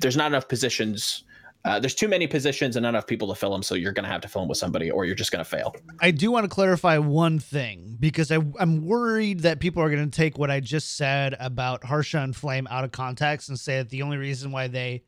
[0.00, 1.24] there's not enough positions.
[1.64, 3.62] Uh, there's too many positions and not enough people to fill them.
[3.62, 5.48] So you're going to have to fill them with somebody, or you're just going to
[5.48, 5.74] fail.
[6.00, 10.04] I do want to clarify one thing because I, I'm worried that people are going
[10.04, 13.78] to take what I just said about Harsha and Flame out of context and say
[13.78, 15.04] that the only reason why they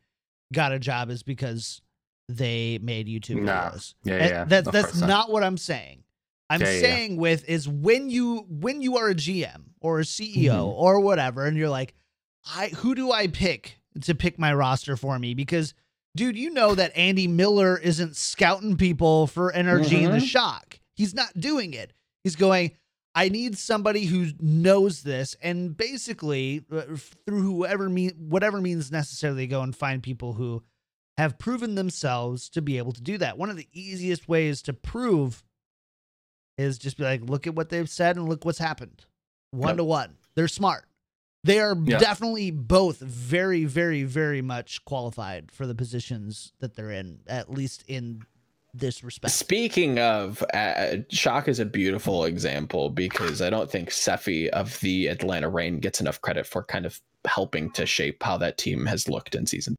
[0.53, 1.81] got a job is because
[2.29, 3.71] they made YouTube Nah.
[3.71, 3.93] videos.
[4.03, 4.45] Yeah, yeah.
[4.45, 6.03] That's of that's not what I'm saying.
[6.49, 6.81] I'm Yeah, yeah, yeah.
[6.81, 10.63] saying with is when you when you are a GM or a CEO Mm-hmm.
[10.63, 11.93] or whatever, and you're like,
[12.55, 15.33] I who do I pick to pick my roster for me?
[15.33, 15.73] Because
[16.15, 20.79] dude, you know that Andy Miller isn't scouting people for NRG in the shock.
[20.95, 21.91] He's not doing it.
[22.23, 22.71] He's going,
[23.13, 26.83] I need somebody who knows this, and basically uh,
[27.25, 30.63] through whoever mean whatever means necessarily go and find people who
[31.17, 33.37] have proven themselves to be able to do that.
[33.37, 35.43] One of the easiest ways to prove
[36.57, 39.05] is just be like, look at what they've said and look what's happened.
[39.51, 39.77] One Yep.
[39.77, 40.17] to one.
[40.35, 40.85] They're smart.
[41.45, 41.99] They are Yeah.
[41.99, 47.83] definitely both very, very, very much qualified for the positions that they're in, at least
[47.87, 48.23] in
[48.73, 49.31] this respect.
[49.33, 55.07] Speaking of, uh, Shock is a beautiful example because I don't think Seffi of the
[55.07, 59.07] Atlanta Reign gets enough credit for kind of helping to shape how that team has
[59.07, 59.75] looked in season.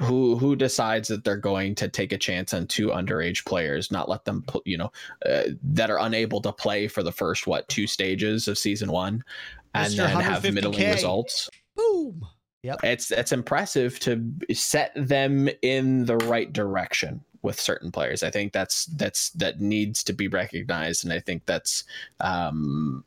[0.00, 4.08] Who who decides that they're going to take a chance on two underage players, not
[4.08, 4.92] let them, pl- you know,
[5.26, 9.24] uh, that are unable to play for the first what two stages of season one,
[9.86, 9.96] and Mr.
[9.96, 10.54] then have 150K.
[10.54, 12.26] middling results Boom.
[12.62, 12.80] Yep.
[12.82, 18.24] It's it's impressive to set them in the right direction with certain players.
[18.24, 21.84] I think that's that's that needs to be recognized, and I think that's
[22.20, 23.04] um,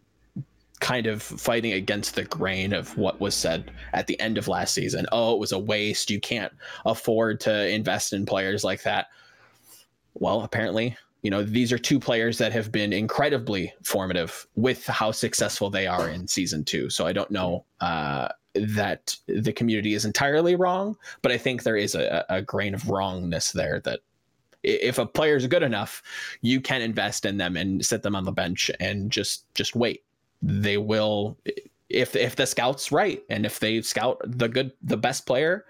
[0.80, 4.73] kind of fighting against the grain of what was said at the end of last
[4.73, 5.06] season.
[5.11, 6.10] Oh, it was a waste.
[6.10, 6.53] You can't
[6.85, 9.07] afford to invest in players like that.
[10.14, 10.98] Well, apparently.
[11.22, 15.88] You know, these are two players that have been incredibly formative with how successful they
[15.88, 16.89] are in season two.
[16.89, 21.77] So I don't know uh, that the community is entirely wrong, but I think there
[21.77, 23.99] is a, a grain of wrongness there that
[24.64, 26.03] if a player is good enough,
[26.41, 30.03] you can invest in them and sit them on the bench and just just wait.
[30.41, 31.38] They will
[31.89, 35.65] if if the scout's right and if they scout the good the best player,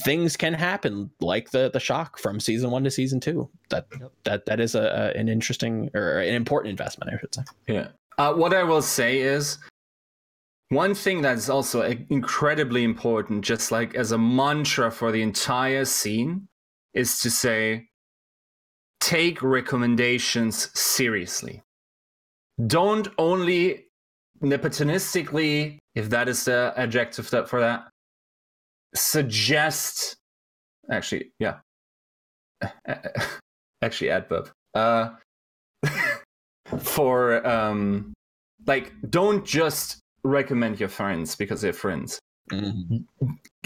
[0.00, 3.48] things can happen like the the shock from season one to season two.
[3.70, 4.12] That Yep.
[4.24, 4.82] that that is a,
[5.14, 7.42] a an interesting or an important investment, I should say.
[7.68, 7.88] Yeah.
[8.18, 9.58] Uh, what I will say is
[10.70, 16.48] one thing that's also incredibly important, just like as a mantra for the entire scene,
[16.94, 17.88] is to say
[19.00, 21.62] take recommendations seriously.
[22.66, 23.84] Don't only
[24.42, 27.88] nepotistically, if that is the adjective that for that,
[28.96, 30.16] suggest.
[30.90, 31.58] Actually, yeah.
[33.82, 34.50] Actually, adverb.
[34.74, 35.10] Uh,
[36.78, 38.12] for um
[38.66, 42.18] like don't just recommend your friends because they're friends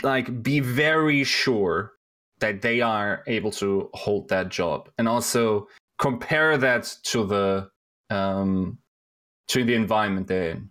[0.03, 1.93] like be very sure
[2.41, 5.67] that they are able to hold that job and also
[5.99, 7.69] compare that to the
[8.15, 8.79] um
[9.49, 10.69] to the environment they're in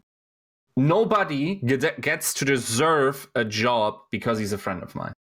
[0.78, 5.14] nobody get- gets to deserve a job because he's a friend of mine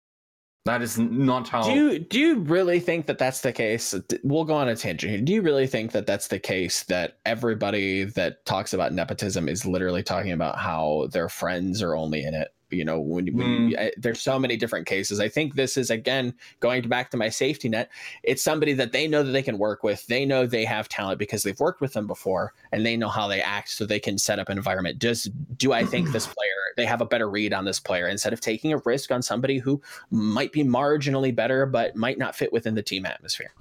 [0.68, 3.96] that is not how Do you do you really think that that's the case?
[4.24, 5.22] We'll go on a tangent here.
[5.22, 9.66] Do you really think that that's the case that everybody that talks about nepotism is
[9.66, 12.50] literally talking about how their friends are only in it?
[12.70, 15.20] You know, when, when you, I, there's so many different cases.
[15.20, 17.90] I think this is again going back to my safety net.
[18.24, 20.06] It's somebody that they know that they can work with.
[20.08, 23.28] They know they have talent because they've worked with them before, and they know how
[23.28, 25.00] they act, so they can set up an environment.
[25.00, 25.24] Does
[25.58, 28.40] do I think this player they have a better read on this player instead of
[28.40, 29.82] taking a risk on somebody who
[30.12, 33.52] might be marginally better but might not fit within the team atmosphere.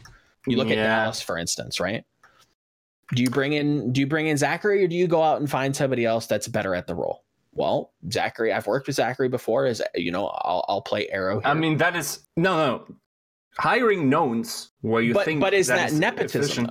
[0.47, 2.05] You look at Dallas, for instance, right?
[3.15, 5.51] Do you bring in do you bring in Zachary or do you go out and
[5.51, 7.25] find somebody else that's better at the role?
[7.57, 9.67] Well, Zachary, I've worked with Zachary before.
[9.67, 11.41] As you know, I'll, I'll play arrow.
[11.41, 11.49] Here.
[11.49, 12.95] I mean, that is no, no.
[13.59, 16.69] Hiring knowns where you but think, but is that, is nepotism?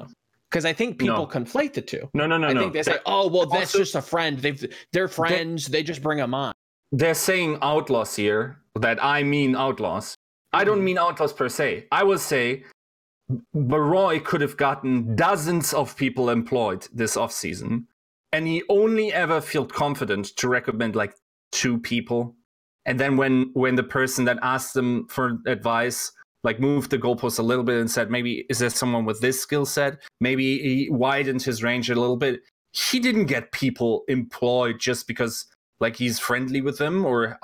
[0.51, 1.25] Because I think people No.
[1.27, 2.07] conflate the two.
[2.13, 2.61] No, no, no, I no.
[2.61, 4.37] think they say, They're- "Oh, well, that's also- just a friend.
[4.37, 4.63] They've
[4.93, 5.65] they're friends.
[5.67, 6.53] They just bring them on."
[6.91, 8.57] They're saying outlaws here.
[8.79, 10.15] That I mean outlaws.
[10.53, 10.85] I don't Mm-hmm.
[10.85, 11.87] mean outlaws per se.
[11.91, 12.63] I will say,
[13.53, 17.87] Baroy could have gotten dozens of people employed this off season,
[18.35, 21.15] and he only ever felt confident to recommend like
[21.53, 22.35] two people.
[22.85, 26.11] And then when when the person that asked them for advice
[26.43, 29.41] like moved the goalpost a little bit and said maybe is there someone with this
[29.41, 29.99] skill set?
[30.19, 32.41] Maybe he widened his range a little bit.
[32.73, 35.45] He didn't get people employed just because
[35.79, 37.39] like he's friendly with them or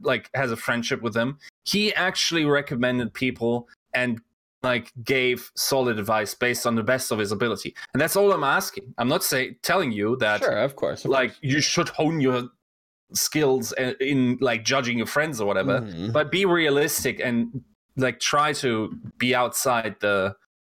[0.00, 1.38] like has a friendship with them.
[1.66, 4.20] He actually recommended people and
[4.62, 8.44] like gave solid advice based on the best of his ability and that's all i'm
[8.44, 11.04] asking i'm not say telling you that Sure, of course.
[11.04, 12.48] of like you should hone your
[13.12, 16.12] skills in, in like judging your friends or whatever Mhm.
[16.12, 17.62] but be realistic and
[17.96, 20.34] like try to be outside the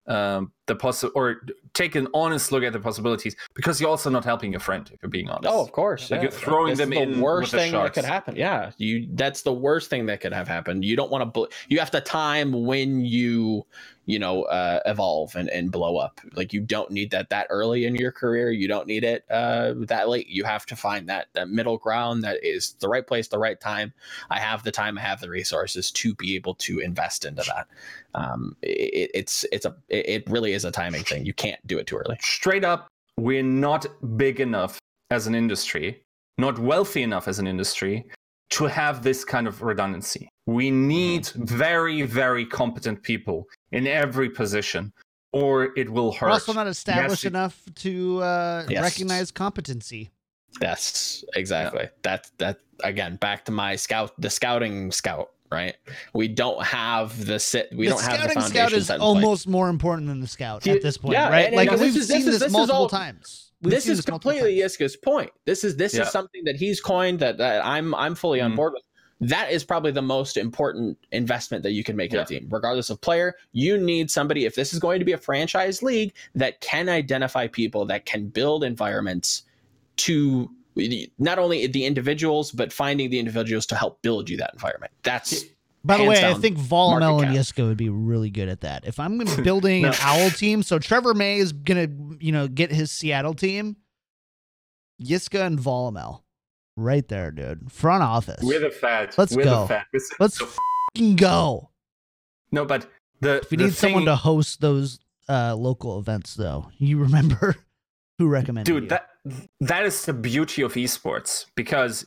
[0.07, 1.43] um the possi or
[1.75, 5.03] take an honest look at the possibilities because you're also not helping your friend if
[5.03, 6.11] you're being honest Oh, of course.
[6.11, 6.23] Like yeah.
[6.23, 8.37] you're throwing That's them the in worst the thing that could happen.
[8.37, 9.09] Yeah, you.
[9.13, 10.85] That's the worst thing that could have happened.
[10.85, 11.27] You don't want to.
[11.27, 13.67] Bl- you have to time when you,
[14.07, 16.21] you know, uh, evolve and, and blow up.
[16.35, 18.51] Like you don't need that that early in your career.
[18.51, 20.29] You don't need it uh, that late.
[20.29, 23.61] You have to find that that middle ground that is the right place, the right
[23.61, 23.93] time.
[24.31, 24.99] I have the time.
[24.99, 27.69] I have the resources to be able to invest into that.
[28.15, 31.25] Um, it, it's it's a it really is a timing thing.
[31.25, 32.17] You can't do it too early.
[32.21, 33.87] straight up we're not
[34.17, 34.79] big enough
[35.11, 36.03] as an industry
[36.39, 38.05] not wealthy enough as an industry
[38.51, 44.93] to have this kind of redundancy we need very very competent people in every position
[45.33, 48.83] or it will hurt We're also not established Yes, enough to uh, Yes.
[48.83, 50.11] recognize competency.
[50.61, 51.89] Yes, exactly.
[52.03, 55.77] That that again back to my scout the scouting scout right?
[56.15, 57.69] We don't have the sit.
[57.73, 59.07] We the don't have the scouting foundation scout is set in place.
[59.25, 61.47] almost more important than the scout at this point, yeah, right?
[61.47, 63.51] and- like and we've this seen is- this, this is multiple all- times.
[63.63, 64.77] We've this is multiple completely times.
[64.77, 65.31] Yiska's point.
[65.45, 66.03] This is this Yeah.
[66.03, 68.57] is something that he's coined that, that I'm I'm fully on Mhm.
[68.57, 68.83] board with.
[69.29, 72.91] That is probably the most important investment that you can make in a team, regardless
[72.91, 73.37] of player.
[73.53, 77.47] You need somebody if this is going to be a franchise league that can identify
[77.47, 79.45] people that can build environments
[79.99, 80.51] to
[81.19, 84.93] not only the individuals but finding the individuals to help build you that environment.
[85.03, 85.45] That's
[85.85, 87.45] By the way, I think Volamel and cap.
[87.45, 88.87] Yiska would be really good at that.
[88.87, 91.89] If I'm gonna be building an owl team, so Trevor May is gonna,
[92.21, 93.77] you know, get his Seattle team.
[95.03, 96.23] Yiska and Volamel,
[96.77, 97.73] right there, dude.
[97.73, 98.41] Front office.
[98.43, 99.17] We're the fat.
[99.19, 99.63] Let's We're go.
[99.63, 99.87] The fat.
[100.21, 100.47] Let's so-
[100.95, 101.71] fucking go.
[102.53, 102.87] no, but
[103.21, 106.99] the If you the need someone thing- to host those uh, local events, though, you
[106.99, 107.57] remember
[108.19, 108.89] who recommended dude you.
[108.89, 109.09] that
[109.61, 112.07] that is the beauty of esports because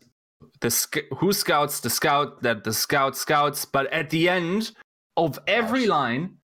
[0.62, 4.72] the sc- who scouts the scout that the scout scouts but at the end
[5.18, 6.38] of every line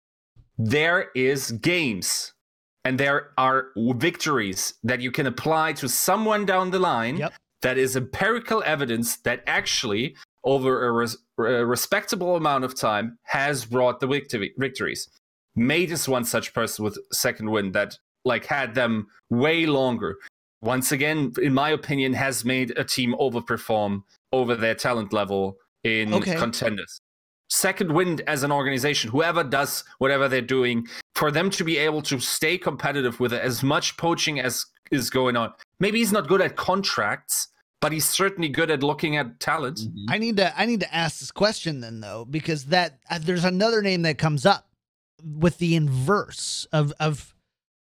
[0.58, 2.32] there is games
[2.84, 7.32] and there are victories that you can apply to someone down the line Yep.
[7.62, 13.64] that is empirical evidence that actually over a, res- a respectable amount of time has
[13.66, 15.08] brought the victory- victories
[15.56, 20.16] made is one such person with Second Wind that like had them way longer.
[20.62, 24.02] Once again, in my opinion, has made a team overperform
[24.32, 26.36] over their talent level in Okay.
[26.36, 27.00] contenders.
[27.48, 30.86] Second wind as an organization, whoever does whatever they're doing,
[31.16, 35.36] for them to be able to stay competitive with as much poaching as is going
[35.36, 35.52] on.
[35.80, 37.48] Maybe he's not good at contracts,
[37.80, 39.80] but he's certainly good at looking at talent.
[40.08, 43.44] I need to I need to ask this question then though because that uh, there's
[43.44, 44.68] another name that comes up
[45.24, 47.34] with the inverse of of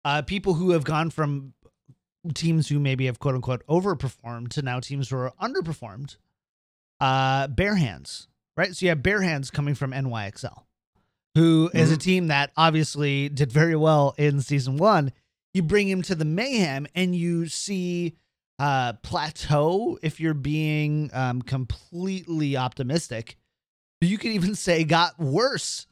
[0.05, 1.55] uh, people who have gone from
[2.35, 6.16] teams who maybe have quote unquote overperformed to now teams who are underperformed.
[7.01, 8.74] Uh, Bare Hands, right?
[8.74, 10.62] So you have Bare Hands coming from NYXL,
[11.35, 15.12] who is a team that obviously did very well in season one.
[15.53, 18.16] You bring him to the mayhem and you see
[18.59, 23.37] uh, plateau if you're being um, completely optimistic.
[24.01, 25.87] You could even say got worse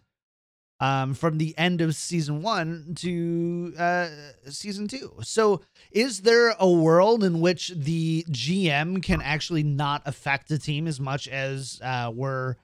[0.80, 4.08] um, from the end of season one to uh,
[4.46, 5.12] season two.
[5.22, 5.60] So,
[5.92, 10.98] is there a world in which the GM can actually not affect the team as
[10.98, 12.56] much as uh, we're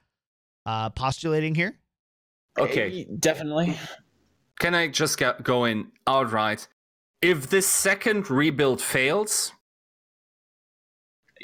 [0.65, 1.77] uh, postulating here?
[2.57, 3.05] Okay.
[3.19, 3.77] Definitely.
[4.59, 6.67] Can I just get, going in outright?
[7.21, 9.51] If this second rebuild fails,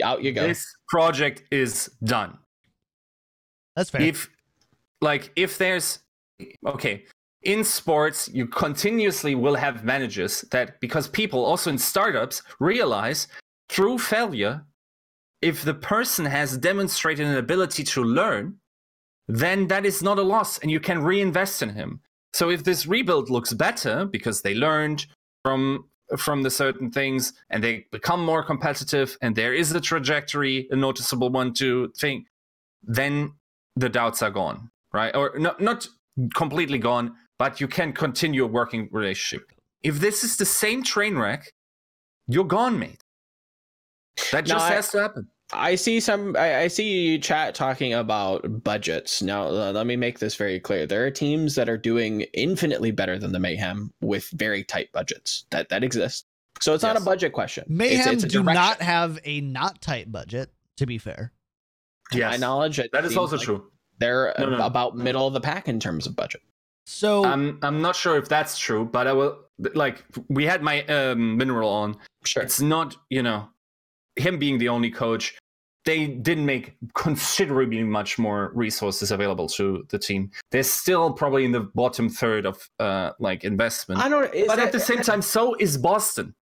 [0.03, 0.47] Out you go.
[0.47, 2.39] this project is done.
[3.75, 4.01] That's fair.
[4.01, 4.29] If
[5.01, 5.99] like if there's
[6.65, 7.03] okay,
[7.43, 13.27] in sports you continuously will have managers that because people also in startups realize
[13.69, 14.63] through failure
[15.41, 18.55] if the person has demonstrated an ability to learn,
[19.27, 21.99] then that is not a loss and you can reinvest in him.
[22.33, 25.05] So if this rebuild looks better because they learned
[25.43, 25.85] from
[26.17, 30.75] from the certain things and they become more competitive and there is a trajectory, a
[30.75, 32.27] noticeable one to think,
[32.83, 33.33] then
[33.75, 35.15] the doubts are gone, right?
[35.15, 35.87] Or not not
[36.35, 39.51] completely gone, but you can continue a working relationship.
[39.81, 41.51] If this is the same train wreck,
[42.27, 43.03] you're gone, mate.
[44.31, 45.27] That just I- has to happen.
[45.51, 46.35] I see some.
[46.35, 49.21] I, I see chat talking about budgets.
[49.21, 50.87] Now, uh, let me make this very clear.
[50.87, 55.45] There are teams that are doing infinitely better than the Mayhem with very tight budgets.
[55.51, 56.25] That that exists.
[56.59, 57.65] So it's not a budget question.
[57.67, 61.31] Mayhem it's a do not have a not tight budget, to be fair.
[62.13, 63.71] To my knowledge, That is also like true.
[63.99, 64.65] They're No, no, no.
[64.65, 66.41] about middle of the pack in terms of budget.
[66.85, 69.39] So I'm I'm not sure if that's true, but I will
[69.73, 71.97] like we had my um, mineral on.
[72.25, 72.43] Sure.
[72.43, 73.47] It's not, you know,
[74.17, 75.37] him being the only coach.
[75.85, 80.31] They didn't make considerably much more resources available to the team.
[80.51, 84.01] They're still probably in the bottom third of uh like investment.
[84.01, 84.31] I don't.
[84.47, 86.33] But that- at the same time, so is Boston.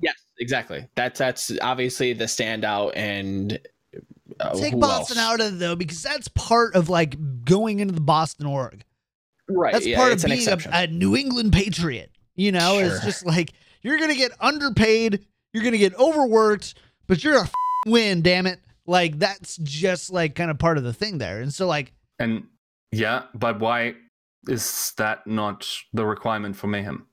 [0.00, 0.86] yes, exactly.
[0.96, 3.58] That's that's obviously the standout and.
[4.38, 5.26] Uh, take Boston else?
[5.26, 8.84] out of it though, because that's part of like going into the Boston org.
[9.48, 9.72] Right.
[9.72, 12.10] That's yeah, part of being a, a New England Patriot.
[12.36, 13.52] You know, it's just like
[13.82, 16.74] you're gonna get underpaid, you're gonna get overworked,
[17.06, 17.52] but you're a f-
[17.86, 18.60] win, damn it.
[18.86, 21.40] Like that's just like kind of part of the thing there.
[21.40, 22.44] And so like And
[22.92, 23.94] yeah, but why
[24.48, 27.06] is that not the requirement for Mayhem?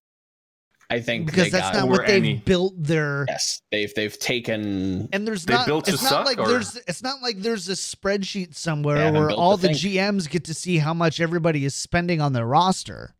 [0.90, 3.62] I think because they that's got, not what they've any- built their yes.
[3.72, 7.22] They've they've taken and there's not built it's not suck, like or- there's it's not
[7.22, 9.74] like there's a spreadsheet somewhere where all the the.
[9.74, 13.14] GMs get to see how much everybody is spending on their roster.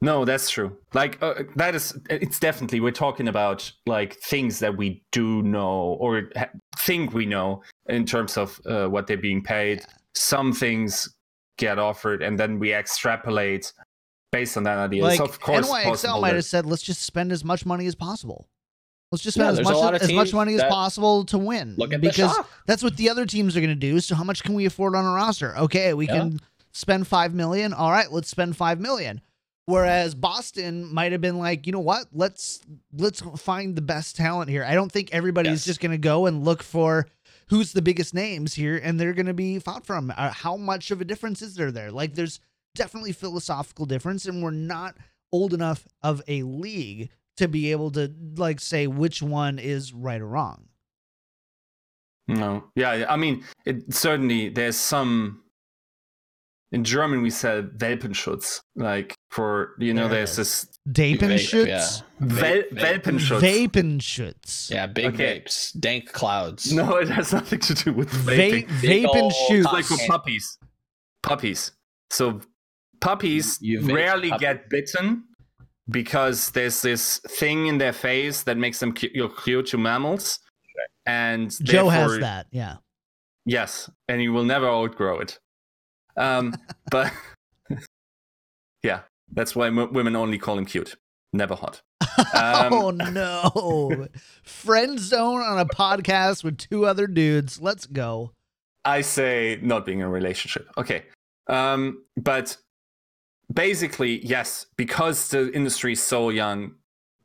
[0.00, 0.76] No, that's true.
[0.94, 5.96] Like uh, that is it's definitely we're talking about like things that we do know
[6.00, 9.84] or ha- think we know in terms of uh, what they're being paid
[10.14, 11.08] some things
[11.56, 13.72] get offered, and then we extrapolate
[14.32, 15.02] based on that idea.
[15.04, 17.94] Like it's of course NYXL might have said, let's just spend as much money as
[17.94, 18.48] possible.
[19.12, 21.74] Let's just Yeah, spend as much as much money as possible to win.
[21.76, 22.36] Look at because
[22.66, 24.00] that's what the other teams are going to do.
[24.00, 25.56] So how much can we afford on a roster?
[25.56, 26.14] Okay, we Yeah.
[26.18, 26.40] can
[26.72, 27.74] spend five million.
[27.74, 29.20] All right, let's spend five million.
[29.66, 32.06] Whereas Boston might have been like, you know what?
[32.12, 32.60] Let's
[32.96, 34.64] let's find the best talent here.
[34.64, 35.64] I don't think everybody's Yes.
[35.66, 37.06] just going to go and look for
[37.48, 40.12] who's the biggest names here, and they're going to be fought from.
[40.16, 41.92] Uh, how much of a difference is there there?
[41.92, 42.40] Like, there's
[42.74, 44.96] definitely philosophical difference, and we're not
[45.32, 50.20] old enough of a league to be able to like say which one is right
[50.20, 50.66] or wrong.
[52.28, 52.64] No.
[52.76, 55.38] Yeah, I mean, it certainly there's some.
[56.70, 58.60] In German, we said Welpenschutz.
[58.76, 60.62] Like for you know, There there's is.
[60.62, 62.26] this Dapenschutz, Yeah.
[62.26, 62.70] Wel- Vape-
[63.02, 63.40] Welpenschutz.
[63.68, 65.40] Vapenschutz, Yeah, big Okay.
[65.40, 66.72] vapes, dank clouds.
[66.72, 68.80] No, it has nothing to do with Va- vaping.
[68.80, 69.50] Big ol' Vapenschutz.
[69.58, 70.58] It's like for puppies.
[71.22, 71.72] Puppies.
[72.10, 72.40] So
[73.02, 74.40] puppies You vape rarely puppy.
[74.40, 75.24] get bitten
[75.90, 80.38] because there's this thing in their face that makes them cu- you cute to mammals.
[81.04, 82.46] And Joe has that.
[82.52, 82.76] Yeah.
[83.44, 85.38] Yes, and you will never outgrow it.
[86.16, 86.54] Um,
[86.90, 87.12] but
[88.82, 89.00] yeah,
[89.32, 90.96] that's why m- women only call him cute,
[91.32, 91.82] never hot.
[92.34, 94.06] Um, oh no.
[94.42, 97.60] Friend zone on a podcast with two other dudes.
[97.60, 98.32] Let's go.
[98.84, 100.68] I say not being in a relationship.
[100.76, 101.04] Okay.
[101.48, 102.56] Um, but
[103.52, 106.72] basically, yes, because the industry is so young,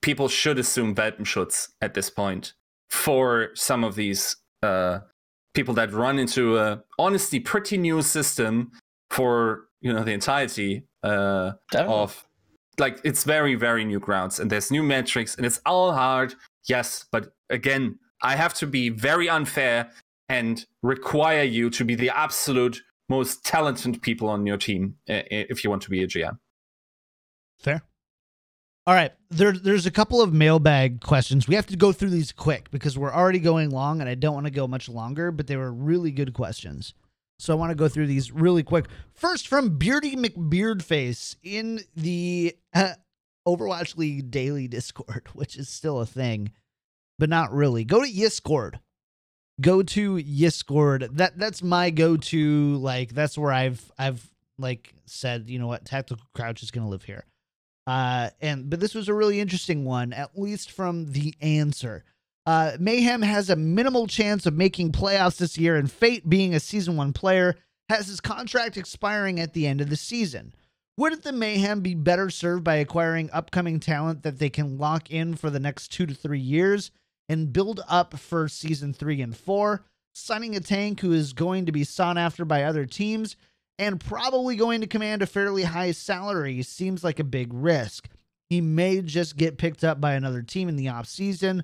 [0.02, 2.54] people should assume Welpenschutz at this point
[2.90, 5.00] for some of these uh,
[5.54, 8.72] people that run into a honestly pretty new system
[9.10, 12.26] for you know the entirety uh, of
[12.80, 16.36] like it's very very new grounds and there's new metrics and it's all hard
[16.68, 19.90] yes but again i have to be very unfair
[20.30, 25.70] and require you to be the absolute most talented people on your team if you
[25.70, 26.38] want to be a gm
[27.60, 27.82] Fair.
[28.86, 29.12] All right.
[29.30, 31.48] There, there's a couple of mailbag questions.
[31.48, 34.34] We have to go through these quick because we're already going long and I don't
[34.34, 36.94] want to go much longer, but they were really good questions.
[37.40, 38.86] So I want to go through these really quick.
[39.14, 42.94] First, from Beardy McBeardface in the uh,
[43.48, 46.52] Overwatch League daily Discord, which is still a thing,
[47.20, 47.84] but not really.
[47.84, 48.80] Go to Yiscord.
[49.60, 51.16] Go to Yiscord.
[51.18, 52.76] That that's my go-to.
[52.76, 54.30] Like that's where I've I've
[54.60, 57.26] like said, you know what, Tactical Crouch is gonna live here.
[57.88, 62.04] Uh, and but this was a really interesting one, at least from the answer.
[62.46, 66.60] Uh, Mayhem has a minimal chance of making playoffs this year, and Fate, being a
[66.60, 67.56] season one player,
[67.90, 70.54] has his contract expiring at the end of the season.
[70.98, 75.36] Wouldn't the Mayhem be better served by acquiring upcoming talent that they can lock in
[75.36, 76.92] for the next two to three years
[77.30, 79.84] and build up for season three and four,
[80.14, 83.36] signing a tank who is going to be sought after by other teams
[83.80, 88.08] and probably going to command a fairly high salary seems like a big risk.
[88.50, 91.64] He may just get picked up by another team in the off season.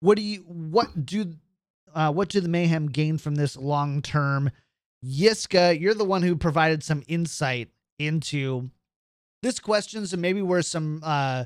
[0.00, 1.34] What do you what do
[1.94, 4.50] uh, what do the Mayhem gain from this long term?
[5.04, 7.68] Yiska, you're the one who provided some insight
[7.98, 8.70] into
[9.42, 11.44] this question, so maybe where some uh,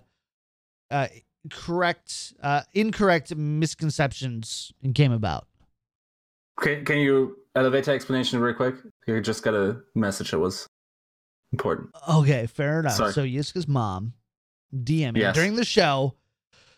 [0.91, 1.09] uh,
[1.51, 5.47] correct, uh, incorrect misconceptions came about.
[6.61, 8.75] Okay, can you elevate that explanation real quick?
[9.07, 10.67] You just got a message that was
[11.53, 11.91] important.
[12.09, 12.93] Okay, fair enough.
[12.95, 13.13] Sorry.
[13.13, 14.15] So Yiska's mom
[14.75, 15.35] DMing Yes.
[15.35, 16.15] during the show.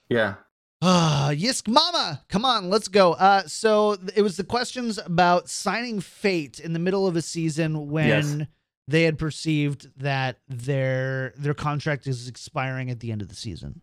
[0.09, 0.35] Yeah.
[0.83, 3.13] Ah, Yisk Mama, come on, let's go.
[3.15, 7.91] Uh, so it was the questions about signing Fate in the middle of a season
[7.91, 8.49] when Yes.
[8.89, 13.81] they had perceived that their their contract is expiring at the end of the season.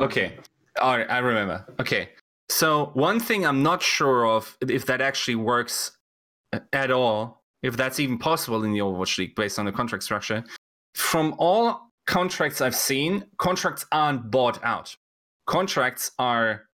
[0.00, 0.38] Okay.
[0.80, 1.66] All right, I remember.
[1.78, 2.10] Okay.
[2.48, 5.92] So one thing I'm not sure of if that actually works
[6.72, 10.42] at all, if that's even possible in the Overwatch League based on the contract structure.
[10.94, 14.96] From all contracts I've seen, contracts aren't bought out.
[15.46, 16.66] Contracts are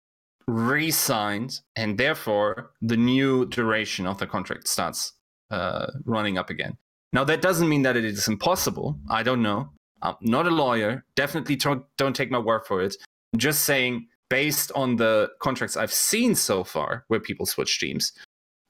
[0.47, 5.15] re-signed, and therefore the new duration of the contract starts
[5.51, 6.77] uh, running up again.
[7.13, 8.99] Now that doesn't mean that it is impossible.
[9.09, 9.71] I don't know.
[10.03, 11.05] I'm not a lawyer.
[11.17, 12.97] Definitely don't, don't take my word for it.
[13.37, 18.13] Just saying, based on the contracts I've seen so far, where people switch teams,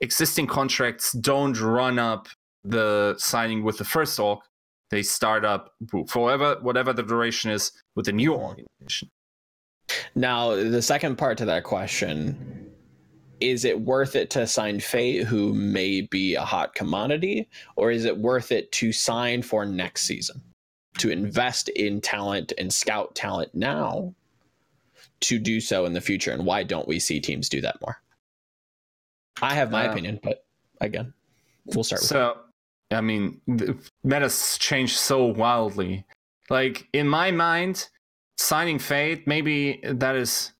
[0.01, 2.29] existing contracts don't run up
[2.65, 4.41] the signing with the first org.
[4.91, 5.75] They start up
[6.09, 9.09] forever, whatever the duration is, with the new organization.
[10.15, 12.71] Now, the second part to that question
[13.41, 18.05] is it worth it to sign Fate, who may be a hot commodity, or is
[18.05, 20.41] it worth it to sign for next season?
[20.99, 24.15] To invest in talent and scout talent now
[25.29, 26.33] to do so in the future?
[26.33, 28.01] And why don't we see teams do that more?
[29.43, 30.47] I have my Uh, opinion, but
[30.81, 31.13] again,
[31.67, 32.39] we'll start with So
[32.91, 36.05] I mean, the meta's changed so wildly.
[36.51, 37.89] Like in my mind,
[38.39, 40.53] signing Fate, maybe that is,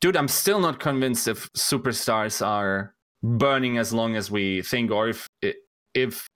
[0.00, 0.16] dude.
[0.16, 5.28] I'm still not convinced if superstars are burning as long as we think, or if
[5.94, 6.26] if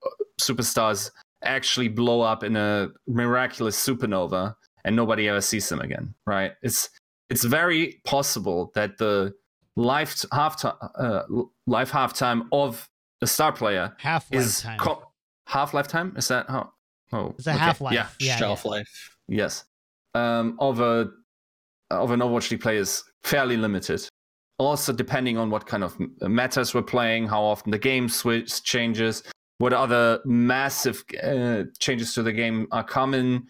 [0.41, 1.11] superstars
[1.43, 4.55] actually blow up in a miraculous supernova
[4.85, 6.15] and nobody ever sees them again.
[6.27, 6.53] Right?
[6.63, 6.91] It's
[7.33, 9.33] it's very possible that the
[9.77, 11.23] life half uh,
[11.67, 12.89] life halftime of
[13.23, 15.03] a star player half is co-
[15.47, 16.15] half lifetime.
[16.17, 16.73] Is that how?
[17.13, 17.59] Oh, it's a okay.
[17.59, 17.95] half life.
[17.95, 18.09] Yeah.
[18.21, 18.71] Yeah, Shelf yeah.
[18.71, 19.17] life.
[19.29, 19.65] Yes.
[20.15, 21.11] Um, of a
[21.91, 24.07] of an Overwatch League player is fairly limited.
[24.59, 28.63] Also, depending on what kind of m- metas we're playing, how often the game switch
[28.63, 29.23] changes,
[29.59, 33.47] what other massive uh, changes to the game are coming.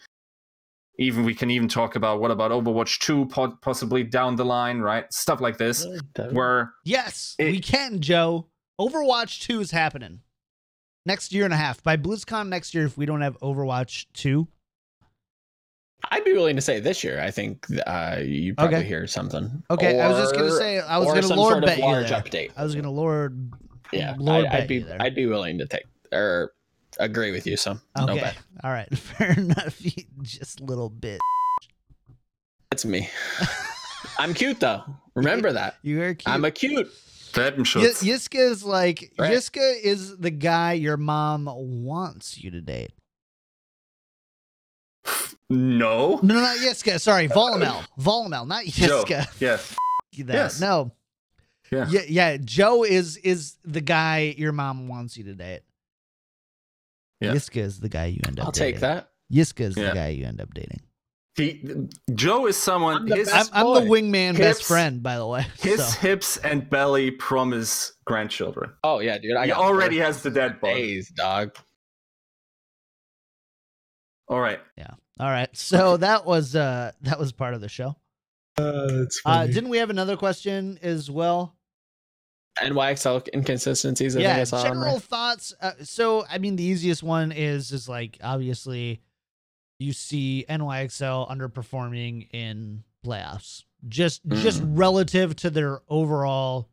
[0.99, 4.81] Even we can even talk about what about Overwatch 2 po- possibly down the line,
[4.81, 5.11] right?
[5.13, 5.87] Stuff like this,
[6.33, 8.49] where Yes, It- we can, Joe.
[8.81, 10.21] Overwatch 2 is happening
[11.07, 11.83] next year and a half.
[11.83, 14.47] By BlizzCon next year, if we don't have Overwatch 2.
[16.11, 17.21] I'd be willing to say this year.
[17.23, 18.87] I think uh, you probably Okay.
[18.87, 19.63] hear something.
[19.71, 22.21] Okay, I was just gonna say I was gonna lord sort of bet you there.
[22.21, 22.51] update.
[22.57, 23.53] I was gonna lord
[23.93, 24.97] yeah, lord I, bet I'd be you there.
[25.01, 26.53] I'd be willing to take or
[26.99, 27.57] agree with you.
[27.57, 28.21] So no okay.
[28.21, 28.39] bet.
[28.65, 28.89] All right.
[28.99, 29.85] Fair enough.
[29.85, 31.21] You just little bit.
[32.71, 33.09] That's me.
[34.19, 34.83] I'm cute though.
[35.15, 35.77] Remember that.
[35.83, 36.33] You are cute.
[36.33, 36.89] I'm a cute.
[37.35, 38.03] the Y- Schutz.
[38.03, 39.33] Yiska is like Right.
[39.33, 41.47] Yiska is the guy your mom
[41.85, 42.93] wants you to date.
[45.51, 46.21] no.
[46.23, 47.01] No, no, not Yiska.
[47.01, 47.85] Sorry, Volamel.
[47.99, 49.05] Volamel, not Joe.
[49.05, 49.41] Yiska.
[49.41, 49.77] Yes.
[50.15, 50.35] That.
[50.35, 50.61] Yes.
[50.61, 50.93] No.
[51.71, 51.87] Yeah.
[51.89, 52.37] yeah, yeah.
[52.37, 55.63] Joe is is the guy your mom wants you to date.
[57.23, 57.35] Yeah.
[57.35, 58.47] Yiska is the guy you end up.
[58.47, 58.75] I'll dating.
[58.75, 59.11] take that.
[59.33, 59.89] Yiska is Yeah.
[59.91, 60.81] the guy you end up dating.
[61.35, 61.65] He,
[62.15, 62.97] Joe is someone.
[62.97, 63.87] I'm the his I'm, I'm the boy.
[63.87, 65.47] wingman best friend, by the way.
[65.61, 66.01] his so.
[66.01, 68.73] hips and belly promise grandchildren.
[68.85, 69.37] Oh yeah, dude.
[69.37, 70.75] I he already has the dead body.
[70.75, 71.57] days, dog.
[74.29, 74.61] All right.
[74.77, 74.91] Yeah.
[75.21, 75.49] All right.
[75.57, 77.97] so that was uh that was part of the show.
[78.57, 81.57] that's Uh, didn't we have another question as well?
[82.61, 84.17] NYXL inconsistencies.
[84.17, 85.55] I yeah, general thoughts.
[85.61, 89.01] Uh, so, I mean, the easiest one is is like obviously
[89.79, 94.79] you see NYXL underperforming in playoffs, just just Mm.
[94.79, 96.69] relative to their overall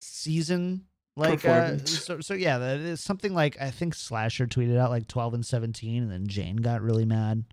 [0.00, 0.86] season.
[1.16, 5.06] Like, uh, so so yeah, that is something like I think Slasher tweeted out like
[5.06, 7.44] twelve and seventeen, and then Jane got really mad.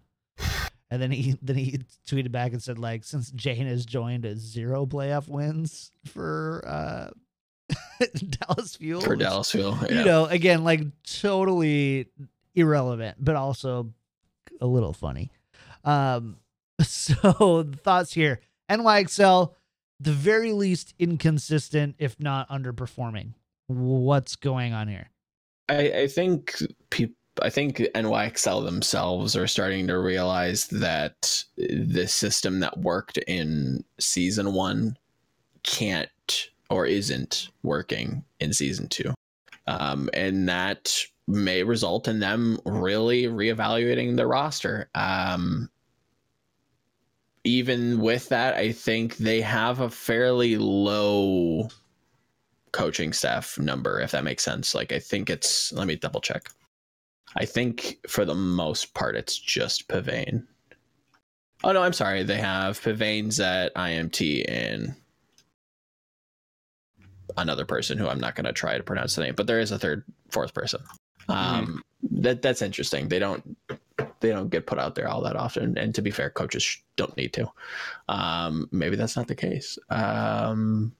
[0.89, 4.38] And then he then he tweeted back and said like since Jane has joined a
[4.38, 7.10] zero playoff wins for uh
[8.30, 9.77] Dallas Fuel for Dallas Fuel.
[9.89, 9.99] Yeah.
[9.99, 12.07] You know, again, like totally
[12.56, 13.94] irrelevant, but also
[14.61, 15.31] a little funny.
[15.84, 16.38] Um
[16.81, 18.39] so thoughts here.
[18.69, 19.53] NYXL,
[19.99, 23.34] the very least inconsistent, if not underperforming.
[23.68, 25.10] What's going on here?
[25.69, 26.56] I, I think
[26.89, 27.15] people.
[27.39, 34.53] I think NYXL themselves are starting to realize that the system that worked in season
[34.53, 34.98] one
[35.61, 36.10] can't
[36.69, 39.14] or isn't working in season two.
[39.68, 44.89] Um, and that may result in them really reevaluating their roster.
[44.95, 45.69] Um,
[47.44, 51.69] even with that, I think they have a fairly low
[52.72, 54.76] coaching staff number, if that makes sense.
[54.76, 56.49] Like, I think it's, let me double check.
[57.35, 60.45] I think for the most part, it's just Pavane.
[61.64, 62.23] Oh, no, I'm sorry.
[62.23, 64.95] They have Pavane's at IMT and
[67.38, 69.72] another person who I'm not going to try to pronounce the name, but there is
[69.72, 70.81] a third, fourth person.
[71.30, 73.07] Um, that that's interesting.
[73.09, 73.57] They don't
[74.19, 76.80] they don't get put out there all that often, and to be fair, coaches sh-
[76.95, 77.51] don't need to.
[78.07, 79.77] Um, maybe that's not the case.
[79.89, 80.95] Um,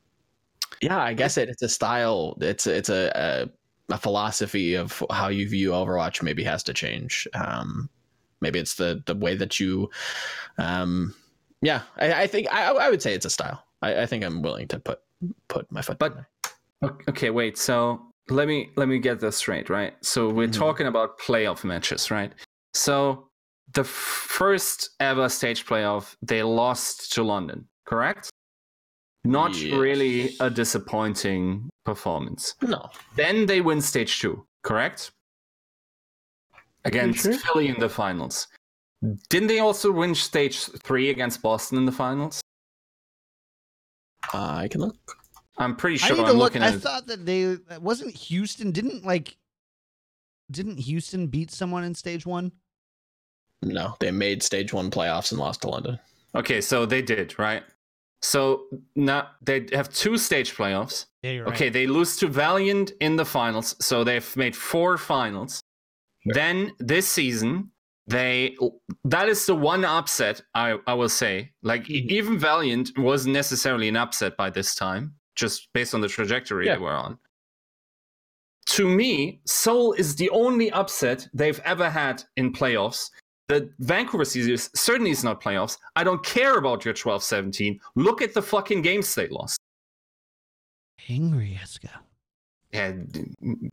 [0.82, 2.38] yeah, I guess it, it's a style.
[2.42, 3.12] It's it's a,
[3.90, 6.22] a a philosophy of how you view Overwatch.
[6.22, 7.28] Maybe has to change.
[7.34, 7.90] Um,
[8.42, 9.90] maybe it's the the way that you.
[10.58, 11.16] Um,
[11.62, 13.64] yeah, I, I think I, I would say it's a style.
[13.82, 15.00] I, I think I'm willing to put
[15.48, 16.00] put my foot.
[16.00, 16.18] But-.
[17.10, 17.58] Okay, wait.
[17.58, 19.94] So let me let me get this straight, right?
[20.04, 20.54] So we're Mhm.
[20.54, 22.32] talking about playoff matches, right?
[22.74, 23.30] So
[23.74, 28.30] the first ever stage playoff, they lost to London, correct?
[29.24, 29.74] Not Yes.
[29.80, 32.54] really a disappointing performance.
[32.62, 35.12] no, Then they win stage two, correct?
[36.86, 37.34] Against sure?
[37.34, 38.48] Philly in the finals.
[39.30, 42.40] Didn't they also win stage three against Boston in the finals?
[44.34, 44.96] Uh, I can look.
[45.58, 46.54] I'm pretty I sure need to I'm look.
[46.54, 46.82] looking I at.
[46.82, 48.72] thought that they wasn't Houston.
[48.72, 49.38] Didn't like.
[50.52, 52.52] Didn't Houston beat someone in stage one?
[53.64, 56.00] No, they made stage one playoffs and lost to London.
[56.36, 57.64] Okay, so they did, right?
[58.22, 58.64] So
[58.96, 61.06] now they have two stage playoffs.
[61.24, 65.62] Yeah, you're Okay, they lose to Valiant in the finals, so they've made four finals.
[66.26, 67.72] then this season
[68.08, 68.56] they
[69.04, 71.52] that is the one upset I I will say.
[71.62, 76.08] Like e- even Valiant wasn't necessarily an upset by this time, just based on the
[76.08, 76.76] trajectory Yeah.
[76.76, 77.20] they were on.
[78.68, 83.10] To me, Seoul is the only upset they've ever had in playoffs.
[83.48, 85.78] The Vancouver series certainly is not playoffs.
[85.96, 87.80] I don't care about your 12 17.
[87.96, 89.58] Look at the fucking games they lost.
[91.10, 91.90] Angry Yiska.
[92.72, 92.92] Yeah,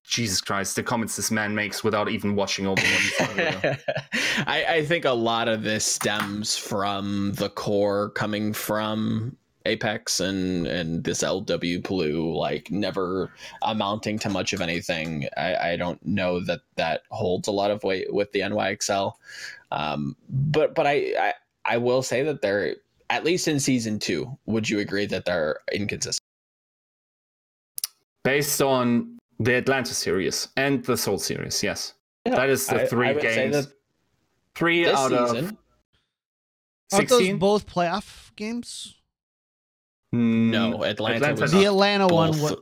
[0.05, 3.79] Jesus Christ, the comments this man makes without even watching all the ones.
[4.47, 10.67] I, I think a lot of this stems from the core coming from Apex and
[10.67, 15.27] and this LW Blue like never amounting to much of anything.
[15.37, 19.13] I, I don't know that that holds a lot of weight with the NYXL,
[19.73, 21.35] um, but but I, I
[21.65, 22.77] I will say that they're
[23.11, 24.39] at least in season two.
[24.47, 26.21] Would you agree that they're inconsistent?
[28.25, 31.95] Based on the Atlanta series and the Seoul series, yes.
[32.27, 33.69] Yeah, that is the I- three I games.
[34.55, 35.57] Three this out season, of
[36.93, 38.95] Aren't those both playoff games?
[40.13, 42.55] no, Atlanta, Atlanta was The not Atlanta one was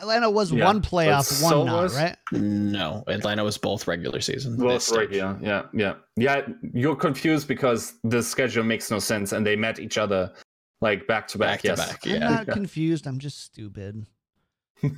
[0.00, 2.16] Atlanta was Yeah, one but playoff, so one not, was- right?
[2.32, 4.56] No, Atlanta was both regular season.
[4.56, 5.16] Both this right, stage.
[5.18, 5.94] yeah, yeah, yeah.
[6.16, 10.32] Yeah, you're confused because the schedule makes no sense and they met each other
[10.80, 11.88] like back to back, Back to yes.
[11.88, 12.18] back, I'm yeah.
[12.28, 13.06] not confused.
[13.06, 14.06] I'm just stupid.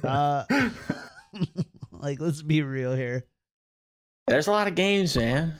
[0.03, 0.45] Uh,
[1.93, 3.25] like, let's be real here.
[4.27, 5.55] There's a lot of games, man.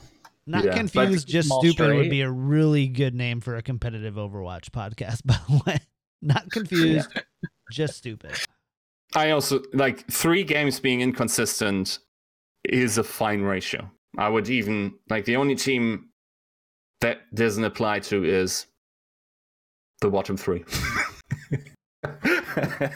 [0.45, 3.61] Not Yeah, confused, just Them all stupid would be a really good name for a
[3.61, 5.79] competitive Overwatch podcast, by the way.
[6.21, 7.09] Not confused,
[7.71, 8.31] just stupid.
[9.15, 11.99] I also like three games being inconsistent
[12.63, 13.89] is a fine ratio.
[14.17, 16.09] I would even like the only team
[17.01, 18.65] that doesn't apply to is
[20.01, 20.63] the bottom three.
[22.03, 22.91] I,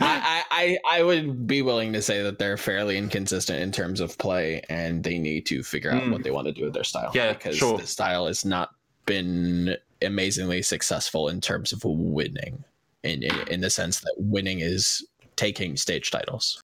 [0.00, 4.62] I, I would be willing to say that they're fairly inconsistent in terms of play,
[4.68, 6.12] and they need to figure out Mm.
[6.12, 7.10] what they want to do with their style.
[7.14, 7.78] Yeah, because sure.
[7.78, 8.70] the style has not
[9.06, 12.62] been amazingly successful in terms of winning,
[13.02, 15.06] in, in in the sense that winning is
[15.36, 16.62] taking stage titles.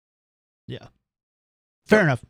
[0.68, 0.88] Yeah,
[1.86, 2.24] fair enough.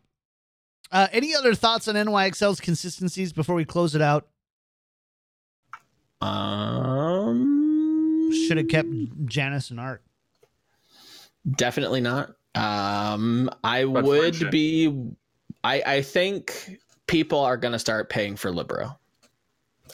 [0.92, 4.28] Uh, any other thoughts on NYXL's consistencies before we close it out?
[6.22, 7.63] Um,
[8.34, 8.90] Should have kept
[9.26, 10.02] Janus and Ark.
[11.58, 12.36] Definitely not.
[12.56, 14.52] Um, I But would friendship.
[14.52, 15.12] be.
[15.64, 18.98] I I think people are going to start paying for Libero.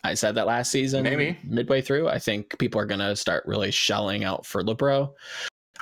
[0.03, 1.03] I said that last season.
[1.03, 1.37] Maybe.
[1.43, 2.07] midway through.
[2.07, 5.13] I think people are going to start really shelling out for Libero.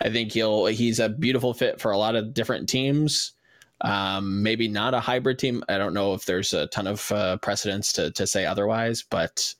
[0.02, 3.34] I think he'll he's a beautiful fit for a lot of different teams.
[3.82, 5.64] Um, maybe not a hybrid team.
[5.70, 9.54] I don't know if there's a ton of uh, precedence to to say otherwise, but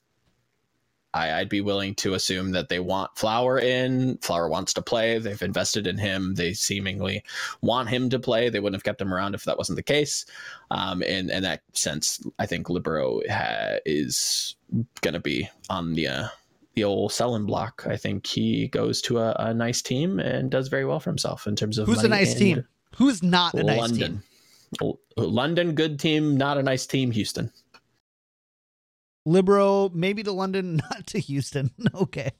[1.18, 4.18] I, I'd be willing to assume that they want Flower in.
[4.18, 5.18] Flower wants to play.
[5.18, 6.34] They've invested in him.
[6.34, 7.24] They seemingly
[7.60, 8.48] want him to play.
[8.48, 10.24] They wouldn't have kept him around if that wasn't the case.
[10.70, 14.56] Um, in in that sense, I think Libero ha- is
[15.00, 16.28] going to be on the uh,
[16.74, 17.84] the old selling block.
[17.88, 21.46] I think he goes to a, a nice team and does very well for himself
[21.46, 22.64] in terms of Who's a nice team?
[22.96, 24.22] Who's not a nice team?
[25.16, 27.10] London, good team, not a nice team.
[27.10, 27.50] Houston.
[29.28, 31.70] Libero, maybe to London, not to Houston.
[31.94, 32.30] okay.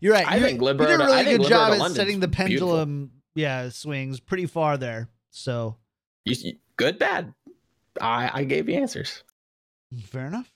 [0.00, 0.26] You're right.
[0.30, 2.28] I You- think Libero You did a really good Libero job at London's setting the
[2.28, 2.68] beautiful.
[2.68, 5.08] pendulum, yeah, swings pretty far there.
[5.30, 5.76] So
[6.24, 7.34] You, you- good, bad.
[8.00, 9.24] I, I gave you answers.
[10.04, 10.50] fair enough.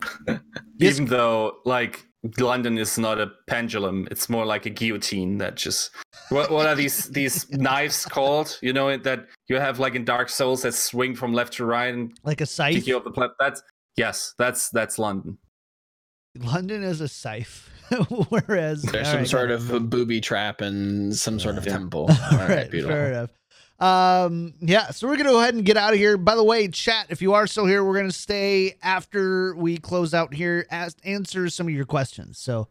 [0.80, 2.06] Even though like
[2.38, 5.90] London is not a pendulum, it's more like a guillotine that just
[6.30, 8.58] what what are these these knives called?
[8.62, 11.92] You know that you have like in Dark Souls that swing from left to right
[11.94, 12.74] and Like a scythe.
[12.74, 13.30] kick you the plat.
[13.40, 13.60] That's
[13.98, 15.38] yes, that's that's London.
[16.36, 17.68] London is a safe,
[18.28, 21.72] Whereas There's some right, sort of a booby trap and some sort of Yeah.
[21.72, 22.06] temple.
[22.08, 22.94] All All right, right, beautiful.
[22.94, 23.30] fair enough.
[23.80, 26.16] Um, yeah, so we're gonna go ahead and get out of here.
[26.16, 30.14] By the way, chat, if you are still here, we're gonna stay after we close
[30.14, 32.38] out here, ask answer some of your questions.
[32.38, 32.68] So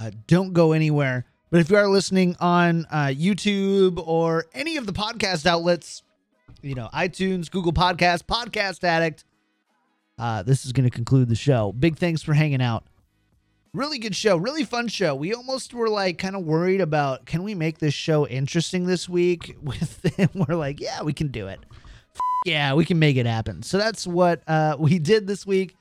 [0.00, 1.26] uh, don't go anywhere.
[1.50, 6.02] But if you are listening on uh, YouTube or any of the podcast outlets,
[6.62, 9.24] you know, iTunes, Google Podcast, Podcast Addict,
[10.18, 11.72] uh, this is going to conclude the show.
[11.72, 12.84] Big thanks for hanging out.
[13.74, 15.14] Really good show, really fun show.
[15.14, 19.08] We almost were like kind of worried about can we make this show interesting this
[19.08, 19.56] week?
[19.62, 21.58] With we're like, yeah, we can do it.
[22.14, 23.62] F- yeah, we can make it happen.
[23.62, 25.74] So that's what uh, we did this week.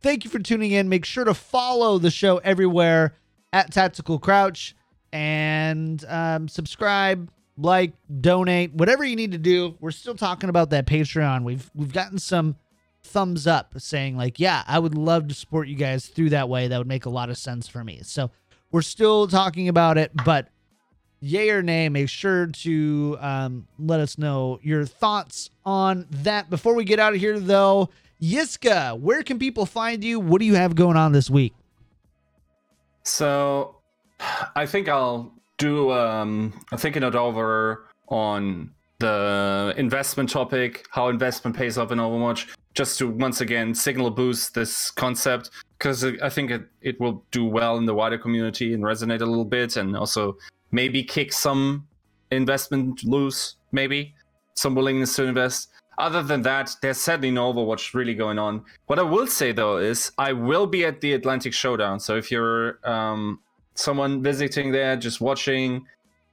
[0.00, 0.88] Thank you for tuning in.
[0.88, 3.14] Make sure to follow the show everywhere
[3.52, 4.74] at Tactical Crouch
[5.12, 9.76] and um, subscribe, like, donate, whatever you need to do.
[9.80, 11.44] We're still talking about that Patreon.
[11.44, 12.56] We've we've gotten some
[13.04, 16.68] thumbs up saying like, yeah, I would love to support you guys through that way.
[16.68, 18.00] That would make a lot of sense for me.
[18.02, 18.30] So
[18.72, 20.48] we're still talking about it, but
[21.20, 21.88] yay or nay.
[21.88, 26.50] Make sure to um, let us know your thoughts on that.
[26.50, 27.90] Before we get out of here, though,
[28.20, 30.18] Yiska, where can people find you?
[30.18, 31.54] What do you have going on this week?
[33.04, 33.76] So,
[34.56, 41.56] I think I'll do um, I'm thinking it over on the investment topic, how investment
[41.56, 46.50] pays off in Overwatch, just to once again signal boost this concept because I think
[46.50, 49.94] it, it will do well in the wider community and resonate a little bit, and
[49.96, 50.38] also
[50.70, 51.86] maybe kick some
[52.30, 54.14] investment loose, maybe
[54.54, 55.68] some willingness to invest.
[55.98, 58.64] Other than that, there's sadly no Overwatch really going on.
[58.86, 62.00] What I will say though is I will be at the Atlantic Showdown.
[62.00, 63.40] So if you're um,
[63.74, 65.86] someone visiting there, just watching,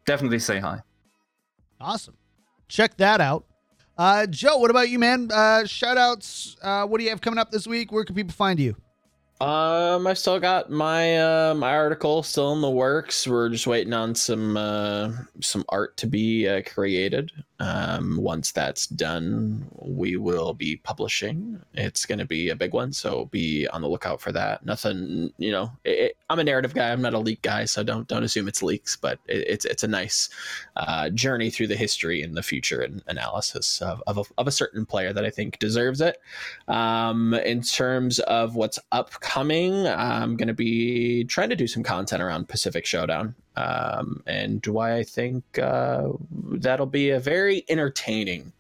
[0.06, 0.80] definitely say hi.
[1.80, 2.16] Awesome.
[2.70, 3.44] Check that out.
[3.98, 5.30] Uh, Joe, what about you, man?
[5.32, 6.58] Uh, shout outs.
[6.62, 7.92] Uh, what do you have coming up this week?
[7.92, 8.76] Where can people find you?
[9.42, 13.28] Um, I still got my uh, my article still in the works.
[13.28, 17.32] We're just waiting on some uh, some art to be uh, created.
[17.62, 21.62] Um, once that's done, we will be publishing.
[21.76, 24.66] It's going to be a big one, so be on the lookout for that.
[24.66, 25.72] Nothing, you know.
[25.86, 26.92] It, I'm a narrative guy.
[26.92, 28.96] I'm not a leak guy, so don't don't assume it's leaks.
[28.96, 30.30] But it, it's it's a nice
[30.76, 34.52] uh, journey through the history and the future and analysis of of a, of a
[34.52, 36.18] certain player that I think deserves it.
[36.68, 42.24] Um, in terms of what's upcoming, I'm going to be trying to do some content
[42.24, 43.36] around Pacific Showdown.
[43.58, 48.54] Um, and why I think uh, that'll be a very entertaining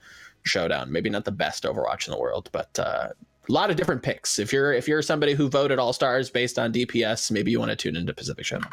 [0.44, 0.92] showdown.
[0.92, 3.10] Maybe not the best Overwatch in the world, but uh,
[3.48, 4.40] a lot of different picks.
[4.40, 7.72] If you're if you're somebody who voted All Stars based on DPS, maybe you want
[7.72, 8.72] to tune into Pacific Showdown.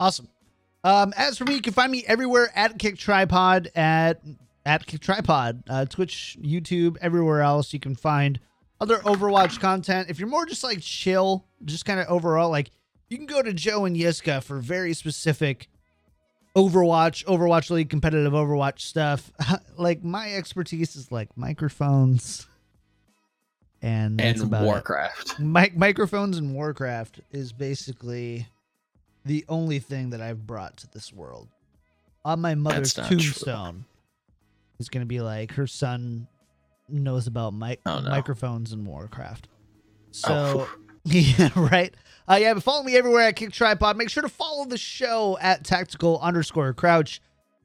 [0.00, 0.28] Awesome.
[0.82, 4.20] Um, as for me, you can find me everywhere at Kick Tripod at
[4.66, 7.72] at Kick Tripod, uh, Twitch, YouTube, everywhere else.
[7.72, 8.40] You can find
[8.80, 10.10] other Overwatch content.
[10.10, 12.70] If you're more just like chill, just kind of overall, like
[13.08, 15.68] you can go to Joe and Yiska for very specific
[16.56, 19.30] Overwatch, Overwatch League, competitive Overwatch stuff.
[19.76, 22.46] like my expertise is like microphones
[23.82, 24.64] and that's and about.
[24.64, 25.40] Warcraft.
[25.40, 28.46] Mi- microphones and Warcraft is basically
[29.24, 31.48] the only thing that I've brought to this world.
[32.24, 33.84] On my mother's tombstone
[34.78, 36.26] is going to be like her son
[36.88, 38.08] knows about mic- Oh, no.
[38.08, 39.48] microphones and Warcraft.
[39.48, 40.10] Oh.
[40.12, 41.94] So, Oh, yeah, right.
[42.28, 43.96] Uh, yeah, but follow me everywhere at Kick Tripod.
[43.96, 47.20] Make sure to follow the show at tactical underscore crouch.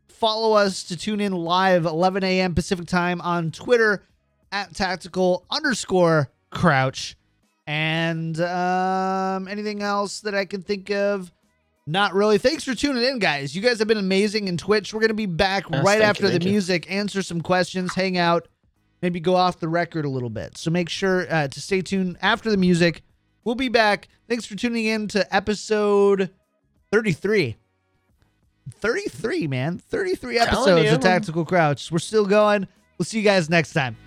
[0.10, 2.54] Follow us to tune in live 11 a.m.
[2.54, 4.04] Pacific time on Twitter
[4.52, 7.16] at tactical underscore crouch.
[7.68, 11.32] And um, anything else that I can think of?
[11.88, 12.38] Not really.
[12.38, 13.56] Thanks for tuning in, guys.
[13.56, 14.94] You guys have been amazing in Twitch.
[14.94, 16.52] We're going to be back Yes, right after you, the thank you.
[16.52, 18.48] music, answer some questions, hang out,
[19.02, 20.58] maybe go off the record a little bit.
[20.58, 23.04] So make sure uh, to stay tuned after the music.
[23.44, 24.08] We'll be back.
[24.28, 26.30] Thanks for tuning in to episode
[26.92, 27.56] 33.
[28.72, 29.78] 33, man.
[29.80, 31.92] 33 episodes of Tactical Crouch.
[31.92, 32.68] We're still going.
[32.98, 33.98] We'll see you guys next time.